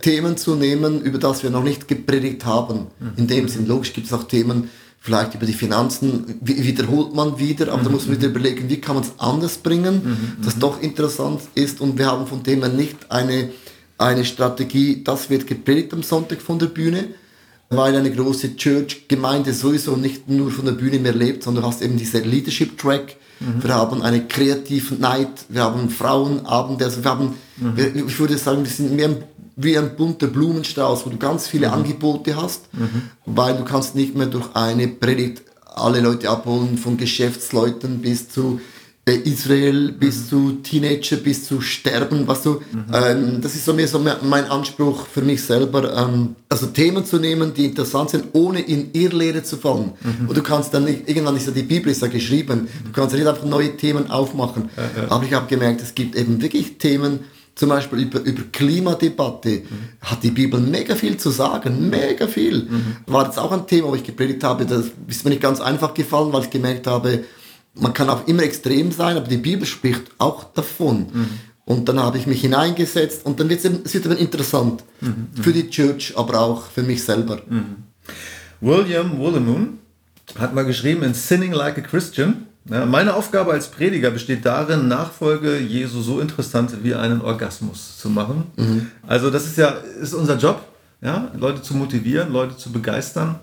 Themen 0.00 0.38
zu 0.38 0.54
nehmen, 0.54 1.02
über 1.02 1.18
das 1.18 1.42
wir 1.42 1.50
noch 1.50 1.62
nicht 1.62 1.88
gepredigt 1.88 2.46
haben. 2.46 2.86
In 3.18 3.26
dem 3.26 3.48
Sinn, 3.48 3.66
logisch 3.66 3.92
gibt 3.92 4.06
es 4.06 4.14
auch 4.14 4.24
Themen, 4.24 4.70
vielleicht 5.00 5.34
über 5.34 5.46
die 5.46 5.52
Finanzen 5.52 6.38
wiederholt 6.40 7.14
man 7.14 7.38
wieder, 7.38 7.68
aber 7.68 7.82
mhm. 7.82 7.84
da 7.84 7.90
muss 7.90 8.06
man 8.06 8.16
wieder 8.16 8.28
überlegen, 8.28 8.68
wie 8.68 8.80
kann 8.80 8.96
man 8.96 9.04
es 9.04 9.12
anders 9.18 9.58
bringen, 9.58 10.02
mhm. 10.04 10.44
das 10.44 10.58
doch 10.58 10.82
interessant 10.82 11.42
ist 11.54 11.80
und 11.80 11.98
wir 11.98 12.06
haben 12.06 12.26
von 12.26 12.42
dem 12.42 12.60
her 12.62 12.68
nicht 12.68 13.10
eine, 13.10 13.50
eine 13.96 14.24
Strategie, 14.24 15.02
das 15.04 15.30
wird 15.30 15.46
gepredigt 15.46 15.92
am 15.92 16.02
Sonntag 16.02 16.42
von 16.42 16.58
der 16.58 16.66
Bühne, 16.66 17.08
weil 17.70 17.94
eine 17.94 18.10
große 18.10 18.56
Church-Gemeinde 18.56 19.52
sowieso 19.52 19.96
nicht 19.96 20.28
nur 20.28 20.50
von 20.50 20.64
der 20.64 20.72
Bühne 20.72 20.98
mehr 20.98 21.14
lebt, 21.14 21.42
sondern 21.42 21.62
du 21.62 21.68
hast 21.68 21.82
eben 21.82 21.96
diese 21.96 22.18
Leadership-Track, 22.18 23.16
mhm. 23.40 23.62
wir 23.62 23.74
haben 23.74 24.02
eine 24.02 24.26
kreative 24.26 24.94
Night, 24.96 25.46
wir 25.48 25.62
haben 25.62 25.90
Frauenabende, 25.90 26.86
also 26.86 27.04
wir 27.04 27.10
haben, 27.10 27.34
mhm. 27.56 27.76
wir, 27.76 27.94
ich 27.94 28.18
würde 28.18 28.36
sagen, 28.36 28.64
wir 28.64 28.70
sind 28.70 28.96
mehr 28.96 29.10
wie 29.58 29.76
ein 29.76 29.96
bunter 29.96 30.28
Blumenstrauß, 30.28 31.04
wo 31.04 31.10
du 31.10 31.16
ganz 31.18 31.48
viele 31.48 31.68
mhm. 31.68 31.74
Angebote 31.74 32.36
hast, 32.36 32.72
mhm. 32.72 33.10
weil 33.26 33.56
du 33.56 33.64
kannst 33.64 33.94
nicht 33.94 34.14
mehr 34.16 34.26
durch 34.26 34.54
eine 34.54 34.88
Predigt 34.88 35.42
alle 35.74 36.00
Leute 36.00 36.30
abholen, 36.30 36.78
von 36.78 36.96
Geschäftsleuten 36.96 38.00
bis 38.00 38.28
zu 38.28 38.60
äh, 39.04 39.16
Israel, 39.24 39.92
bis 39.92 40.18
mhm. 40.18 40.28
zu 40.28 40.52
Teenager, 40.62 41.16
bis 41.16 41.46
zu 41.46 41.60
Sterben, 41.60 42.28
was 42.28 42.44
du, 42.44 42.60
mhm. 42.72 42.84
ähm, 42.92 43.40
das 43.40 43.56
ist 43.56 43.64
so 43.64 43.74
mehr 43.74 43.88
so 43.88 43.98
mein 43.98 44.44
Anspruch 44.44 45.06
für 45.06 45.22
mich 45.22 45.42
selber, 45.42 45.92
ähm, 45.96 46.36
also 46.48 46.66
Themen 46.66 47.04
zu 47.04 47.18
nehmen, 47.18 47.52
die 47.52 47.64
interessant 47.64 48.10
sind, 48.10 48.26
ohne 48.34 48.60
in 48.60 48.92
Irrlehre 48.92 49.42
zu 49.42 49.56
fallen. 49.56 49.92
Mhm. 50.00 50.28
Und 50.28 50.36
du 50.36 50.42
kannst 50.42 50.72
dann 50.72 50.84
nicht, 50.84 51.08
irgendwann 51.08 51.36
ist 51.36 51.46
ja 51.46 51.52
die 51.52 51.62
Bibel 51.62 51.90
ist 51.90 52.02
ja 52.02 52.08
geschrieben, 52.08 52.68
du 52.84 52.92
kannst 52.92 53.14
nicht 53.14 53.26
einfach 53.26 53.44
neue 53.44 53.76
Themen 53.76 54.08
aufmachen. 54.08 54.70
Aber 55.08 55.24
ich 55.24 55.32
habe 55.32 55.46
gemerkt, 55.46 55.80
es 55.80 55.94
gibt 55.94 56.14
eben 56.14 56.40
wirklich 56.40 56.78
Themen, 56.78 57.20
zum 57.58 57.70
Beispiel 57.70 57.98
über, 57.98 58.20
über 58.20 58.42
Klimadebatte 58.52 59.48
mhm. 59.48 59.88
hat 60.00 60.22
die 60.22 60.30
Bibel 60.30 60.60
mega 60.60 60.94
viel 60.94 61.16
zu 61.16 61.30
sagen, 61.30 61.90
mega 61.90 62.28
viel. 62.28 62.62
Mhm. 62.62 62.96
War 63.06 63.26
jetzt 63.26 63.36
auch 63.36 63.50
ein 63.50 63.66
Thema, 63.66 63.88
wo 63.88 63.96
ich 63.96 64.04
gepredigt 64.04 64.44
habe, 64.44 64.64
das 64.64 64.92
ist 65.08 65.24
mir 65.24 65.30
nicht 65.30 65.42
ganz 65.42 65.60
einfach 65.60 65.92
gefallen, 65.92 66.32
weil 66.32 66.42
ich 66.42 66.50
gemerkt 66.50 66.86
habe, 66.86 67.24
man 67.74 67.92
kann 67.92 68.10
auch 68.10 68.28
immer 68.28 68.44
extrem 68.44 68.92
sein, 68.92 69.16
aber 69.16 69.26
die 69.26 69.38
Bibel 69.38 69.66
spricht 69.66 70.02
auch 70.18 70.44
davon. 70.44 71.08
Mhm. 71.12 71.28
Und 71.64 71.88
dann 71.88 71.98
habe 71.98 72.16
ich 72.16 72.28
mich 72.28 72.40
hineingesetzt 72.40 73.26
und 73.26 73.40
dann 73.40 73.48
wird 73.48 73.64
es 73.64 73.94
eben 73.94 74.16
interessant 74.16 74.84
mhm. 75.00 75.26
für 75.42 75.52
die 75.52 75.68
Church, 75.68 76.14
aber 76.16 76.40
auch 76.40 76.62
für 76.62 76.84
mich 76.84 77.02
selber. 77.02 77.42
Mhm. 77.48 77.82
William 78.60 79.18
Woollemoon 79.18 79.78
hat 80.38 80.54
mal 80.54 80.64
geschrieben 80.64 81.02
in 81.02 81.14
Sinning 81.14 81.52
Like 81.52 81.78
a 81.78 81.80
Christian, 81.80 82.46
meine 82.68 83.14
Aufgabe 83.14 83.52
als 83.52 83.68
Prediger 83.68 84.10
besteht 84.10 84.44
darin, 84.44 84.88
Nachfolge 84.88 85.58
Jesu 85.58 86.00
so 86.02 86.20
interessant 86.20 86.72
wie 86.82 86.94
einen 86.94 87.20
Orgasmus 87.20 87.98
zu 87.98 88.10
machen. 88.10 88.44
Mhm. 88.56 88.88
Also 89.06 89.30
das 89.30 89.46
ist 89.46 89.56
ja 89.56 89.70
ist 90.00 90.14
unser 90.14 90.36
Job, 90.36 90.60
ja, 91.00 91.30
Leute 91.38 91.62
zu 91.62 91.74
motivieren, 91.74 92.32
Leute 92.32 92.56
zu 92.56 92.70
begeistern. 92.70 93.36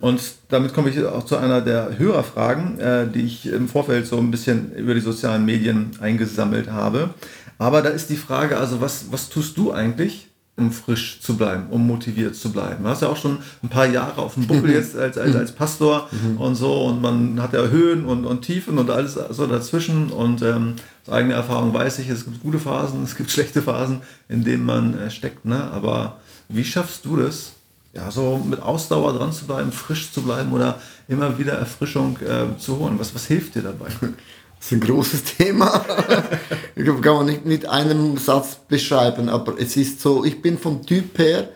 Und 0.00 0.20
damit 0.48 0.74
komme 0.74 0.90
ich 0.90 1.04
auch 1.04 1.24
zu 1.24 1.36
einer 1.36 1.60
der 1.60 1.96
Hörerfragen, 1.96 2.80
äh, 2.80 3.06
die 3.06 3.22
ich 3.22 3.46
im 3.46 3.68
Vorfeld 3.68 4.06
so 4.06 4.18
ein 4.18 4.32
bisschen 4.32 4.74
über 4.74 4.94
die 4.94 5.00
sozialen 5.00 5.44
Medien 5.44 5.92
eingesammelt 6.00 6.70
habe. 6.70 7.10
Aber 7.58 7.82
da 7.82 7.90
ist 7.90 8.10
die 8.10 8.16
Frage, 8.16 8.56
also 8.56 8.80
was, 8.80 9.06
was 9.12 9.28
tust 9.28 9.56
du 9.56 9.70
eigentlich, 9.70 10.31
um 10.62 10.72
frisch 10.72 11.20
zu 11.20 11.36
bleiben, 11.36 11.66
um 11.70 11.86
motiviert 11.86 12.36
zu 12.36 12.52
bleiben. 12.52 12.84
Du 12.84 12.88
hast 12.88 13.02
ja 13.02 13.08
auch 13.08 13.16
schon 13.16 13.38
ein 13.62 13.68
paar 13.68 13.86
Jahre 13.86 14.20
auf 14.22 14.34
dem 14.34 14.46
Buckel 14.46 14.70
jetzt 14.72 14.96
als, 14.96 15.18
als, 15.18 15.34
als 15.34 15.52
Pastor 15.52 16.08
mhm. 16.10 16.38
und 16.38 16.54
so 16.54 16.84
und 16.84 17.02
man 17.02 17.40
hat 17.42 17.52
ja 17.52 17.66
Höhen 17.66 18.04
und, 18.04 18.24
und 18.24 18.42
Tiefen 18.42 18.78
und 18.78 18.90
alles 18.90 19.18
so 19.30 19.46
dazwischen 19.46 20.10
und 20.10 20.42
ähm, 20.42 20.74
aus 21.06 21.12
eigener 21.12 21.34
Erfahrung 21.34 21.74
weiß 21.74 21.98
ich, 21.98 22.08
es 22.08 22.24
gibt 22.24 22.42
gute 22.42 22.58
Phasen, 22.58 23.02
es 23.02 23.16
gibt 23.16 23.30
schlechte 23.32 23.62
Phasen, 23.62 24.00
in 24.28 24.44
denen 24.44 24.64
man 24.64 24.98
äh, 24.98 25.10
steckt, 25.10 25.44
ne? 25.44 25.70
aber 25.72 26.18
wie 26.48 26.64
schaffst 26.64 27.04
du 27.04 27.16
das, 27.16 27.52
ja, 27.94 28.10
so 28.10 28.42
mit 28.48 28.62
Ausdauer 28.62 29.12
dran 29.12 29.32
zu 29.32 29.46
bleiben, 29.46 29.70
frisch 29.70 30.12
zu 30.12 30.22
bleiben 30.22 30.52
oder 30.52 30.80
immer 31.08 31.38
wieder 31.38 31.54
Erfrischung 31.54 32.18
äh, 32.20 32.58
zu 32.58 32.78
holen? 32.78 32.98
Was, 32.98 33.14
was 33.14 33.26
hilft 33.26 33.54
dir 33.54 33.62
dabei? 33.62 33.88
Das 34.62 34.70
ist 34.70 34.76
ein 34.76 34.80
großes 34.80 35.24
Thema. 35.24 35.84
ich 36.76 36.84
kann 36.84 37.16
man 37.16 37.26
nicht 37.26 37.44
mit 37.44 37.66
einem 37.66 38.16
Satz 38.16 38.58
beschreiben, 38.68 39.28
aber 39.28 39.60
es 39.60 39.76
ist 39.76 40.00
so, 40.00 40.24
ich 40.24 40.40
bin 40.40 40.56
vom 40.56 40.86
Typ 40.86 41.18
her, 41.18 41.48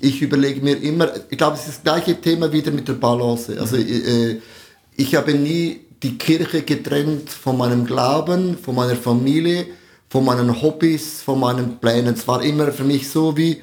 ich 0.00 0.22
überlege 0.22 0.60
mir 0.60 0.80
immer, 0.80 1.10
ich 1.28 1.36
glaube, 1.36 1.56
es 1.56 1.66
ist 1.66 1.78
das 1.78 1.82
gleiche 1.82 2.20
Thema 2.20 2.52
wieder 2.52 2.70
mit 2.70 2.86
der 2.86 2.92
Balance. 2.92 3.58
Also 3.58 3.76
äh, 3.76 4.40
ich 4.94 5.16
habe 5.16 5.34
nie 5.34 5.80
die 6.04 6.18
Kirche 6.18 6.62
getrennt 6.62 7.30
von 7.30 7.58
meinem 7.58 7.84
Glauben, 7.84 8.56
von 8.56 8.76
meiner 8.76 8.94
Familie, 8.94 9.66
von 10.08 10.24
meinen 10.24 10.62
Hobbys, 10.62 11.22
von 11.22 11.40
meinen 11.40 11.78
Plänen. 11.80 12.14
Es 12.14 12.28
war 12.28 12.44
immer 12.44 12.70
für 12.70 12.84
mich 12.84 13.10
so 13.10 13.36
wie, 13.36 13.60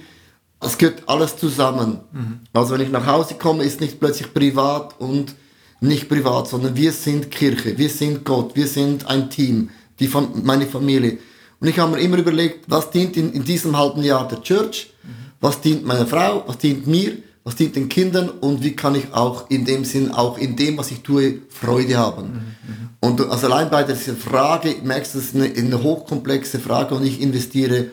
es 0.59 0.77
gehört 0.77 1.03
alles 1.07 1.37
zusammen. 1.37 2.01
Mhm. 2.11 2.39
Also 2.51 2.73
wenn 2.73 2.81
ich 2.81 2.91
nach 2.91 3.05
Hause 3.05 3.35
komme, 3.35 3.63
ist 3.63 3.79
nicht 3.79 3.97
plötzlich 3.97 4.33
privat 4.33 4.99
und 4.99 5.35
nicht 5.79 6.09
privat, 6.09 6.47
sondern 6.47 6.75
wir 6.75 6.91
sind 6.91 7.31
Kirche, 7.31 7.77
wir 7.77 7.89
sind 7.89 8.25
Gott, 8.25 8.55
wir 8.55 8.67
sind 8.67 9.07
ein 9.07 9.29
Team, 9.29 9.69
die, 9.99 10.09
meine 10.43 10.65
Familie. 10.65 11.19
Und 11.59 11.67
ich 11.67 11.79
habe 11.79 11.91
mir 11.91 12.01
immer 12.01 12.17
überlegt, 12.17 12.65
was 12.67 12.89
dient 12.91 13.17
in, 13.17 13.33
in 13.33 13.43
diesem 13.43 13.77
halben 13.77 14.03
Jahr 14.03 14.27
der 14.27 14.41
Church, 14.41 14.91
was 15.39 15.61
dient 15.61 15.85
meiner 15.85 16.07
Frau, 16.07 16.43
was 16.47 16.57
dient 16.57 16.87
mir, 16.87 17.17
was 17.43 17.55
dient 17.55 17.75
den 17.75 17.89
Kindern 17.89 18.29
und 18.29 18.63
wie 18.63 18.75
kann 18.75 18.95
ich 18.95 19.13
auch 19.13 19.49
in 19.49 19.65
dem 19.65 19.85
Sinn, 19.85 20.11
auch 20.11 20.37
in 20.37 20.55
dem, 20.55 20.77
was 20.77 20.91
ich 20.91 21.01
tue, 21.01 21.39
Freude 21.49 21.97
haben. 21.97 22.55
Und 22.99 23.21
also 23.21 23.47
allein 23.47 23.69
bei 23.69 23.83
dieser 23.83 24.15
Frage, 24.15 24.75
merkst 24.83 25.13
du, 25.13 25.19
das 25.19 25.27
ist 25.27 25.35
eine, 25.35 25.45
eine 25.45 25.81
hochkomplexe 25.81 26.59
Frage 26.59 26.95
und 26.95 27.05
ich 27.05 27.21
investiere 27.21 27.87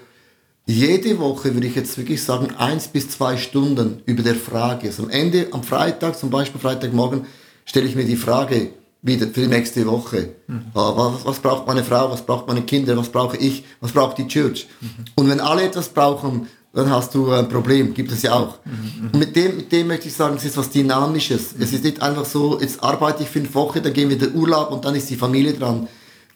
jede 0.67 1.19
Woche, 1.19 1.55
würde 1.55 1.67
ich 1.67 1.75
jetzt 1.75 1.97
wirklich 1.99 2.23
sagen, 2.23 2.55
eins 2.57 2.89
bis 2.89 3.11
zwei 3.11 3.37
Stunden 3.37 4.03
über 4.07 4.23
der 4.23 4.35
Frage. 4.35 4.87
Also 4.89 5.05
am 5.05 5.11
Ende, 5.11 5.49
am 5.53 5.63
Freitag, 5.63 6.19
zum 6.19 6.31
Beispiel 6.31 6.61
Freitagmorgen, 6.61 7.27
stelle 7.65 7.87
ich 7.87 7.95
mir 7.95 8.05
die 8.05 8.17
Frage 8.17 8.71
wieder 9.03 9.27
für 9.27 9.43
die 9.43 9.49
nächste 9.49 9.87
Woche. 9.87 10.31
Mhm. 10.47 10.67
Ah, 10.75 10.93
was, 10.97 11.25
was, 11.27 11.39
braucht 11.39 11.67
meine 11.67 11.85
Frau, 11.85 12.11
was 12.11 12.25
braucht 12.25 12.49
meine 12.49 12.63
Kinder, 12.63 12.97
was 12.97 13.11
brauche 13.11 13.37
ich, 13.37 13.65
was 13.81 13.93
braucht 13.93 14.19
die 14.19 14.27
Church? 14.27 14.67
Mhm. 14.81 14.89
Und 15.15 15.29
wenn 15.29 15.41
alle 15.41 15.63
etwas 15.63 15.91
brauchen, 15.91 16.47
dann 16.73 16.91
hast 16.91 17.15
du 17.15 17.31
ein 17.31 17.49
Problem, 17.49 17.95
gibt 17.95 18.11
es 18.11 18.23
ja 18.23 18.33
auch. 18.33 18.59
Mhm. 18.65 19.11
Und 19.13 19.19
mit 19.19 19.37
dem, 19.37 19.57
mit 19.57 19.71
dem 19.71 19.87
möchte 19.87 20.09
ich 20.09 20.15
sagen, 20.15 20.37
es 20.37 20.45
ist 20.45 20.57
was 20.57 20.71
Dynamisches. 20.71 21.55
Es 21.59 21.73
ist 21.73 21.85
nicht 21.85 22.03
einfach 22.03 22.25
so, 22.25 22.59
jetzt 22.61 22.83
arbeite 22.83 23.23
ich 23.23 23.29
fünf 23.29 23.55
Wochen, 23.55 23.83
dann 23.83 23.93
gehen 23.93 24.09
wir 24.09 24.17
in 24.17 24.23
den 24.23 24.35
Urlaub 24.35 24.73
und 24.73 24.85
dann 24.85 24.95
ist 24.95 25.09
die 25.11 25.17
Familie 25.17 25.53
dran. 25.53 25.87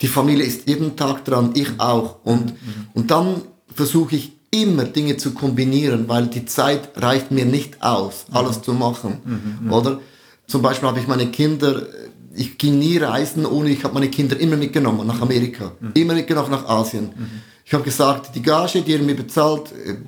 Die 0.01 0.07
Familie 0.07 0.45
ist 0.45 0.69
jeden 0.69 0.95
Tag 0.95 1.25
dran, 1.25 1.53
ich 1.55 1.69
auch. 1.79 2.19
Und, 2.23 2.55
und 2.95 3.11
dann 3.11 3.43
versuche 3.75 4.14
ich 4.14 4.33
immer 4.51 4.85
Dinge 4.85 5.17
zu 5.17 5.33
kombinieren, 5.33 6.09
weil 6.09 6.29
die 6.29 6.45
Zeit 6.45 6.91
reicht 6.97 7.33
mir 7.33 7.45
nicht 7.45 7.83
aus, 7.83 8.27
alles 8.31 8.62
zu 8.62 8.73
machen. 8.75 9.61
Mhm, 9.62 9.73
oder? 9.73 10.01
Zum 10.48 10.62
Beispiel 10.62 10.88
habe 10.88 10.98
ich 10.98 11.06
meine 11.06 11.26
Kinder, 11.26 11.87
ich 12.34 12.56
ging 12.56 12.78
nie 12.78 12.96
reisen, 12.96 13.44
ohne 13.46 13.70
ich 13.70 13.84
habe 13.84 13.94
meine 13.94 14.08
Kinder 14.08 14.38
immer 14.40 14.56
mitgenommen 14.56 15.06
nach 15.06 15.20
Amerika, 15.20 15.72
mhm. 15.78 15.92
immer 15.94 16.14
mitgenommen 16.14 16.50
nach 16.50 16.66
Asien. 16.66 17.11
Mhm. 17.14 17.30
Ich 17.64 17.74
habe 17.74 17.84
gesagt, 17.84 18.34
die 18.34 18.42
Gage, 18.42 18.80
die 18.80 18.92
ihr 18.92 19.02
mir 19.02 19.14
bezahlt, 19.14 19.64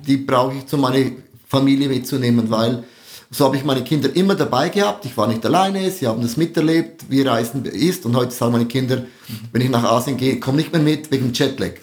die 0.07 0.17
brauche 0.17 0.55
ich, 0.55 0.65
zu 0.65 0.77
meiner 0.77 1.11
Familie 1.47 1.87
mitzunehmen, 1.89 2.49
weil 2.49 2.83
so 3.29 3.45
habe 3.45 3.55
ich 3.55 3.63
meine 3.63 3.83
Kinder 3.83 4.13
immer 4.15 4.35
dabei 4.35 4.69
gehabt. 4.69 5.05
Ich 5.05 5.15
war 5.15 5.27
nicht 5.27 5.45
alleine, 5.45 5.89
sie 5.91 6.07
haben 6.07 6.21
das 6.21 6.37
miterlebt, 6.37 7.05
wie 7.07 7.21
Reisen 7.21 7.63
ist. 7.65 8.05
Und 8.05 8.15
heute 8.15 8.31
sagen 8.31 8.51
meine 8.51 8.65
Kinder, 8.65 9.05
wenn 9.53 9.61
ich 9.61 9.69
nach 9.69 9.83
Asien 9.83 10.17
gehe, 10.17 10.39
komm 10.39 10.57
nicht 10.57 10.73
mehr 10.73 10.81
mit 10.81 11.11
wegen 11.11 11.31
Jetlag. 11.31 11.73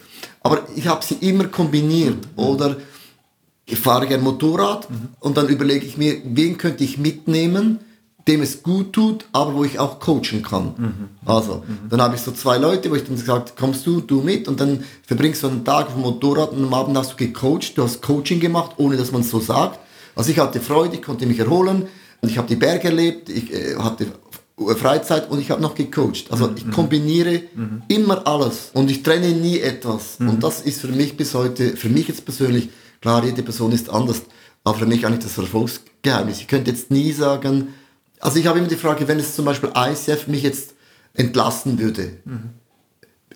Aber 0.41 0.67
ich 0.75 0.87
habe 0.87 1.03
sie 1.03 1.15
immer 1.21 1.45
kombiniert. 1.45 2.17
Mhm. 2.35 2.43
Oder 2.43 2.77
ich 3.65 3.79
fahre 3.79 4.05
gerne 4.05 4.23
Motorrad 4.23 4.89
mhm. 4.89 5.09
und 5.19 5.37
dann 5.37 5.47
überlege 5.47 5.85
ich 5.85 5.97
mir, 5.97 6.17
wen 6.23 6.57
könnte 6.57 6.83
ich 6.83 6.97
mitnehmen, 6.97 7.79
dem 8.29 8.41
es 8.41 8.61
gut 8.61 8.93
tut, 8.93 9.25
aber 9.31 9.55
wo 9.55 9.63
ich 9.63 9.79
auch 9.79 9.99
coachen 9.99 10.43
kann. 10.43 10.73
Mhm. 10.77 10.93
Also, 11.25 11.63
mhm. 11.67 11.89
dann 11.89 12.01
habe 12.01 12.15
ich 12.15 12.21
so 12.21 12.31
zwei 12.31 12.57
Leute, 12.57 12.91
wo 12.91 12.95
ich 12.95 13.03
dann 13.03 13.15
gesagt, 13.15 13.57
kommst 13.57 13.85
du, 13.87 14.01
du 14.01 14.21
mit 14.21 14.47
und 14.47 14.59
dann 14.59 14.83
verbringst 15.05 15.41
du 15.43 15.47
einen 15.47 15.65
Tag 15.65 15.87
auf 15.87 15.93
dem 15.93 16.03
Motorrad 16.03 16.51
und 16.51 16.63
am 16.63 16.73
Abend 16.73 16.95
hast 16.95 17.13
du 17.13 17.15
gecoacht, 17.15 17.75
du 17.75 17.83
hast 17.83 18.01
Coaching 18.01 18.39
gemacht, 18.39 18.75
ohne 18.77 18.97
dass 18.97 19.11
man 19.11 19.21
es 19.21 19.31
so 19.31 19.39
sagt. 19.39 19.79
Also 20.15 20.31
ich 20.31 20.37
hatte 20.37 20.59
Freude, 20.59 20.95
ich 20.95 21.01
konnte 21.01 21.25
mich 21.25 21.39
erholen 21.39 21.87
und 22.21 22.29
ich 22.29 22.37
habe 22.37 22.47
die 22.47 22.55
Berge 22.55 22.89
erlebt, 22.89 23.29
ich 23.29 23.51
äh, 23.51 23.75
hatte 23.77 24.07
Freizeit 24.77 25.29
und 25.31 25.39
ich 25.39 25.49
habe 25.49 25.61
noch 25.61 25.73
gecoacht. 25.73 26.25
Also 26.29 26.47
mhm. 26.47 26.55
ich 26.57 26.71
kombiniere 26.71 27.41
mhm. 27.55 27.81
immer 27.87 28.27
alles 28.27 28.69
und 28.73 28.91
ich 28.91 29.01
trenne 29.01 29.29
nie 29.29 29.59
etwas. 29.59 30.19
Mhm. 30.19 30.29
Und 30.29 30.43
das 30.43 30.61
ist 30.61 30.81
für 30.81 30.89
mich 30.89 31.17
bis 31.17 31.33
heute, 31.33 31.75
für 31.75 31.89
mich 31.89 32.07
jetzt 32.07 32.25
persönlich, 32.25 32.69
klar, 33.01 33.23
jede 33.23 33.41
Person 33.41 33.71
ist 33.71 33.89
anders, 33.89 34.21
aber 34.63 34.77
für 34.77 34.85
mich 34.85 35.05
eigentlich 35.05 35.23
das 35.23 35.37
Erfolgsgeheimnis. 35.37 36.41
Ich 36.41 36.47
könnte 36.47 36.71
jetzt 36.71 36.91
nie 36.91 37.11
sagen, 37.11 37.69
also 38.19 38.39
ich 38.39 38.47
habe 38.47 38.59
immer 38.59 38.67
die 38.67 38.75
Frage, 38.75 39.07
wenn 39.07 39.19
es 39.19 39.35
zum 39.35 39.45
Beispiel 39.45 39.71
ICF 39.75 40.27
mich 40.27 40.43
jetzt 40.43 40.73
entlassen 41.13 41.79
würde, 41.79 42.17
mhm. 42.25 42.49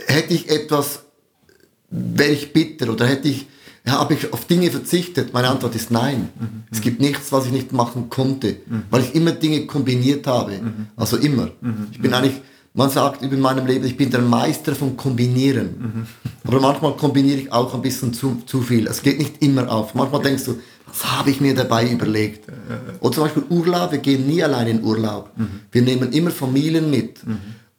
hätte 0.06 0.34
ich 0.34 0.50
etwas, 0.50 1.04
wäre 1.90 2.32
ich 2.32 2.54
bitter 2.54 2.92
oder 2.92 3.08
hätte 3.08 3.28
ich 3.28 3.48
habe 3.86 4.14
ich 4.14 4.32
auf 4.32 4.46
Dinge 4.46 4.72
verzichtet? 4.72 5.34
Meine 5.34 5.50
Antwort 5.50 5.76
ist 5.76 5.92
nein. 5.92 6.30
Mhm. 6.40 6.64
Es 6.72 6.80
gibt 6.80 7.02
nichts, 7.02 7.34
was 7.34 7.48
ich 7.48 7.52
nicht 7.52 7.74
machen 7.74 8.10
konnte, 8.10 8.58
mhm. 8.66 8.84
weil 8.90 9.02
ich 9.02 9.14
immer 9.14 9.32
Dinge 9.32 9.66
kombiniert 9.66 10.26
habe. 10.26 10.54
Also 10.96 11.18
immer. 11.18 11.50
Ich 11.92 12.00
bin 12.00 12.14
eigentlich, 12.14 12.42
man 12.74 12.90
sagt 12.90 13.24
über 13.24 13.36
meinem 13.36 13.66
Leben, 13.68 13.86
ich 13.86 13.98
bin 13.98 14.10
der 14.10 14.22
Meister 14.22 14.74
von 14.74 14.96
Kombinieren. 14.96 16.08
Aber 16.46 16.62
manchmal 16.62 16.96
kombiniere 16.96 17.40
ich 17.40 17.52
auch 17.52 17.74
ein 17.74 17.82
bisschen 17.82 18.14
zu, 18.14 18.42
zu 18.46 18.62
viel. 18.62 18.88
Es 18.88 19.02
geht 19.02 19.18
nicht 19.18 19.42
immer 19.42 19.70
auf. 19.70 19.94
Manchmal 19.96 20.22
denkst 20.22 20.46
du, 20.46 20.60
was 21.02 21.12
habe 21.12 21.32
ich 21.32 21.42
mir 21.42 21.56
dabei 21.56 21.90
überlegt? 21.90 22.48
Oder 23.00 23.14
zum 23.14 23.24
Beispiel 23.24 23.44
Urlaub, 23.50 23.92
wir 23.92 24.00
gehen 24.00 24.28
nie 24.28 24.44
allein 24.44 24.68
in 24.68 24.84
Urlaub. 24.84 25.32
Mhm. 25.36 25.62
Wir 25.72 25.82
nehmen 25.82 26.12
immer 26.12 26.32
Familien 26.32 26.92
mit. 26.92 27.20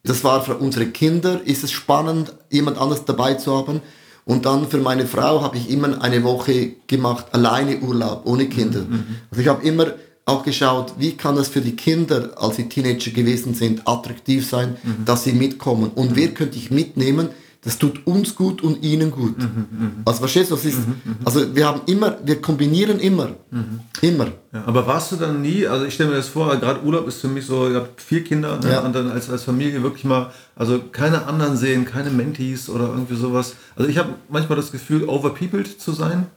Das 0.03 0.23
war 0.23 0.43
für 0.43 0.57
unsere 0.57 0.87
Kinder, 0.87 1.41
ist 1.43 1.63
es 1.63 1.71
spannend, 1.71 2.33
jemand 2.49 2.77
anderes 2.77 3.05
dabei 3.05 3.35
zu 3.35 3.55
haben. 3.55 3.81
Und 4.25 4.45
dann 4.45 4.67
für 4.67 4.77
meine 4.77 5.05
Frau 5.05 5.41
habe 5.41 5.57
ich 5.57 5.69
immer 5.69 6.01
eine 6.01 6.23
Woche 6.23 6.73
gemacht, 6.87 7.27
alleine 7.31 7.79
Urlaub, 7.79 8.23
ohne 8.25 8.47
Kinder. 8.47 8.81
Mhm. 8.81 9.05
Also 9.29 9.41
ich 9.41 9.47
habe 9.47 9.65
immer 9.65 9.93
auch 10.25 10.43
geschaut, 10.43 10.95
wie 10.97 11.11
kann 11.13 11.35
das 11.35 11.47
für 11.47 11.61
die 11.61 11.75
Kinder, 11.75 12.31
als 12.35 12.55
sie 12.55 12.67
Teenager 12.67 13.11
gewesen 13.11 13.53
sind, 13.53 13.87
attraktiv 13.87 14.47
sein, 14.47 14.77
mhm. 14.81 15.05
dass 15.05 15.23
sie 15.23 15.33
mitkommen. 15.33 15.91
Und 15.93 16.11
mhm. 16.11 16.15
wer 16.15 16.27
könnte 16.29 16.57
ich 16.57 16.71
mitnehmen, 16.71 17.29
das 17.65 17.79
tut 17.79 18.05
uns 18.05 18.35
gut 18.35 18.61
und 18.61 18.83
ihnen 18.83 19.09
gut. 19.09 19.39
Mhm, 19.39 19.45
mh. 19.45 19.91
Also 20.05 20.19
verstehst 20.19 20.51
du, 20.51 20.55
das 20.55 20.65
ist, 20.65 20.77
mhm, 20.77 21.01
mhm, 21.03 21.15
also 21.25 21.55
wir 21.55 21.65
haben 21.65 21.81
immer, 21.87 22.15
wir 22.23 22.39
kombinieren 22.39 22.99
immer, 22.99 23.29
mhm. 23.49 23.79
immer. 24.01 24.27
Ja, 24.53 24.63
aber 24.67 24.85
warst 24.85 25.11
du 25.11 25.15
dann 25.15 25.41
nie, 25.41 25.65
also 25.65 25.83
ich 25.85 25.95
stelle 25.95 26.11
mir 26.11 26.17
das 26.17 26.27
vor, 26.27 26.55
gerade 26.57 26.83
Urlaub 26.83 27.07
ist 27.07 27.21
für 27.21 27.27
mich 27.27 27.47
so, 27.47 27.67
ihr 27.67 27.77
habt 27.77 27.99
vier 27.99 28.23
Kinder 28.23 28.59
ne, 28.63 28.71
ja. 28.71 28.79
und 28.81 28.93
dann 28.93 29.09
als, 29.09 29.31
als 29.31 29.43
Familie 29.43 29.81
wirklich 29.81 30.03
mal, 30.03 30.31
also 30.55 30.79
keine 30.91 31.25
anderen 31.25 31.57
sehen, 31.57 31.85
keine 31.85 32.11
Mentees 32.11 32.69
oder 32.69 32.85
irgendwie 32.85 33.15
sowas. 33.15 33.55
Also 33.75 33.89
ich 33.89 33.97
habe 33.97 34.09
manchmal 34.29 34.57
das 34.57 34.71
Gefühl, 34.71 35.09
overpeopled 35.09 35.81
zu 35.81 35.91
sein. 35.91 36.27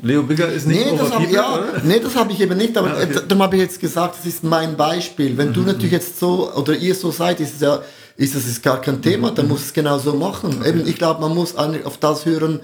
Leo 0.00 0.22
Bigger 0.22 0.46
ist 0.46 0.68
nicht 0.68 0.92
nee, 0.92 0.96
das 0.96 1.12
hab, 1.12 1.28
ja, 1.28 1.58
Nee, 1.82 1.98
das 1.98 2.14
habe 2.14 2.30
ich 2.30 2.40
eben 2.40 2.56
nicht, 2.56 2.78
aber 2.78 2.96
ja, 2.96 3.02
okay. 3.02 3.20
darum 3.26 3.42
habe 3.42 3.56
ich 3.56 3.62
jetzt 3.62 3.80
gesagt, 3.80 4.16
das 4.16 4.26
ist 4.26 4.44
mein 4.44 4.76
Beispiel. 4.76 5.36
Wenn 5.36 5.52
du 5.52 5.62
natürlich 5.62 5.90
jetzt 5.90 6.20
so, 6.20 6.52
oder 6.54 6.76
ihr 6.76 6.94
so 6.94 7.10
seid, 7.10 7.40
ist 7.40 7.54
es 7.56 7.60
ja 7.62 7.80
ist 8.18 8.34
das 8.34 8.46
ist 8.46 8.62
gar 8.62 8.80
kein 8.80 9.00
Thema, 9.00 9.30
dann 9.30 9.48
muss 9.48 9.60
es 9.60 9.72
genau 9.72 9.96
so 9.98 10.12
machen. 10.12 10.64
Eben, 10.66 10.86
ich 10.86 10.96
glaube, 10.96 11.20
man 11.20 11.34
muss 11.34 11.54
auf 11.56 11.96
das 11.98 12.26
hören, 12.26 12.60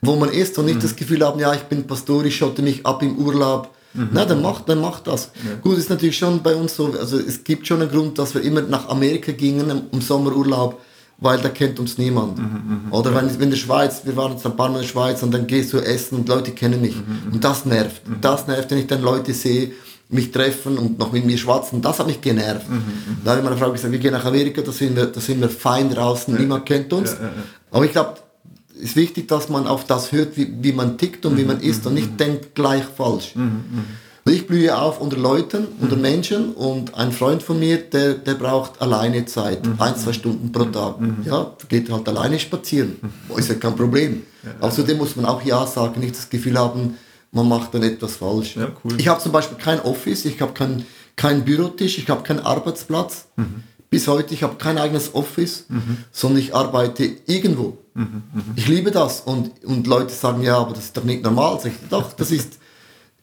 wo 0.00 0.16
man 0.16 0.30
ist 0.30 0.58
und 0.58 0.64
nicht 0.64 0.78
mhm. 0.78 0.80
das 0.80 0.96
Gefühl 0.96 1.24
haben, 1.24 1.38
ja, 1.38 1.52
ich 1.54 1.62
bin 1.62 1.86
Pastor, 1.86 2.24
ich 2.24 2.36
schotte 2.36 2.62
mich 2.62 2.84
ab 2.84 3.02
im 3.02 3.18
Urlaub. 3.18 3.70
Mhm. 3.92 4.08
Na, 4.12 4.24
dann 4.24 4.40
macht, 4.40 4.68
dann 4.68 4.80
macht 4.80 5.06
das. 5.06 5.30
Ja. 5.44 5.56
Gut, 5.60 5.76
ist 5.76 5.90
natürlich 5.90 6.16
schon 6.16 6.42
bei 6.42 6.56
uns 6.56 6.74
so, 6.74 6.94
also 6.98 7.18
es 7.18 7.44
gibt 7.44 7.66
schon 7.66 7.82
einen 7.82 7.90
Grund, 7.90 8.18
dass 8.18 8.34
wir 8.34 8.42
immer 8.42 8.62
nach 8.62 8.88
Amerika 8.88 9.30
gingen 9.32 9.82
im 9.92 10.00
Sommerurlaub, 10.00 10.80
weil 11.18 11.38
da 11.38 11.50
kennt 11.50 11.78
uns 11.78 11.98
niemand. 11.98 12.38
Mhm, 12.38 12.44
mhm. 12.86 12.92
Oder 12.92 13.14
wenn, 13.14 13.28
wenn 13.34 13.42
in 13.42 13.50
der 13.50 13.56
Schweiz, 13.58 14.00
wir 14.04 14.16
waren 14.16 14.32
jetzt 14.32 14.46
ein 14.46 14.56
paar 14.56 14.70
Mal 14.70 14.76
in 14.76 14.82
der 14.82 14.88
Schweiz 14.88 15.22
und 15.22 15.32
dann 15.32 15.46
gehst 15.46 15.74
du 15.74 15.78
essen 15.78 16.16
und 16.16 16.28
Leute 16.30 16.52
kennen 16.52 16.80
mich. 16.80 16.96
Mhm, 16.96 17.02
mhm. 17.26 17.32
Und 17.34 17.44
das 17.44 17.66
nervt. 17.66 18.02
Das 18.22 18.46
nervt, 18.46 18.70
wenn 18.70 18.78
ich 18.78 18.86
dann 18.86 19.02
Leute 19.02 19.34
sehe, 19.34 19.72
mich 20.08 20.30
treffen 20.30 20.78
und 20.78 20.98
noch 20.98 21.12
mit 21.12 21.24
mir 21.24 21.38
schwatzen, 21.38 21.80
das 21.80 21.98
hat 21.98 22.06
mich 22.06 22.20
genervt. 22.20 22.68
Mhm, 22.68 22.76
mhm. 22.76 23.16
da 23.24 23.32
habe 23.32 23.40
ich 23.40 23.44
meiner 23.44 23.56
Frau 23.56 23.72
gesagt, 23.72 23.92
wir 23.92 23.98
gehen 23.98 24.12
nach 24.12 24.24
Amerika, 24.24 24.62
da 24.62 24.72
sind 24.72 24.96
wir, 24.96 25.06
da 25.06 25.20
sind 25.20 25.40
wir 25.40 25.48
fein 25.48 25.90
draußen, 25.90 26.34
ja. 26.34 26.40
niemand 26.40 26.66
kennt 26.66 26.92
uns. 26.92 27.12
Ja, 27.12 27.26
ja, 27.26 27.32
Aber 27.70 27.84
ich 27.84 27.92
glaube, 27.92 28.14
es 28.76 28.90
ist 28.90 28.96
wichtig, 28.96 29.28
dass 29.28 29.48
man 29.48 29.66
auf 29.66 29.84
das 29.84 30.12
hört, 30.12 30.36
wie, 30.36 30.52
wie 30.60 30.72
man 30.72 30.98
tickt 30.98 31.24
und 31.26 31.34
mhm, 31.34 31.38
wie 31.38 31.44
man 31.44 31.60
ist 31.60 31.86
und 31.86 31.94
nicht 31.94 32.12
mhm. 32.12 32.16
denkt 32.16 32.54
gleich 32.54 32.84
falsch. 32.84 33.34
Mhm, 33.34 33.42
mhm. 33.42 33.84
Ich 34.26 34.46
blühe 34.46 34.76
auf 34.76 35.02
unter 35.02 35.18
Leuten, 35.18 35.66
unter 35.80 35.96
Menschen 35.96 36.54
und 36.54 36.94
ein 36.94 37.12
Freund 37.12 37.42
von 37.42 37.58
mir, 37.58 37.76
der, 37.76 38.14
der 38.14 38.32
braucht 38.34 38.80
alleine 38.80 39.26
Zeit, 39.26 39.60
ein, 39.76 39.96
zwei 39.96 40.14
Stunden 40.14 40.50
pro 40.50 40.64
Tag. 40.64 40.96
Ja, 41.26 41.54
geht 41.68 41.92
halt 41.92 42.08
alleine 42.08 42.38
spazieren. 42.38 42.96
Ist 43.36 43.50
ja 43.50 43.56
kein 43.56 43.76
Problem. 43.76 44.22
Außerdem 44.60 44.96
muss 44.96 45.14
man 45.16 45.26
auch 45.26 45.42
Ja 45.42 45.66
sagen, 45.66 46.00
nicht 46.00 46.16
das 46.16 46.30
Gefühl 46.30 46.58
haben, 46.58 46.96
man 47.34 47.48
macht 47.48 47.74
dann 47.74 47.82
etwas 47.82 48.16
falsch. 48.16 48.56
Ja, 48.56 48.68
cool. 48.84 48.98
Ich 48.98 49.08
habe 49.08 49.20
zum 49.20 49.32
Beispiel 49.32 49.58
kein 49.58 49.80
Office, 49.80 50.24
ich 50.24 50.40
habe 50.40 50.52
keinen 50.52 50.86
kein 51.16 51.44
Bürotisch, 51.44 51.98
ich 51.98 52.08
habe 52.08 52.22
keinen 52.22 52.40
Arbeitsplatz. 52.40 53.26
Mhm. 53.36 53.64
Bis 53.90 54.08
heute, 54.08 54.34
ich 54.34 54.42
habe 54.42 54.56
kein 54.56 54.78
eigenes 54.78 55.14
Office, 55.14 55.66
mhm. 55.68 55.98
sondern 56.10 56.40
ich 56.40 56.54
arbeite 56.54 57.04
irgendwo. 57.26 57.78
Mhm. 57.94 58.22
mhm. 58.32 58.42
Ich 58.56 58.66
liebe 58.66 58.90
das. 58.90 59.20
Und, 59.20 59.64
und 59.64 59.86
Leute 59.86 60.12
sagen, 60.12 60.42
ja, 60.42 60.58
aber 60.58 60.74
das 60.74 60.86
ist 60.86 60.96
doch 60.96 61.04
nicht 61.04 61.22
normal. 61.22 61.60
Sag 61.60 61.72
ich, 61.72 61.88
doch, 61.90 62.12
das 62.12 62.30
ist 62.30 62.58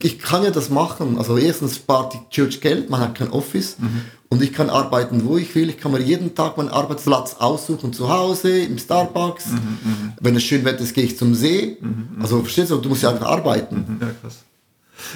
ich 0.03 0.19
kann 0.19 0.43
ja 0.43 0.51
das 0.51 0.69
machen. 0.69 1.17
Also 1.17 1.37
erstens 1.37 1.77
spart 1.77 2.13
die 2.13 2.19
Church 2.29 2.61
Geld, 2.61 2.89
man 2.89 2.99
hat 2.99 3.15
kein 3.15 3.29
Office 3.29 3.77
mhm. 3.79 4.01
und 4.29 4.41
ich 4.41 4.53
kann 4.53 4.69
arbeiten, 4.69 5.25
wo 5.25 5.37
ich 5.37 5.53
will. 5.55 5.69
Ich 5.69 5.77
kann 5.77 5.91
mir 5.91 6.01
jeden 6.01 6.35
Tag 6.35 6.57
meinen 6.57 6.69
Arbeitsplatz 6.69 7.35
aussuchen, 7.39 7.93
zu 7.93 8.09
Hause, 8.09 8.59
im 8.59 8.77
Starbucks. 8.77 9.47
Mhm, 9.47 9.57
mhm. 9.57 10.13
Wenn 10.19 10.35
es 10.35 10.43
schön 10.43 10.65
Wetter 10.65 10.81
ist, 10.81 10.93
gehe 10.93 11.03
ich 11.03 11.17
zum 11.17 11.35
See. 11.35 11.77
Mhm, 11.79 11.87
mhm. 11.87 12.21
Also 12.21 12.39
verstehst 12.41 12.71
du, 12.71 12.77
du 12.77 12.89
musst 12.89 13.03
ja 13.03 13.11
einfach 13.11 13.27
arbeiten. 13.27 13.75
Mhm. 13.75 13.97
Ja, 14.01 14.13
krass. 14.21 14.43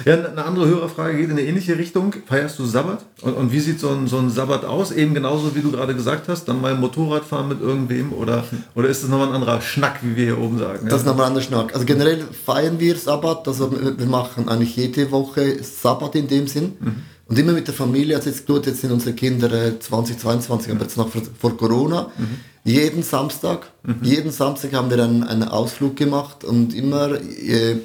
Ja, 0.04 0.14
eine 0.14 0.44
andere 0.44 0.66
Hörerfrage 0.66 1.16
geht 1.16 1.26
in 1.26 1.32
eine 1.32 1.42
ähnliche 1.42 1.78
Richtung. 1.78 2.14
Feierst 2.26 2.58
du 2.58 2.64
Sabbat? 2.64 3.04
Und, 3.22 3.34
und 3.34 3.52
wie 3.52 3.60
sieht 3.60 3.80
so 3.80 3.90
ein, 3.90 4.06
so 4.06 4.18
ein 4.18 4.30
Sabbat 4.30 4.64
aus? 4.64 4.92
Eben 4.92 5.14
genauso 5.14 5.54
wie 5.54 5.60
du 5.60 5.70
gerade 5.70 5.94
gesagt 5.94 6.28
hast, 6.28 6.44
dann 6.44 6.60
mal 6.60 6.74
Motorrad 6.74 7.24
fahren 7.24 7.48
mit 7.48 7.60
irgendwem 7.60 8.12
oder, 8.12 8.44
oder 8.74 8.88
ist 8.88 9.02
das 9.02 9.10
nochmal 9.10 9.28
ein 9.28 9.34
anderer 9.34 9.60
Schnack, 9.60 10.00
wie 10.02 10.16
wir 10.16 10.24
hier 10.24 10.38
oben 10.38 10.58
sagen? 10.58 10.88
Das 10.88 11.00
ist 11.00 11.06
nochmal 11.06 11.26
ein 11.26 11.28
anderer 11.28 11.44
Schnack. 11.44 11.74
Also 11.74 11.86
generell 11.86 12.24
feiern 12.44 12.78
wir 12.78 12.96
Sabbat, 12.96 13.46
also 13.48 13.72
wir 13.72 14.06
machen 14.06 14.48
eigentlich 14.48 14.76
jede 14.76 15.10
Woche 15.10 15.62
Sabbat 15.62 16.14
in 16.14 16.28
dem 16.28 16.46
Sinn. 16.46 16.72
Mhm. 16.80 17.02
Und 17.28 17.36
immer 17.38 17.52
mit 17.52 17.66
der 17.66 17.74
Familie, 17.74 18.14
also 18.16 18.30
jetzt 18.30 18.46
gut, 18.46 18.66
jetzt 18.66 18.82
sind 18.82 18.92
unsere 18.92 19.12
Kinder 19.12 19.80
2022, 19.80 20.70
aber 20.70 20.82
jetzt 20.82 20.96
noch 20.96 21.08
vor, 21.08 21.22
vor 21.38 21.56
Corona. 21.56 22.12
Mhm. 22.16 22.38
Jeden 22.62 23.02
Samstag, 23.02 23.66
mhm. 23.82 23.96
jeden 24.02 24.30
Samstag 24.30 24.72
haben 24.74 24.90
wir 24.90 25.02
einen, 25.02 25.24
einen 25.24 25.42
Ausflug 25.42 25.96
gemacht 25.96 26.44
und 26.44 26.72
immer, 26.72 27.14
äh, 27.20 27.78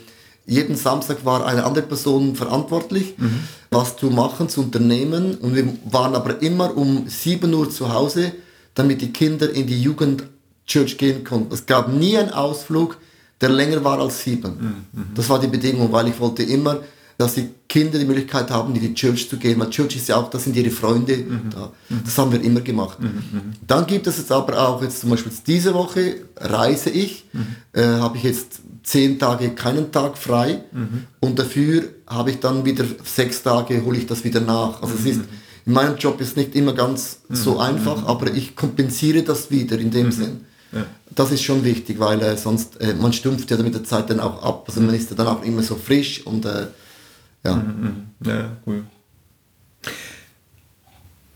jeden 0.45 0.75
Samstag 0.75 1.23
war 1.23 1.45
eine 1.45 1.63
andere 1.63 1.85
Person 1.85 2.35
verantwortlich, 2.35 3.15
mhm. 3.17 3.41
was 3.69 3.95
zu 3.97 4.07
machen, 4.07 4.49
zu 4.49 4.61
unternehmen. 4.61 5.35
Und 5.35 5.55
wir 5.55 5.67
waren 5.89 6.15
aber 6.15 6.41
immer 6.41 6.75
um 6.75 7.07
7 7.07 7.53
Uhr 7.53 7.69
zu 7.69 7.93
Hause, 7.93 8.33
damit 8.73 9.01
die 9.01 9.13
Kinder 9.13 9.51
in 9.51 9.67
die 9.67 9.81
Jugendchurch 9.81 10.97
gehen 10.97 11.23
konnten. 11.23 11.53
Es 11.53 11.65
gab 11.65 11.93
nie 11.93 12.17
einen 12.17 12.31
Ausflug, 12.31 12.97
der 13.39 13.49
länger 13.49 13.83
war 13.83 13.99
als 13.99 14.23
sieben. 14.23 14.85
Mhm. 14.93 14.99
mhm. 14.99 15.05
Das 15.15 15.29
war 15.29 15.39
die 15.39 15.47
Bedingung, 15.47 15.91
weil 15.91 16.07
ich 16.07 16.19
wollte 16.19 16.43
immer 16.43 16.81
dass 17.21 17.35
die 17.35 17.49
Kinder 17.67 17.99
die 17.99 18.05
Möglichkeit 18.05 18.49
haben, 18.49 18.73
in 18.75 18.81
die 18.81 18.93
Church 18.93 19.29
zu 19.29 19.37
gehen. 19.37 19.59
Weil 19.59 19.69
Church 19.69 19.95
ist 19.95 20.09
ja 20.09 20.15
auch, 20.15 20.29
das 20.29 20.43
sind 20.43 20.55
ihre 20.55 20.71
Freunde 20.71 21.17
mhm. 21.17 21.49
da. 21.53 21.71
Das 22.03 22.17
haben 22.17 22.31
wir 22.31 22.41
immer 22.41 22.61
gemacht. 22.61 22.99
Mhm. 22.99 23.07
mhm. 23.07 23.41
Dann 23.65 23.85
gibt 23.85 24.07
es 24.07 24.17
jetzt 24.17 24.31
aber 24.31 24.57
auch, 24.67 24.81
jetzt 24.81 25.01
zum 25.01 25.11
Beispiel 25.11 25.31
diese 25.45 25.73
Woche 25.73 26.15
reise 26.37 26.89
ich, 26.89 27.25
mhm. 27.31 27.55
äh, 27.73 27.83
habe 27.83 28.17
ich 28.17 28.23
jetzt 28.23 28.61
zehn 28.83 29.19
Tage 29.19 29.51
keinen 29.51 29.91
Tag 29.91 30.17
frei 30.17 30.63
mhm. 30.71 31.05
und 31.19 31.37
dafür 31.37 31.83
habe 32.07 32.31
ich 32.31 32.39
dann 32.39 32.65
wieder 32.65 32.85
sechs 33.03 33.43
Tage, 33.43 33.83
hole 33.83 33.97
ich 33.97 34.07
das 34.07 34.23
wieder 34.23 34.41
nach. 34.41 34.81
Also 34.81 34.95
es 34.95 35.05
ist, 35.05 35.21
in 35.65 35.73
meinem 35.73 35.97
Job 35.97 36.19
ist 36.19 36.35
nicht 36.35 36.55
immer 36.55 36.73
ganz 36.73 37.19
so 37.29 37.59
einfach, 37.59 38.05
aber 38.05 38.33
ich 38.33 38.55
kompensiere 38.55 39.23
das 39.23 39.51
wieder 39.51 39.77
in 39.77 39.91
dem 39.91 40.11
Sinn. 40.11 40.45
Ja. 40.71 40.85
Das 41.13 41.31
ist 41.31 41.43
schon 41.43 41.63
wichtig, 41.63 41.99
weil 41.99 42.21
äh, 42.21 42.37
sonst, 42.37 42.79
äh, 42.79 42.93
man 42.93 43.13
stumpft 43.13 43.51
ja 43.51 43.57
mit 43.57 43.73
der 43.73 43.83
Zeit 43.83 44.09
dann 44.09 44.19
auch 44.19 44.41
ab. 44.41 44.63
Also 44.67 44.79
man 44.81 44.95
ist 44.95 45.09
ja 45.09 45.15
dann 45.15 45.27
auch 45.27 45.43
immer 45.43 45.61
so 45.61 45.75
frisch 45.75 46.25
und 46.25 46.45
äh, 46.45 46.67
ja. 47.43 47.55
Mhm, 47.55 48.07
mhm. 48.19 48.29
ja, 48.29 48.57
cool. 48.65 48.83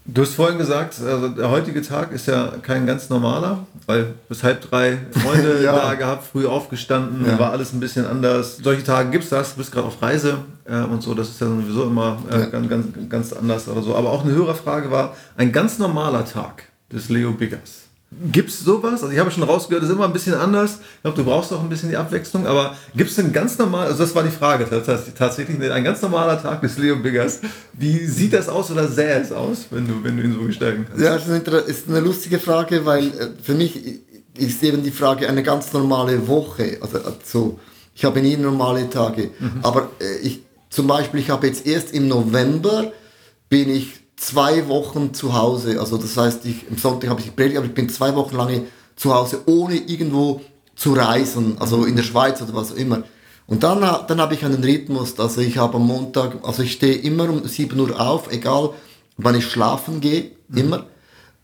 Du 0.08 0.22
hast 0.22 0.36
vorhin 0.36 0.60
gesagt, 0.60 1.02
also 1.02 1.30
der 1.30 1.50
heutige 1.50 1.82
Tag 1.82 2.12
ist 2.12 2.28
ja 2.28 2.54
kein 2.62 2.86
ganz 2.86 3.10
normaler, 3.10 3.66
weil 3.88 4.14
bis 4.30 4.44
halb 4.44 4.62
drei 4.62 5.00
Freunde 5.12 5.64
ja. 5.64 5.72
da 5.72 5.96
gehabt, 5.96 6.28
früh 6.28 6.46
aufgestanden, 6.46 7.26
ja. 7.26 7.40
war 7.40 7.52
alles 7.52 7.74
ein 7.74 7.80
bisschen 7.80 8.06
anders. 8.06 8.58
Solche 8.58 8.84
Tage 8.84 9.10
gibt 9.10 9.24
es 9.24 9.32
das, 9.32 9.54
du 9.54 9.58
bist 9.58 9.72
gerade 9.72 9.88
auf 9.88 10.00
Reise 10.04 10.38
äh, 10.66 10.82
und 10.82 11.02
so, 11.02 11.16
das 11.16 11.30
ist 11.30 11.42
ja 11.42 11.48
sowieso 11.48 11.86
immer 11.86 12.20
äh, 12.30 12.40
ja. 12.42 12.46
ganz, 12.46 12.70
ganz, 12.70 12.86
ganz 13.10 13.34
anders 13.34 13.68
oder 13.68 13.82
so. 13.82 13.96
Aber 13.96 14.12
auch 14.12 14.24
eine 14.24 14.34
höhere 14.34 14.54
Frage 14.54 14.92
war, 14.92 15.16
ein 15.38 15.52
ganz 15.52 15.80
normaler 15.80 16.24
Tag 16.24 16.66
des 16.92 17.10
Leo 17.10 17.32
Biggers. 17.32 17.85
Gibt 18.32 18.50
es 18.50 18.62
sowas? 18.62 19.04
Also 19.04 19.10
ich 19.10 19.20
habe 19.20 19.30
schon 19.30 19.44
rausgehört, 19.44 19.84
es 19.84 19.90
ist 19.90 19.96
immer 19.96 20.06
ein 20.06 20.14
bisschen 20.14 20.36
anders. 20.36 20.80
Ich 20.96 21.02
glaube, 21.02 21.18
du 21.18 21.24
brauchst 21.24 21.52
auch 21.52 21.62
ein 21.62 21.70
bisschen 21.70 21.90
die 21.90 21.98
Abwechslung, 21.98 22.48
aber 22.48 22.76
gibt 22.96 23.10
es 23.10 23.16
denn 23.18 23.34
ganz 23.34 23.58
normal, 23.58 23.88
also 23.88 24.00
das 24.00 24.16
war 24.16 24.24
die 24.24 24.30
Frage, 24.30 24.68
tatsächlich 25.18 25.72
ein 25.72 25.84
ganz 25.84 26.02
normaler 26.02 26.42
Tag 26.42 26.62
des 26.62 26.78
Leo 26.78 26.96
Biggers. 26.96 27.42
Wie 27.74 28.06
sieht 28.06 28.34
das 28.34 28.48
aus 28.48 28.72
oder 28.72 28.88
sähe 28.88 29.20
es 29.20 29.32
aus, 29.32 29.66
wenn 29.72 29.88
du, 29.88 30.04
wenn 30.04 30.18
du 30.18 30.24
ihn 30.24 30.34
so 30.34 30.46
gestalten 30.46 30.86
kannst? 30.88 31.04
Ja, 31.04 31.18
das 31.18 31.68
ist 31.68 31.90
eine 31.90 32.00
lustige 32.00 32.40
Frage, 32.40 32.86
weil 32.86 33.08
äh, 33.08 33.28
für 33.42 33.54
mich 33.54 34.02
ist 34.38 34.64
eben 34.64 34.84
die 34.84 34.92
Frage 34.92 35.28
eine 35.28 35.44
ganz 35.44 35.74
normale 35.74 36.28
Woche. 36.28 36.78
Also, 36.82 37.00
also 37.00 37.60
ich 37.94 38.06
habe 38.06 38.22
nie 38.22 38.38
normale 38.38 38.90
Tage. 38.90 39.32
Mhm. 39.40 39.60
Aber 39.64 39.90
äh, 40.00 40.20
ich, 40.26 40.44
zum 40.70 40.88
Beispiel, 40.88 41.20
ich 41.20 41.30
habe 41.30 41.48
jetzt 41.48 41.66
erst 41.66 41.94
im 41.94 42.08
November 42.08 42.92
bin 43.50 43.70
ich 43.70 44.05
zwei 44.16 44.68
Wochen 44.68 45.14
zu 45.14 45.34
Hause. 45.34 45.80
Also 45.80 45.98
das 45.98 46.16
heißt, 46.16 46.46
ich, 46.46 46.68
im 46.70 46.78
Sonntag 46.78 47.10
habe 47.10 47.20
ich 47.20 47.28
gepredigt, 47.28 47.58
aber 47.58 47.68
ich 47.68 47.74
bin 47.74 47.90
zwei 47.90 48.16
Wochen 48.16 48.36
lange 48.36 48.64
zu 48.96 49.14
Hause, 49.14 49.42
ohne 49.46 49.76
irgendwo 49.76 50.42
zu 50.76 50.94
reisen, 50.94 51.58
also 51.60 51.86
in 51.86 51.96
der 51.96 52.04
Schweiz 52.04 52.42
oder 52.42 52.54
was 52.54 52.72
auch 52.72 52.78
immer. 52.78 53.04
Und 53.48 53.64
dann, 53.64 53.82
dann 54.08 54.22
habe 54.22 54.34
ich 54.34 54.44
einen 54.44 54.64
Rhythmus, 54.64 55.20
also 55.20 55.42
ich 55.42 55.58
habe 55.58 55.78
am 55.78 55.86
Montag, 55.86 56.38
also 56.44 56.64
ich 56.64 56.74
stehe 56.74 56.96
immer 56.96 57.30
um 57.30 57.48
7 57.48 57.80
Uhr 57.80 58.00
auf, 58.00 58.32
egal 58.32 58.72
wann 59.18 59.36
ich 59.36 59.46
schlafen 59.46 60.02
gehe, 60.02 60.32
mhm. 60.48 60.58
immer. 60.58 60.86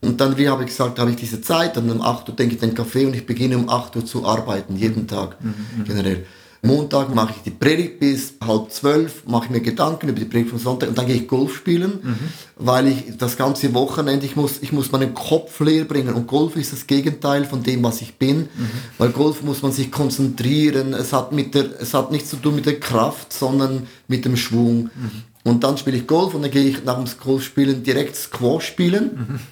Und 0.00 0.20
dann, 0.20 0.36
wie 0.36 0.48
habe 0.48 0.64
ich 0.64 0.70
gesagt, 0.70 0.98
habe 0.98 1.10
ich 1.10 1.16
diese 1.16 1.40
Zeit, 1.40 1.76
dann 1.76 1.88
um 1.88 2.02
8 2.02 2.28
Uhr 2.28 2.34
denke 2.34 2.54
ich 2.54 2.60
den 2.60 2.74
Kaffee 2.74 3.06
und 3.06 3.14
ich 3.14 3.24
beginne 3.24 3.56
um 3.56 3.68
8 3.68 3.94
Uhr 3.96 4.04
zu 4.04 4.26
arbeiten, 4.26 4.76
jeden 4.76 5.06
Tag 5.06 5.36
mhm. 5.40 5.54
mhm. 5.78 5.84
generell. 5.84 6.26
Montag 6.64 7.12
mache 7.12 7.34
ich 7.36 7.42
die 7.42 7.50
Predigt 7.50 7.98
bis 7.98 8.34
halb 8.40 8.70
zwölf, 8.70 9.24
mache 9.26 9.50
mir 9.50 9.60
Gedanken 9.60 10.08
über 10.08 10.20
die 10.20 10.26
Predigt 10.26 10.50
von 10.50 10.60
Sonntag 10.60 10.90
und 10.90 10.96
dann 10.96 11.06
gehe 11.06 11.16
ich 11.16 11.26
Golf 11.26 11.56
spielen, 11.56 11.98
mhm. 12.02 12.16
weil 12.54 12.86
ich 12.86 13.16
das 13.18 13.36
ganze 13.36 13.74
Wochenende, 13.74 14.24
ich 14.24 14.36
muss, 14.36 14.58
ich 14.60 14.70
muss 14.72 14.92
meinen 14.92 15.12
Kopf 15.12 15.58
leer 15.58 15.84
bringen 15.84 16.14
und 16.14 16.28
Golf 16.28 16.54
ist 16.54 16.72
das 16.72 16.86
Gegenteil 16.86 17.46
von 17.46 17.64
dem, 17.64 17.82
was 17.82 18.00
ich 18.00 18.14
bin, 18.14 18.42
mhm. 18.42 18.70
weil 18.96 19.08
Golf 19.08 19.42
muss 19.42 19.62
man 19.62 19.72
sich 19.72 19.90
konzentrieren, 19.90 20.94
es 20.94 21.12
hat, 21.12 21.32
mit 21.32 21.52
der, 21.56 21.80
es 21.80 21.94
hat 21.94 22.12
nichts 22.12 22.30
zu 22.30 22.36
tun 22.36 22.54
mit 22.54 22.66
der 22.66 22.78
Kraft, 22.78 23.32
sondern 23.32 23.88
mit 24.06 24.24
dem 24.24 24.36
Schwung. 24.36 24.84
Mhm. 24.84 25.22
Und 25.42 25.64
dann 25.64 25.76
spiele 25.76 25.96
ich 25.96 26.06
Golf 26.06 26.34
und 26.34 26.42
dann 26.42 26.52
gehe 26.52 26.64
ich 26.64 26.84
nach 26.84 27.02
dem 27.02 27.12
Golfspielen 27.20 27.82
direkt 27.82 28.14
Squash 28.14 28.66
spielen. 28.66 29.40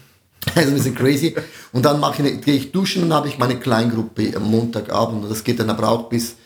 Das 0.55 0.65
ist 0.65 0.71
ein 0.71 0.75
bisschen 0.75 0.95
crazy. 0.95 1.35
Und 1.71 1.85
dann 1.85 2.01
mache 2.01 2.23
ich, 2.23 2.41
gehe 2.41 2.55
ich 2.55 2.73
duschen 2.73 3.03
und 3.03 3.13
habe 3.13 3.29
ich 3.29 3.37
meine 3.37 3.59
Kleingruppe 3.59 4.35
am 4.35 4.51
Montagabend. 4.51 5.25
Und 5.25 5.31
das 5.31 5.45
geht 5.45 5.61
dann 5.61 5.69
aber 5.69 5.87
auch 5.91 6.09
bis 6.09 6.37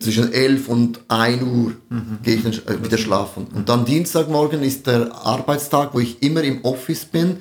zwischen 0.00 0.32
11 0.32 0.68
und 0.68 1.00
1 1.08 1.42
Uhr 1.42 1.72
mhm. 1.90 2.18
gehe 2.22 2.36
ich 2.36 2.42
dann 2.42 2.52
äh, 2.52 2.82
wieder 2.82 2.98
schlafen. 2.98 3.46
Und 3.54 3.68
dann 3.68 3.84
Dienstagmorgen 3.84 4.62
ist 4.62 4.86
der 4.86 5.14
Arbeitstag, 5.14 5.90
wo 5.92 6.00
ich 6.00 6.22
immer 6.22 6.42
im 6.42 6.64
Office 6.64 7.04
bin. 7.04 7.28
Mhm. 7.28 7.38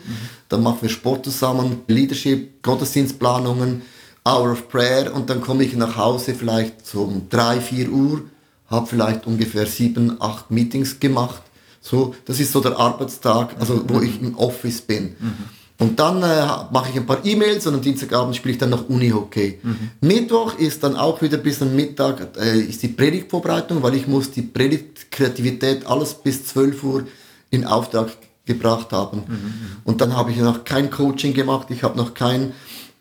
Dann 0.49 0.62
machen 0.64 0.80
wir 0.82 0.89
Sport 0.89 1.26
zusammen, 1.26 1.82
Leadership, 1.88 2.62
Gottesdienstplanungen, 2.62 3.82
Hour 4.26 4.51
of 4.51 4.68
Prayer 4.68 5.14
und 5.14 5.30
dann 5.30 5.41
komme 5.41 5.64
ich 5.64 5.76
nach 5.76 5.95
Hause 5.95 6.36
vielleicht 6.36 6.93
um 6.93 7.28
3, 7.30 7.62
4 7.62 7.89
Uhr, 7.89 8.22
habe 8.68 8.86
vielleicht 8.86 9.26
ungefähr 9.26 9.66
7, 9.66 10.22
8 10.22 10.51
Meetings 10.51 10.99
gemacht. 10.99 11.41
So, 11.82 12.14
das 12.26 12.39
ist 12.41 12.51
so 12.51 12.60
der 12.60 12.78
Arbeitstag, 12.78 13.55
also 13.60 13.84
wo 13.88 13.95
mhm. 13.99 14.03
ich 14.03 14.22
im 14.22 14.38
Office 14.38 14.82
bin. 14.82 15.16
Mhm. 15.20 15.34
Und 15.80 15.97
dann 15.97 16.21
äh, 16.21 16.45
mache 16.71 16.89
ich 16.91 16.97
ein 16.97 17.05
paar 17.05 17.23
E-Mails 17.23 17.65
und 17.65 17.75
am 17.75 17.82
Dienstagabend 17.82 18.36
spiele 18.36 18.51
ich 18.51 18.57
dann 18.57 18.69
noch 18.69 18.89
Uni-Hockey. 18.89 19.59
Mhm. 19.63 19.91
Mittwoch 20.01 20.57
ist 20.59 20.84
dann 20.84 20.97
auch 20.97 21.21
wieder 21.21 21.38
bis 21.38 21.61
am 21.61 21.73
Mittag 21.73 22.38
äh, 22.38 22.59
ist 22.59 22.84
die 22.84 22.89
Predigtvorbereitung, 22.89 23.82
weil 23.82 23.95
ich 23.95 24.05
muss 24.05 24.30
die 24.30 24.41
Predigtkreativität 24.41 25.86
alles 25.88 26.15
bis 26.15 26.45
12 26.47 26.84
Uhr 26.84 27.03
in 27.49 27.65
Auftrag 27.65 28.09
gebracht 28.45 28.91
haben. 28.91 29.23
Mhm. 29.25 29.53
Und 29.86 30.01
dann 30.01 30.17
habe 30.17 30.32
ich 30.32 30.38
noch 30.38 30.65
kein 30.65 30.91
Coaching 30.91 31.34
gemacht, 31.34 31.67
ich 31.69 31.82
habe 31.84 31.97
noch 31.97 32.13
kein 32.13 32.51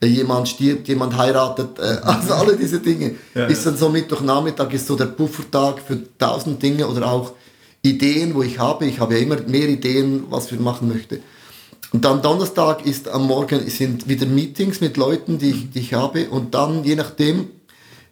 äh, 0.00 0.06
jemand 0.06 0.48
stirbt, 0.48 0.86
jemand 0.86 1.16
heiratet, 1.16 1.80
äh, 1.80 1.82
also 2.02 2.34
alle 2.34 2.56
diese 2.56 2.78
Dinge. 2.78 3.16
Ja, 3.34 3.46
ist 3.46 3.66
dann 3.66 3.76
so 3.76 3.88
Mittwochnachmittag 3.88 4.72
ist 4.72 4.86
so 4.86 4.94
der 4.94 5.06
Puffertag 5.06 5.80
für 5.84 5.98
tausend 6.16 6.62
Dinge 6.62 6.86
oder 6.86 7.10
auch 7.10 7.32
Ideen, 7.82 8.36
wo 8.36 8.42
ich 8.42 8.60
habe. 8.60 8.86
Ich 8.86 9.00
habe 9.00 9.14
ja 9.14 9.20
immer 9.20 9.40
mehr 9.48 9.68
Ideen, 9.68 10.24
was 10.30 10.52
ich 10.52 10.60
machen 10.60 10.86
möchte. 10.86 11.20
Und 11.92 12.04
dann 12.04 12.20
Donnerstag 12.20 12.84
ist 12.84 13.08
am 13.08 13.26
Morgen 13.26 13.68
sind 13.70 14.08
wieder 14.08 14.26
Meetings 14.26 14.80
mit 14.80 14.96
Leuten, 14.96 15.38
die 15.38 15.50
ich, 15.50 15.70
die 15.70 15.78
ich 15.78 15.94
habe. 15.94 16.28
Und 16.28 16.54
dann, 16.54 16.84
je 16.84 16.96
nachdem, 16.96 17.48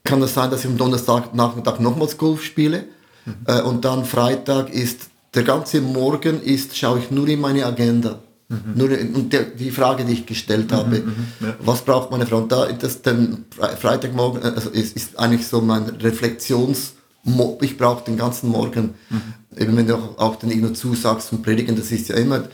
kann 0.05 0.23
es 0.23 0.35
sein, 0.35 0.51
dass 0.51 0.61
ich 0.61 0.67
am 0.67 0.79
Donnerstag 0.79 1.35
Nachmittag 1.35 1.81
nochmals 1.81 2.17
Golf 2.17 2.43
spiele. 2.43 2.85
Mhm. 3.25 3.35
Äh, 3.47 3.63
und 3.63 3.85
dann 3.85 4.05
Freitag 4.05 4.73
ist, 4.73 5.11
der 5.35 5.43
ganze 5.43 5.81
Morgen 5.81 6.43
ist, 6.43 6.77
schaue 6.77 7.01
ich 7.01 7.11
nur 7.11 7.29
in 7.29 7.41
meine 7.41 7.67
Agenda. 7.67 8.21
Mhm. 8.49 8.59
Nur, 8.77 8.91
und 8.91 9.33
der, 9.33 9.43
die 9.43 9.71
Frage, 9.71 10.05
die 10.05 10.15
ich 10.15 10.27
gestellt 10.27 10.71
mhm, 10.71 10.77
habe, 10.77 11.01
mhm, 11.01 11.15
ja. 11.41 11.57
was 11.61 11.83
braucht 11.83 12.11
meine 12.11 12.27
Frau? 12.27 12.41
Da, 12.43 12.71
das, 12.73 13.03
den 13.03 13.45
Freitagmorgen 13.51 14.43
äh, 14.43 14.55
also 14.55 14.71
ist, 14.71 14.97
ist 14.97 15.19
eigentlich 15.19 15.47
so 15.47 15.61
mein 15.61 15.91
Reflexions- 15.99 16.93
ich 17.61 17.77
brauche 17.77 18.05
den 18.05 18.17
ganzen 18.17 18.51
Morgen, 18.51 18.95
mhm. 19.11 19.23
eben 19.57 19.77
wenn 19.77 19.87
du 19.87 19.97
auch, 19.97 20.19
auch 20.19 20.37
den 20.37 20.51
irgendwo 20.51 20.75
zusagst 20.75 21.29
zum 21.29 21.43
Predigen, 21.43 21.77
das 21.77 21.91
ist 21.91 22.09
ja 22.09 22.17
immer, 22.17 22.45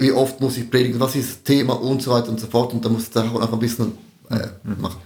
wie 0.00 0.12
oft 0.12 0.40
muss 0.40 0.56
ich 0.56 0.70
predigen, 0.70 0.98
was 1.00 1.14
ist 1.14 1.30
das 1.30 1.42
Thema 1.42 1.74
und 1.74 2.02
so 2.02 2.10
weiter 2.10 2.30
und 2.30 2.40
so 2.40 2.46
fort. 2.46 2.72
Und 2.72 2.84
da 2.84 2.88
muss 2.88 3.08
ich 3.08 3.16
auch 3.16 3.32
noch 3.32 3.52
ein 3.52 3.58
bisschen 3.58 3.92
äh, 4.30 4.48
machen. 4.80 4.98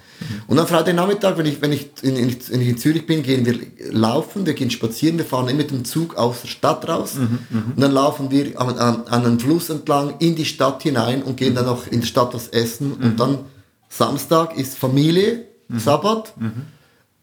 Und 0.47 0.59
am 0.59 0.67
Freitagnachmittag, 0.67 1.37
wenn 1.37 1.47
ich, 1.47 1.61
wenn, 1.61 1.73
ich 1.73 1.91
in, 2.03 2.17
in, 2.17 2.37
wenn 2.49 2.61
ich 2.61 2.69
in 2.69 2.79
Zürich 2.79 3.07
bin, 3.07 3.23
gehen 3.23 3.45
wir 3.45 3.59
laufen, 3.91 4.47
wir 4.47 4.55
gehen 4.55 4.71
spazieren, 4.71 5.19
wir 5.19 5.25
fahren 5.25 5.49
immer 5.49 5.59
mit 5.59 5.71
dem 5.71 5.85
Zug 5.85 6.17
aus 6.17 6.43
der 6.43 6.49
Stadt 6.49 6.89
raus 6.89 7.15
mhm, 7.15 7.39
mhm. 7.51 7.73
und 7.75 7.81
dann 7.81 7.93
laufen 7.93 8.31
wir 8.31 8.61
an, 8.61 8.79
an, 8.79 9.03
an 9.07 9.27
einem 9.27 9.41
Fluss 9.41 9.71
entlang 9.71 10.15
in 10.21 10.37
die 10.37 10.45
Stadt 10.45 10.83
hinein 10.83 11.23
und 11.23 11.37
gehen 11.37 11.55
dann 11.55 11.67
noch 11.67 11.87
in 11.87 12.01
der 12.01 12.07
Stadt 12.07 12.33
was 12.33 12.49
essen. 12.49 12.97
Mhm. 12.99 13.05
Und 13.05 13.21
dann 13.21 13.39
Samstag 13.89 14.57
ist 14.57 14.79
Familie, 14.79 15.47
mhm. 15.69 15.79
Sabbat, 15.79 16.35
mhm. 16.39 16.53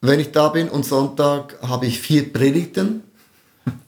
wenn 0.02 0.20
ich 0.20 0.32
da 0.32 0.50
bin 0.50 0.70
und 0.70 0.86
Sonntag 0.86 1.58
habe 1.62 1.86
ich 1.86 2.00
vier 2.00 2.32
Predigten. 2.32 3.04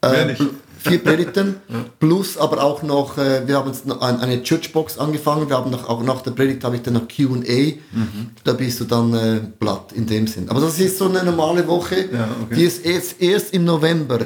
Äh, 0.02 0.36
vier 0.84 1.04
Predigten, 1.04 1.56
plus 2.00 2.38
aber 2.38 2.64
auch 2.64 2.84
noch, 2.84 3.18
äh, 3.18 3.48
wir 3.48 3.56
haben 3.56 3.70
jetzt 3.70 3.90
eine 3.90 4.44
Churchbox 4.44 4.98
angefangen, 4.98 5.48
wir 5.48 5.56
haben 5.56 5.72
noch, 5.72 5.88
auch 5.88 6.04
nach 6.04 6.22
der 6.22 6.32
Predigt 6.32 6.64
habe 6.64 6.76
ich 6.76 6.82
dann 6.82 6.96
noch 6.96 7.08
Q&A, 7.08 7.36
mhm. 7.36 8.30
da 8.44 8.54
bist 8.54 8.80
du 8.82 8.84
dann 8.84 9.14
äh, 9.14 9.40
platt 9.60 9.94
in 9.94 10.06
dem 10.06 10.28
Sinn. 10.28 10.50
Aber 10.50 10.60
das 10.60 10.80
ist 10.80 10.98
so 10.98 11.08
eine 11.08 11.24
normale 11.24 11.66
Woche, 11.68 12.10
ja, 12.12 12.28
okay. 12.44 12.56
die 12.56 12.64
ist 12.64 12.86
erst, 12.86 13.22
erst 13.22 13.54
im 13.54 13.64
November 13.66 14.20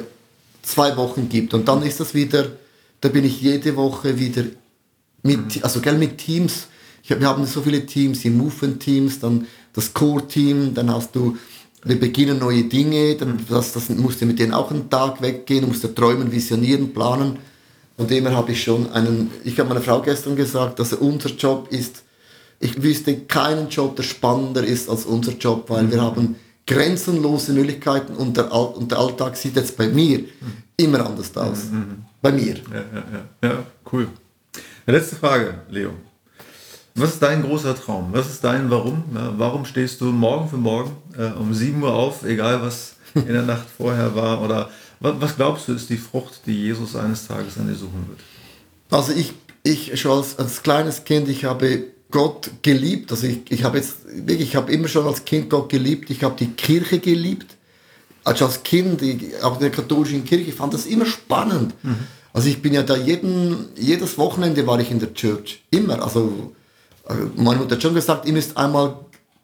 zwei 0.62 0.96
Wochen 0.96 1.28
gibt. 1.28 1.54
Und 1.54 1.68
dann 1.68 1.82
ist 1.82 2.00
das 2.00 2.14
wieder, 2.14 2.46
da 3.00 3.08
bin 3.08 3.24
ich 3.24 3.40
jede 3.40 3.76
Woche 3.76 4.18
wieder 4.18 4.44
mit, 5.22 5.62
also 5.62 5.80
gell, 5.80 5.96
mit 5.96 6.18
Teams. 6.18 6.66
Ich, 7.02 7.10
wir 7.10 7.26
haben 7.26 7.46
so 7.46 7.62
viele 7.62 7.86
Teams, 7.86 8.20
die 8.20 8.30
Movement-Teams, 8.30 9.20
dann 9.20 9.46
das 9.72 9.94
Core-Team, 9.94 10.74
dann 10.74 10.92
hast 10.92 11.14
du, 11.14 11.36
wir 11.84 11.98
beginnen 11.98 12.38
neue 12.38 12.64
Dinge, 12.64 13.14
dann 13.16 13.38
das, 13.48 13.72
das 13.72 13.88
musst 13.90 14.20
du 14.20 14.26
mit 14.26 14.38
denen 14.38 14.52
auch 14.52 14.70
einen 14.70 14.90
Tag 14.90 15.22
weggehen, 15.22 15.66
musst 15.68 15.84
du 15.84 15.88
träumen, 15.88 16.30
visionieren, 16.30 16.92
planen. 16.92 17.38
Von 17.96 18.06
dem 18.06 18.26
her 18.26 18.36
habe 18.36 18.52
ich 18.52 18.62
schon 18.62 18.90
einen, 18.92 19.30
ich 19.44 19.58
habe 19.58 19.68
meiner 19.68 19.80
Frau 19.80 20.00
gestern 20.00 20.36
gesagt, 20.36 20.78
dass 20.78 20.92
unser 20.92 21.30
Job 21.30 21.68
ist, 21.70 22.02
ich 22.60 22.82
wüsste 22.82 23.20
keinen 23.20 23.68
Job, 23.68 23.96
der 23.96 24.02
spannender 24.02 24.64
ist 24.64 24.88
als 24.88 25.04
unser 25.04 25.32
Job, 25.32 25.70
weil 25.70 25.84
mhm. 25.84 25.92
wir 25.92 26.02
haben 26.02 26.36
grenzenlose 26.66 27.52
Möglichkeiten 27.52 28.14
und 28.14 28.36
der, 28.36 28.52
All 28.52 28.66
und 28.74 28.90
der 28.90 28.98
Alltag 28.98 29.36
sieht 29.36 29.56
jetzt 29.56 29.76
bei 29.76 29.88
mir 29.88 30.24
immer 30.76 31.06
anders 31.06 31.36
aus. 31.36 31.64
Mhm. 31.70 32.04
Bei 32.20 32.32
mir. 32.32 32.54
Ja, 32.54 32.84
ja, 32.94 33.04
ja. 33.42 33.48
ja 33.48 33.66
cool. 33.92 34.08
Letzte 34.86 35.16
Frage, 35.16 35.62
Leo. 35.70 35.90
Was 36.98 37.14
ist 37.14 37.22
dein 37.22 37.42
großer 37.42 37.76
Traum? 37.76 38.08
Was 38.12 38.28
ist 38.28 38.42
dein 38.42 38.70
Warum? 38.70 39.04
Warum 39.12 39.64
stehst 39.64 40.00
du 40.00 40.06
morgen 40.06 40.48
für 40.48 40.56
morgen 40.56 40.90
äh, 41.16 41.38
um 41.38 41.54
7 41.54 41.82
Uhr 41.82 41.94
auf, 41.94 42.24
egal 42.24 42.60
was 42.62 42.96
in 43.14 43.32
der 43.32 43.42
Nacht 43.42 43.66
vorher 43.76 44.14
war? 44.14 44.42
Oder 44.42 44.70
was 45.00 45.36
glaubst 45.36 45.68
du, 45.68 45.74
ist 45.74 45.90
die 45.90 45.96
Frucht, 45.96 46.40
die 46.46 46.64
Jesus 46.64 46.96
eines 46.96 47.26
Tages 47.26 47.56
an 47.56 47.68
dir 47.68 47.74
suchen 47.74 48.06
wird? 48.08 48.18
Also 48.90 49.12
ich, 49.12 49.32
ich 49.62 50.00
schon 50.00 50.18
als, 50.18 50.38
als 50.38 50.62
kleines 50.62 51.04
Kind, 51.04 51.28
ich 51.28 51.44
habe 51.44 51.84
Gott 52.10 52.50
geliebt. 52.62 53.12
Also 53.12 53.26
ich, 53.26 53.40
ich 53.48 53.64
habe 53.64 53.78
jetzt 53.78 53.98
wirklich, 54.06 54.48
ich 54.48 54.56
habe 54.56 54.72
immer 54.72 54.88
schon 54.88 55.06
als 55.06 55.24
Kind 55.24 55.50
Gott 55.50 55.68
geliebt. 55.68 56.10
Ich 56.10 56.24
habe 56.24 56.34
die 56.38 56.48
Kirche 56.48 56.98
geliebt. 56.98 57.56
Also 58.24 58.46
als 58.46 58.62
Kind, 58.62 59.02
ich, 59.02 59.42
auch 59.42 59.54
in 59.54 59.60
der 59.60 59.70
katholischen 59.70 60.24
Kirche, 60.24 60.50
ich 60.50 60.54
fand 60.54 60.74
das 60.74 60.86
immer 60.86 61.06
spannend. 61.06 61.74
Mhm. 61.82 61.96
Also 62.32 62.48
ich 62.48 62.60
bin 62.60 62.74
ja 62.74 62.82
da 62.82 62.96
jeden, 62.96 63.68
jedes 63.76 64.18
Wochenende 64.18 64.66
war 64.66 64.80
ich 64.80 64.90
in 64.90 64.98
der 64.98 65.14
Church. 65.14 65.62
Immer. 65.70 66.02
Also 66.02 66.52
meine 67.36 67.58
Mutter 67.58 67.76
hat 67.76 67.82
schon 67.82 67.94
gesagt, 67.94 68.26
ihr 68.26 68.32
müsst 68.32 68.56
einmal 68.56 68.96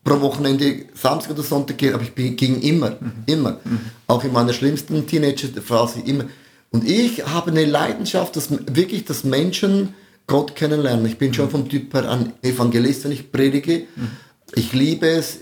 pro 0.03 0.21
Wochenende 0.21 0.85
Samstag 0.95 1.33
oder 1.33 1.43
Sonntag 1.43 1.79
gehen, 1.79 1.95
aber 1.95 2.03
ich 2.03 2.13
bin, 2.13 2.37
ging 2.37 2.61
immer, 2.61 2.91
mhm. 2.91 3.13
immer. 3.27 3.53
Mhm. 3.65 3.81
Auch 4.07 4.23
in 4.23 4.33
meiner 4.33 4.53
schlimmsten 4.53 5.07
Teenager-Phase 5.07 6.01
immer. 6.01 6.25
Und 6.71 6.89
ich 6.89 7.25
habe 7.27 7.51
eine 7.51 7.65
Leidenschaft, 7.65 8.37
dass 8.37 8.51
wirklich, 8.51 9.05
dass 9.05 9.25
Menschen 9.25 9.95
Gott 10.27 10.57
kennenlernen. 10.57 11.07
Ich 11.07 11.19
bin 11.19 11.33
schon 11.33 11.51
vom 11.51 11.69
Typ 11.69 11.93
her 11.95 12.11
ein 12.11 12.33
Evangelist, 12.43 13.05
wenn 13.05 13.13
ich 13.13 13.33
predige. 13.33 13.85
Mhm. 13.97 14.11
Ich 14.55 14.73
liebe 14.73 15.07
es, 15.07 15.39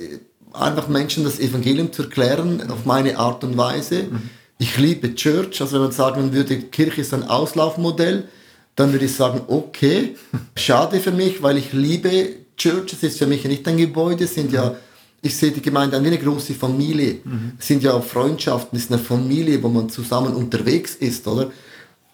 einfach 0.52 0.88
Menschen 0.88 1.24
das 1.24 1.40
Evangelium 1.40 1.92
zu 1.92 2.02
erklären 2.02 2.70
auf 2.70 2.84
meine 2.84 3.18
Art 3.18 3.42
und 3.44 3.56
Weise. 3.56 4.04
Mhm. 4.04 4.30
Ich 4.58 4.76
liebe 4.78 5.14
Church, 5.14 5.60
also 5.60 5.74
wenn 5.74 5.82
man 5.82 5.92
sagen 5.92 6.32
würde, 6.32 6.56
Kirche 6.58 7.00
ist 7.00 7.12
ein 7.14 7.24
Auslaufmodell, 7.24 8.28
dann 8.76 8.92
würde 8.92 9.04
ich 9.04 9.14
sagen, 9.14 9.42
okay, 9.48 10.16
schade 10.56 11.00
für 11.00 11.10
mich, 11.10 11.42
weil 11.42 11.58
ich 11.58 11.72
liebe 11.72 12.36
Church, 12.56 12.92
es 12.92 13.02
ist 13.02 13.18
für 13.18 13.26
mich 13.26 13.44
nicht 13.44 13.66
ein 13.68 13.76
Gebäude, 13.76 14.24
es 14.24 14.34
sind 14.34 14.52
ja, 14.52 14.76
ich 15.20 15.36
sehe 15.36 15.52
die 15.52 15.62
Gemeinde 15.62 16.02
wie 16.02 16.06
eine 16.06 16.18
große 16.18 16.54
Familie, 16.54 17.20
mhm. 17.24 17.52
es 17.58 17.66
sind 17.66 17.82
ja 17.82 17.92
auch 17.92 18.04
Freundschaften, 18.04 18.76
es 18.76 18.84
ist 18.84 18.92
eine 18.92 19.00
Familie, 19.00 19.62
wo 19.62 19.68
man 19.68 19.88
zusammen 19.88 20.34
unterwegs 20.34 20.94
ist, 20.94 21.26
oder? 21.26 21.50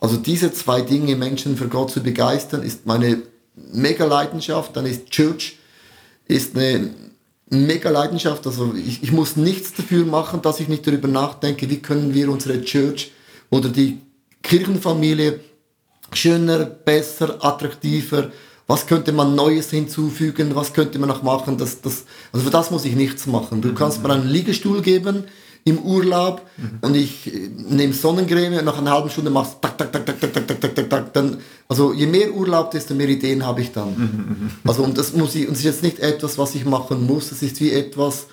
Also 0.01 0.17
diese 0.17 0.53
zwei 0.53 0.83
Dinge, 0.83 1.17
Menschen 1.17 1.57
für 1.57 1.69
Gott 1.69 1.91
zu 1.91 2.03
begeistern, 2.03 2.63
ist 2.63 2.87
meine 2.87 3.23
mega 3.73 4.05
Leidenschaft, 4.05 4.77
dann 4.77 4.87
ist 4.87 5.11
Church, 5.11 5.59
ist 6.27 6.57
eine 6.57 6.91
mega 7.51 7.91
Leidenschaft, 7.91 8.47
also 8.47 8.75
ich, 8.75 9.03
ich 9.03 9.13
muss 9.13 9.37
nichts 9.37 9.73
dafür 9.75 10.05
machen, 10.05 10.43
dass 10.43 10.61
ich 10.61 10.69
nicht 10.69 10.87
darüber 10.87 11.09
nachdenke, 11.09 11.69
wie 11.71 11.79
können 11.79 12.15
wir 12.15 12.31
unsere 12.31 12.63
Church 12.63 13.13
oder 13.51 13.71
die 13.71 13.99
Kirchenfamilie 14.43 15.41
schöner, 16.13 16.65
besser, 16.65 17.37
attraktiver, 17.45 18.31
was 18.67 18.87
könnte 18.87 19.13
man 19.13 19.35
Neues 19.35 19.71
hinzufügen, 19.71 20.55
was 20.55 20.73
könnte 20.73 20.99
man 20.99 21.09
noch 21.09 21.23
machen, 21.23 21.57
das, 21.57 21.81
das, 21.81 22.05
also 22.33 22.45
für 22.45 22.53
das 22.53 22.71
muss 22.71 22.85
ich 22.85 22.95
nichts 22.95 23.27
machen. 23.27 23.63
Du 23.63 23.73
kannst 23.73 24.03
mir 24.03 24.11
einen 24.11 24.29
Liegestuhl 24.29 24.83
geben 24.83 25.25
im 25.65 25.79
Urlaub 25.79 26.43
mhm. 26.57 26.79
und 26.83 26.95
ich 26.95 27.33
nehme 27.69 27.93
Sonnencreme 27.93 28.59
und 28.59 28.65
nach 28.67 28.79
einer 28.79 28.91
halben 28.91 29.11
Stunde 29.11 29.31
machst 29.31 29.57
tak, 29.61 29.79
tak, 29.79 29.93
tak, 29.93 30.05
tak, 30.05 30.21
tak, 30.21 30.33
tak, 30.33 30.47
tak, 30.47 30.61
tak, 30.61 30.75
tak, 30.75 30.91
tak, 30.91 31.13
dann, 31.15 31.39
also 31.67 31.93
je 31.93 32.07
mehr 32.07 32.33
Urlaub, 32.35 32.71
desto 32.71 32.95
mehr 32.95 33.09
Ideen 33.09 33.45
habe 33.45 33.63
ich 33.63 33.73
dann. 33.73 33.89
Mhm. 33.97 34.51
Also 34.67 34.83
und 34.83 34.97
das 34.97 35.15
muss 35.15 35.35
ich, 35.35 35.47
und 35.47 35.55
es 35.55 35.61
ist 35.61 35.65
jetzt 35.65 35.83
nicht 35.83 35.99
etwas, 36.01 36.37
was 36.37 36.55
ich 36.55 36.65
machen 36.65 37.07
muss, 37.07 37.33
es 37.33 37.43
ist 37.43 37.61
wie 37.61 37.73
etwas, 37.73 38.27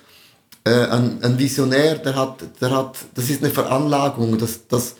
äh, 0.65 0.87
ein, 0.87 1.23
ein 1.23 1.39
Visionär, 1.39 1.97
der 1.97 2.15
hat, 2.15 2.43
der 2.59 2.71
hat, 2.71 2.97
das 3.13 3.29
ist 3.29 3.41
eine 3.41 3.51
Veranlagung, 3.51 4.37
das, 4.37 4.67
das, 4.67 4.95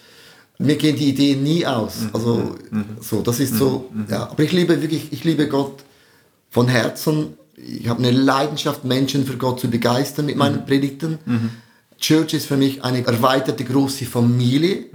mir 0.57 0.75
gehen 0.75 0.95
die 0.95 1.09
Ideen 1.09 1.43
nie 1.43 1.65
aus. 1.65 2.01
Mhm. 2.01 2.09
Also 2.13 2.55
mhm. 2.71 2.85
so, 3.01 3.21
das 3.21 3.39
ist 3.39 3.55
so. 3.55 3.89
Mhm. 3.93 4.05
Ja, 4.09 4.29
aber 4.29 4.43
ich 4.43 4.51
liebe 4.51 4.81
wirklich, 4.81 5.11
ich 5.11 5.23
liebe 5.23 5.47
Gott 5.47 5.83
von 6.49 6.67
Herzen. 6.67 7.33
Ich 7.55 7.87
habe 7.87 7.99
eine 7.99 8.11
Leidenschaft, 8.11 8.85
Menschen 8.85 9.25
für 9.25 9.37
Gott 9.37 9.59
zu 9.59 9.69
begeistern 9.69 10.25
mit 10.25 10.35
meinen 10.35 10.65
Predigten. 10.65 11.19
Church 11.97 12.33
ist 12.33 12.47
für 12.47 12.57
mich 12.57 12.83
eine 12.83 13.05
erweiterte 13.05 13.63
große 13.63 14.05
Familie. 14.05 14.85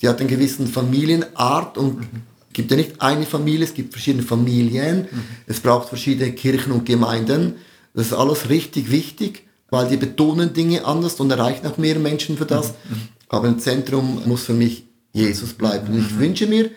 Die 0.00 0.08
hat 0.08 0.20
einen 0.20 0.28
gewissen 0.28 0.68
Familienart 0.68 1.76
und 1.76 2.06
gibt 2.52 2.70
ja 2.70 2.76
nicht 2.76 3.02
eine 3.02 3.26
Familie, 3.26 3.64
es 3.64 3.74
gibt 3.74 3.92
verschiedene 3.92 4.22
Familien. 4.22 5.08
Es 5.46 5.60
braucht 5.60 5.88
verschiedene 5.88 6.32
Kirchen 6.32 6.72
und 6.72 6.86
Gemeinden. 6.86 7.56
Das 7.92 8.06
ist 8.06 8.12
alles 8.12 8.48
richtig 8.48 8.90
wichtig, 8.90 9.44
weil 9.70 9.88
die 9.88 9.96
betonen 9.96 10.52
Dinge 10.52 10.84
anders 10.84 11.14
und 11.20 11.30
erreichen 11.30 11.66
auch 11.66 11.76
mehr 11.76 11.98
Menschen 11.98 12.36
für 12.36 12.46
das. 12.46 12.74
Aber 13.28 13.48
im 13.48 13.58
Zentrum 13.58 14.22
muss 14.26 14.44
für 14.44 14.54
mich 14.54 14.84
Jesus 15.16 15.54
bleibt. 15.54 15.88
Und 15.88 15.98
ich 15.98 16.18
wünsche 16.18 16.46
mir, 16.46 16.70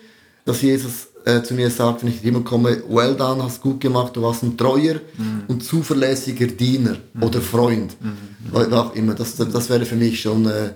dass 0.46 0.62
Jesus 0.62 1.10
äh, 1.26 1.44
zu 1.44 1.54
mir 1.54 1.70
sagt, 1.70 2.02
wenn 2.02 2.10
ich 2.10 2.22
Himmel 2.22 2.44
komme, 2.44 2.82
well 2.88 3.16
done, 3.16 3.44
hast 3.44 3.62
gut 3.62 3.82
gemacht, 3.82 4.16
du 4.16 4.22
warst 4.22 4.44
ein 4.44 4.58
treuer 4.58 4.96
mhm. 5.18 5.44
und 5.48 5.64
zuverlässiger 5.64 6.48
Diener 6.48 6.98
mhm. 7.14 7.24
oder 7.24 7.42
Freund. 7.42 7.98
Mhm. 8.02 8.74
Auch 8.74 8.96
immer. 8.96 9.14
Das, 9.14 9.36
das 9.36 9.70
wäre 9.70 9.86
für 9.86 9.98
mich 9.98 10.22
schon 10.22 10.46
äh, 10.46 10.72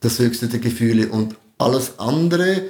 das 0.00 0.18
höchste 0.18 0.48
der 0.48 0.58
Gefühle. 0.58 1.08
Und 1.08 1.36
alles 1.58 1.98
andere, 1.98 2.62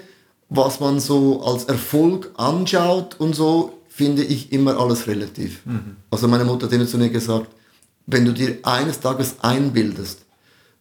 was 0.51 0.81
man 0.81 1.01
so 1.01 1.43
als 1.43 1.65
Erfolg 1.65 2.31
anschaut 2.37 3.19
und 3.19 3.35
so, 3.35 3.79
finde 3.89 4.23
ich 4.23 4.53
immer 4.53 4.79
alles 4.79 5.07
relativ. 5.07 5.65
Mhm. 5.65 5.97
Also 6.11 6.29
meine 6.29 6.45
Mutter 6.45 6.67
hat 6.67 6.73
immer 6.75 6.87
zu 6.87 6.99
mir 6.99 7.09
gesagt, 7.09 7.49
wenn 8.07 8.27
du 8.27 8.33
dir 8.33 8.59
eines 8.65 9.01
Tages 9.01 9.37
einbildest, 9.41 10.21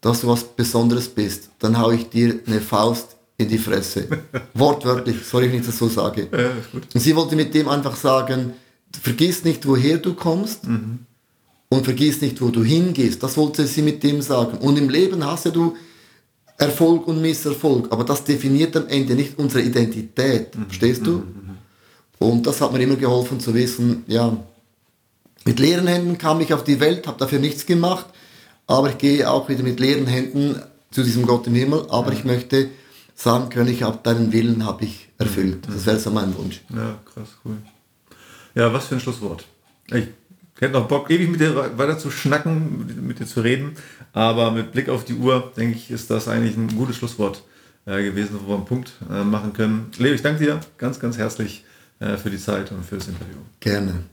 dass 0.01 0.21
du 0.21 0.27
was 0.27 0.43
Besonderes 0.43 1.07
bist, 1.07 1.49
dann 1.59 1.77
haue 1.79 1.95
ich 1.95 2.09
dir 2.09 2.39
eine 2.45 2.59
Faust 2.59 3.15
in 3.39 3.47
die 3.47 3.57
Fresse. 3.57 4.07
Wortwörtlich, 4.53 5.25
soll 5.25 5.45
ich 5.45 5.53
nicht 5.53 5.67
das 5.67 5.77
so 5.77 5.87
sagen. 5.87 6.27
Ja, 6.31 6.51
und 6.73 6.99
sie 6.99 7.15
wollte 7.15 7.35
mit 7.35 7.53
dem 7.53 7.69
einfach 7.69 7.95
sagen, 7.95 8.53
vergiss 9.01 9.43
nicht, 9.45 9.65
woher 9.65 9.97
du 9.97 10.13
kommst 10.13 10.67
mhm. 10.67 10.99
und 11.69 11.85
vergiss 11.85 12.21
nicht, 12.21 12.41
wo 12.41 12.49
du 12.49 12.63
hingehst. 12.63 13.23
Das 13.23 13.37
wollte 13.37 13.65
sie 13.65 13.81
mit 13.81 14.03
dem 14.03 14.21
sagen. 14.21 14.57
Und 14.57 14.77
im 14.77 14.89
Leben 14.89 15.25
hast 15.25 15.45
ja 15.45 15.51
du 15.51 15.75
Erfolg 16.57 17.07
und 17.07 17.21
Misserfolg, 17.21 17.87
aber 17.91 18.03
das 18.03 18.25
definiert 18.25 18.75
am 18.75 18.87
Ende 18.87 19.15
nicht 19.15 19.39
unsere 19.39 19.63
Identität. 19.63 20.55
Mhm. 20.55 20.65
Verstehst 20.65 21.07
du? 21.07 21.11
Mhm. 21.11 21.57
Und 22.19 22.45
das 22.45 22.59
hat 22.59 22.73
mir 22.73 22.81
immer 22.81 22.97
geholfen 22.97 23.39
zu 23.39 23.53
wissen, 23.53 24.03
ja, 24.07 24.35
mit 25.45 25.59
leeren 25.59 25.87
Händen 25.87 26.17
kam 26.17 26.41
ich 26.41 26.53
auf 26.53 26.65
die 26.65 26.81
Welt, 26.81 27.07
habe 27.07 27.17
dafür 27.17 27.39
nichts 27.39 27.65
gemacht, 27.65 28.07
aber 28.67 28.89
ich 28.89 28.97
gehe 28.97 29.29
auch 29.31 29.47
wieder 29.47 29.63
mit 29.63 29.79
leeren 29.79 30.07
Händen 30.07 30.61
zu 30.91 31.03
diesem 31.03 31.25
Gott 31.25 31.47
im 31.47 31.55
Himmel, 31.55 31.85
aber 31.89 32.11
ich 32.11 32.25
möchte 32.25 32.69
sagen 33.20 33.49
können, 33.49 33.70
ich 33.70 33.84
habe 33.84 33.99
deinen 34.01 34.32
Willen 34.32 34.65
habe 34.65 34.86
ich 34.86 35.09
erfüllt. 35.17 35.67
Das 35.67 35.86
wäre 35.86 35.99
so 35.99 36.09
mein 36.09 36.36
Wunsch. 36.38 36.61
Ja, 36.70 36.97
krass, 37.13 37.28
cool. 37.43 37.57
Ja, 38.55 38.72
was 38.72 38.88
für 38.88 38.95
ein 38.95 39.01
Schlusswort. 39.01 39.45
Ich 39.88 40.07
hätte 40.59 40.74
noch 40.74 40.88
Bock, 40.88 41.09
ewig 41.09 41.30
mit 41.30 41.41
dir 41.41 41.78
weiter 41.78 41.97
zu 41.97 42.11
schnacken, 42.11 43.05
mit 43.05 43.20
dir 43.20 43.26
zu 43.26 43.41
reden, 43.41 43.74
aber 44.13 44.51
mit 44.51 44.72
Blick 44.72 44.88
auf 44.88 45.03
die 45.03 45.15
Uhr, 45.15 45.51
denke 45.57 45.76
ich, 45.78 45.91
ist 45.91 46.09
das 46.09 46.30
eigentlich 46.30 46.55
ein 46.55 46.70
gutes 46.78 46.95
Schlusswort 46.95 47.43
äh, 47.86 48.01
gewesen, 48.03 48.39
wo 48.41 48.51
wir 48.51 48.55
einen 48.55 48.65
Punkt 48.65 48.93
äh, 49.11 49.24
machen 49.24 49.51
können. 49.51 49.91
Leo, 49.97 50.13
ich 50.13 50.22
danke 50.22 50.45
dir 50.45 50.61
ganz, 50.78 50.99
ganz 50.99 51.17
herzlich 51.17 51.65
äh, 51.99 52.15
für 52.15 52.30
die 52.30 52.39
Zeit 52.39 52.72
und 52.72 52.86
für 52.86 52.95
das 52.95 53.09
Interview. 53.09 53.38
Gerne. 53.59 54.03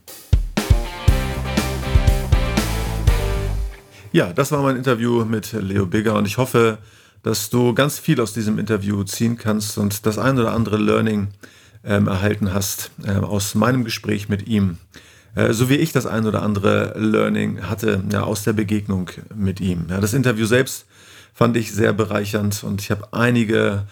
Ja, 4.11 4.33
das 4.33 4.51
war 4.51 4.63
mein 4.63 4.77
Interview 4.77 5.25
mit 5.25 5.53
Leo 5.53 5.87
Bigger 5.87 6.15
und 6.15 6.27
ich 6.27 6.39
hoffe, 6.39 6.79
dass 7.27 7.51
du 7.51 7.75
ganz 7.75 7.99
viel 7.99 8.21
aus 8.21 8.35
diesem 8.35 8.57
Interview 8.57 9.03
ziehen 9.03 9.37
kannst 9.37 9.79
und 9.79 10.07
das 10.07 10.17
ein 10.17 10.39
oder 10.39 10.53
andere 10.53 10.77
Learning 10.77 11.27
ähm, 11.83 12.07
erhalten 12.07 12.55
hast 12.55 12.93
äh, 13.05 13.17
aus 13.17 13.57
meinem 13.57 13.83
Gespräch 13.83 14.29
mit 14.29 14.47
ihm. 14.47 14.79
Äh, 15.35 15.53
so 15.53 15.69
wie 15.69 15.75
ich 15.75 15.91
das 15.91 16.07
ein 16.07 16.25
oder 16.25 16.43
andere 16.43 16.95
Learning 16.97 17.63
hatte 17.63 18.01
ja, 18.13 18.23
aus 18.23 18.45
der 18.45 18.53
Begegnung 18.53 19.11
mit 19.35 19.61
ihm. 19.61 19.87
Ja, 19.91 20.01
das 20.01 20.15
Interview 20.15 20.47
selbst 20.47 20.87
fand 21.35 21.57
ich 21.57 21.73
sehr 21.73 21.93
bereichernd 21.93 22.63
und 22.63 22.81
ich 22.81 22.93
habe 22.93 23.13
einige 23.13 23.89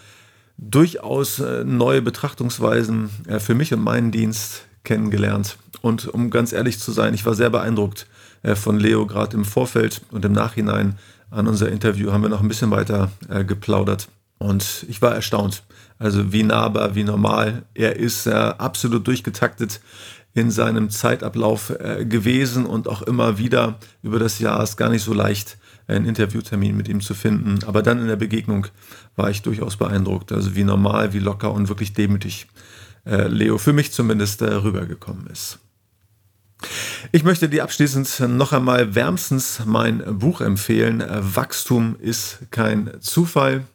durchaus 0.57 1.39
äh, 1.39 1.65
neue 1.65 2.01
Betrachtungsweisen 2.01 3.09
äh, 3.27 3.39
für 3.39 3.53
mich 3.53 3.73
und 3.73 3.83
meinen 3.83 4.11
Dienst 4.11 4.61
kennengelernt. 4.85 5.57
Und 5.81 6.07
um 6.07 6.29
ganz 6.29 6.53
ehrlich 6.53 6.79
zu 6.79 6.93
sein, 6.93 7.13
ich 7.13 7.25
war 7.25 7.33
sehr 7.33 7.49
beeindruckt 7.49 8.07
äh, 8.43 8.55
von 8.55 8.79
Leo 8.79 9.05
gerade 9.05 9.35
im 9.35 9.43
Vorfeld 9.43 10.03
und 10.11 10.23
im 10.23 10.31
Nachhinein 10.31 10.97
an 11.35 11.47
unser 11.47 11.69
Interview 11.69 12.11
haben 12.11 12.21
wir 12.21 12.29
noch 12.29 12.41
ein 12.41 12.47
bisschen 12.47 12.71
weiter 12.71 13.11
äh, 13.29 13.43
geplaudert. 13.43 14.07
Und 14.37 14.85
ich 14.89 15.01
war 15.01 15.13
erstaunt. 15.13 15.63
Also 15.97 16.31
wie 16.31 16.43
nahbar, 16.43 16.95
wie 16.95 17.03
normal. 17.03 17.63
Er 17.73 17.97
ist 17.97 18.25
äh, 18.25 18.31
absolut 18.31 19.05
durchgetaktet 19.07 19.81
in 20.33 20.51
seinem 20.51 20.89
Zeitablauf 20.89 21.69
äh, 21.69 22.05
gewesen 22.05 22.65
und 22.65 22.87
auch 22.87 23.01
immer 23.01 23.37
wieder 23.37 23.79
über 24.01 24.19
das 24.19 24.39
Jahr 24.39 24.61
ist 24.63 24.75
gar 24.75 24.89
nicht 24.89 25.03
so 25.03 25.13
leicht, 25.13 25.57
einen 25.87 26.05
Interviewtermin 26.05 26.75
mit 26.75 26.87
ihm 26.87 26.99
zu 26.99 27.13
finden. 27.13 27.59
Aber 27.65 27.81
dann 27.81 27.99
in 27.99 28.07
der 28.07 28.15
Begegnung 28.15 28.67
war 29.15 29.29
ich 29.29 29.41
durchaus 29.41 29.77
beeindruckt. 29.77 30.31
Also 30.31 30.55
wie 30.55 30.63
normal, 30.63 31.13
wie 31.13 31.19
locker 31.19 31.53
und 31.53 31.69
wirklich 31.69 31.93
demütig 31.93 32.47
äh, 33.05 33.27
Leo 33.27 33.57
für 33.57 33.73
mich 33.73 33.91
zumindest 33.91 34.41
äh, 34.41 34.53
rübergekommen 34.53 35.27
ist. 35.27 35.59
Ich 37.11 37.23
möchte 37.23 37.49
dir 37.49 37.63
abschließend 37.63 38.21
noch 38.29 38.53
einmal 38.53 38.95
wärmstens 38.95 39.61
mein 39.65 40.03
Buch 40.19 40.41
empfehlen. 40.41 41.03
Wachstum 41.07 41.95
ist 41.99 42.39
kein 42.51 42.91
Zufall. 42.99 43.65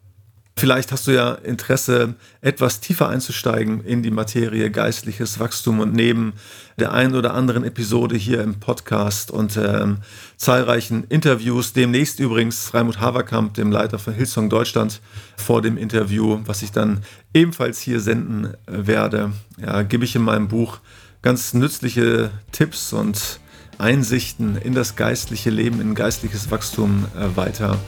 Vielleicht 0.60 0.92
hast 0.92 1.06
du 1.06 1.12
ja 1.12 1.32
Interesse, 1.32 2.16
etwas 2.42 2.80
tiefer 2.80 3.08
einzusteigen 3.08 3.82
in 3.82 4.02
die 4.02 4.10
Materie 4.10 4.70
geistliches 4.70 5.40
Wachstum 5.40 5.80
und 5.80 5.94
neben 5.94 6.34
der 6.78 6.92
einen 6.92 7.14
oder 7.14 7.32
anderen 7.32 7.64
Episode 7.64 8.14
hier 8.14 8.42
im 8.42 8.60
Podcast 8.60 9.30
und 9.30 9.56
ähm, 9.56 10.00
zahlreichen 10.36 11.04
Interviews, 11.04 11.72
demnächst 11.72 12.20
übrigens 12.20 12.74
Raimund 12.74 13.00
Haverkamp, 13.00 13.54
dem 13.54 13.72
Leiter 13.72 13.98
von 13.98 14.12
Hillsong 14.12 14.50
Deutschland, 14.50 15.00
vor 15.38 15.62
dem 15.62 15.78
Interview, 15.78 16.40
was 16.44 16.60
ich 16.60 16.72
dann 16.72 17.04
ebenfalls 17.32 17.80
hier 17.80 18.00
senden 18.00 18.52
werde, 18.66 19.32
ja, 19.56 19.80
gebe 19.80 20.04
ich 20.04 20.14
in 20.14 20.22
meinem 20.22 20.48
Buch 20.48 20.80
ganz 21.22 21.54
nützliche 21.54 22.30
Tipps 22.52 22.92
und 22.92 23.40
Einsichten 23.78 24.56
in 24.56 24.74
das 24.74 24.96
geistliche 24.96 25.50
Leben, 25.50 25.80
in 25.80 25.94
geistliches 25.94 26.50
Wachstum 26.50 27.06
äh, 27.16 27.36
weiter. 27.36 27.78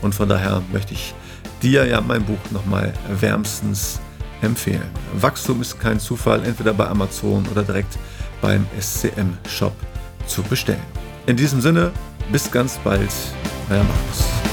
Und 0.00 0.14
von 0.14 0.28
daher 0.28 0.62
möchte 0.72 0.94
ich 0.94 1.14
dir 1.62 1.86
ja 1.86 2.00
mein 2.00 2.24
Buch 2.24 2.38
nochmal 2.50 2.92
wärmstens 3.20 4.00
empfehlen. 4.40 4.90
Wachstum 5.14 5.60
ist 5.60 5.78
kein 5.78 6.00
Zufall, 6.00 6.44
entweder 6.44 6.72
bei 6.72 6.86
Amazon 6.86 7.46
oder 7.50 7.62
direkt 7.62 7.98
beim 8.40 8.66
SCM-Shop 8.80 9.74
zu 10.26 10.42
bestellen. 10.42 10.82
In 11.26 11.36
diesem 11.36 11.60
Sinne, 11.60 11.92
bis 12.32 12.50
ganz 12.50 12.78
bald, 12.78 13.10
euer 13.70 13.84
Markus. 13.84 14.51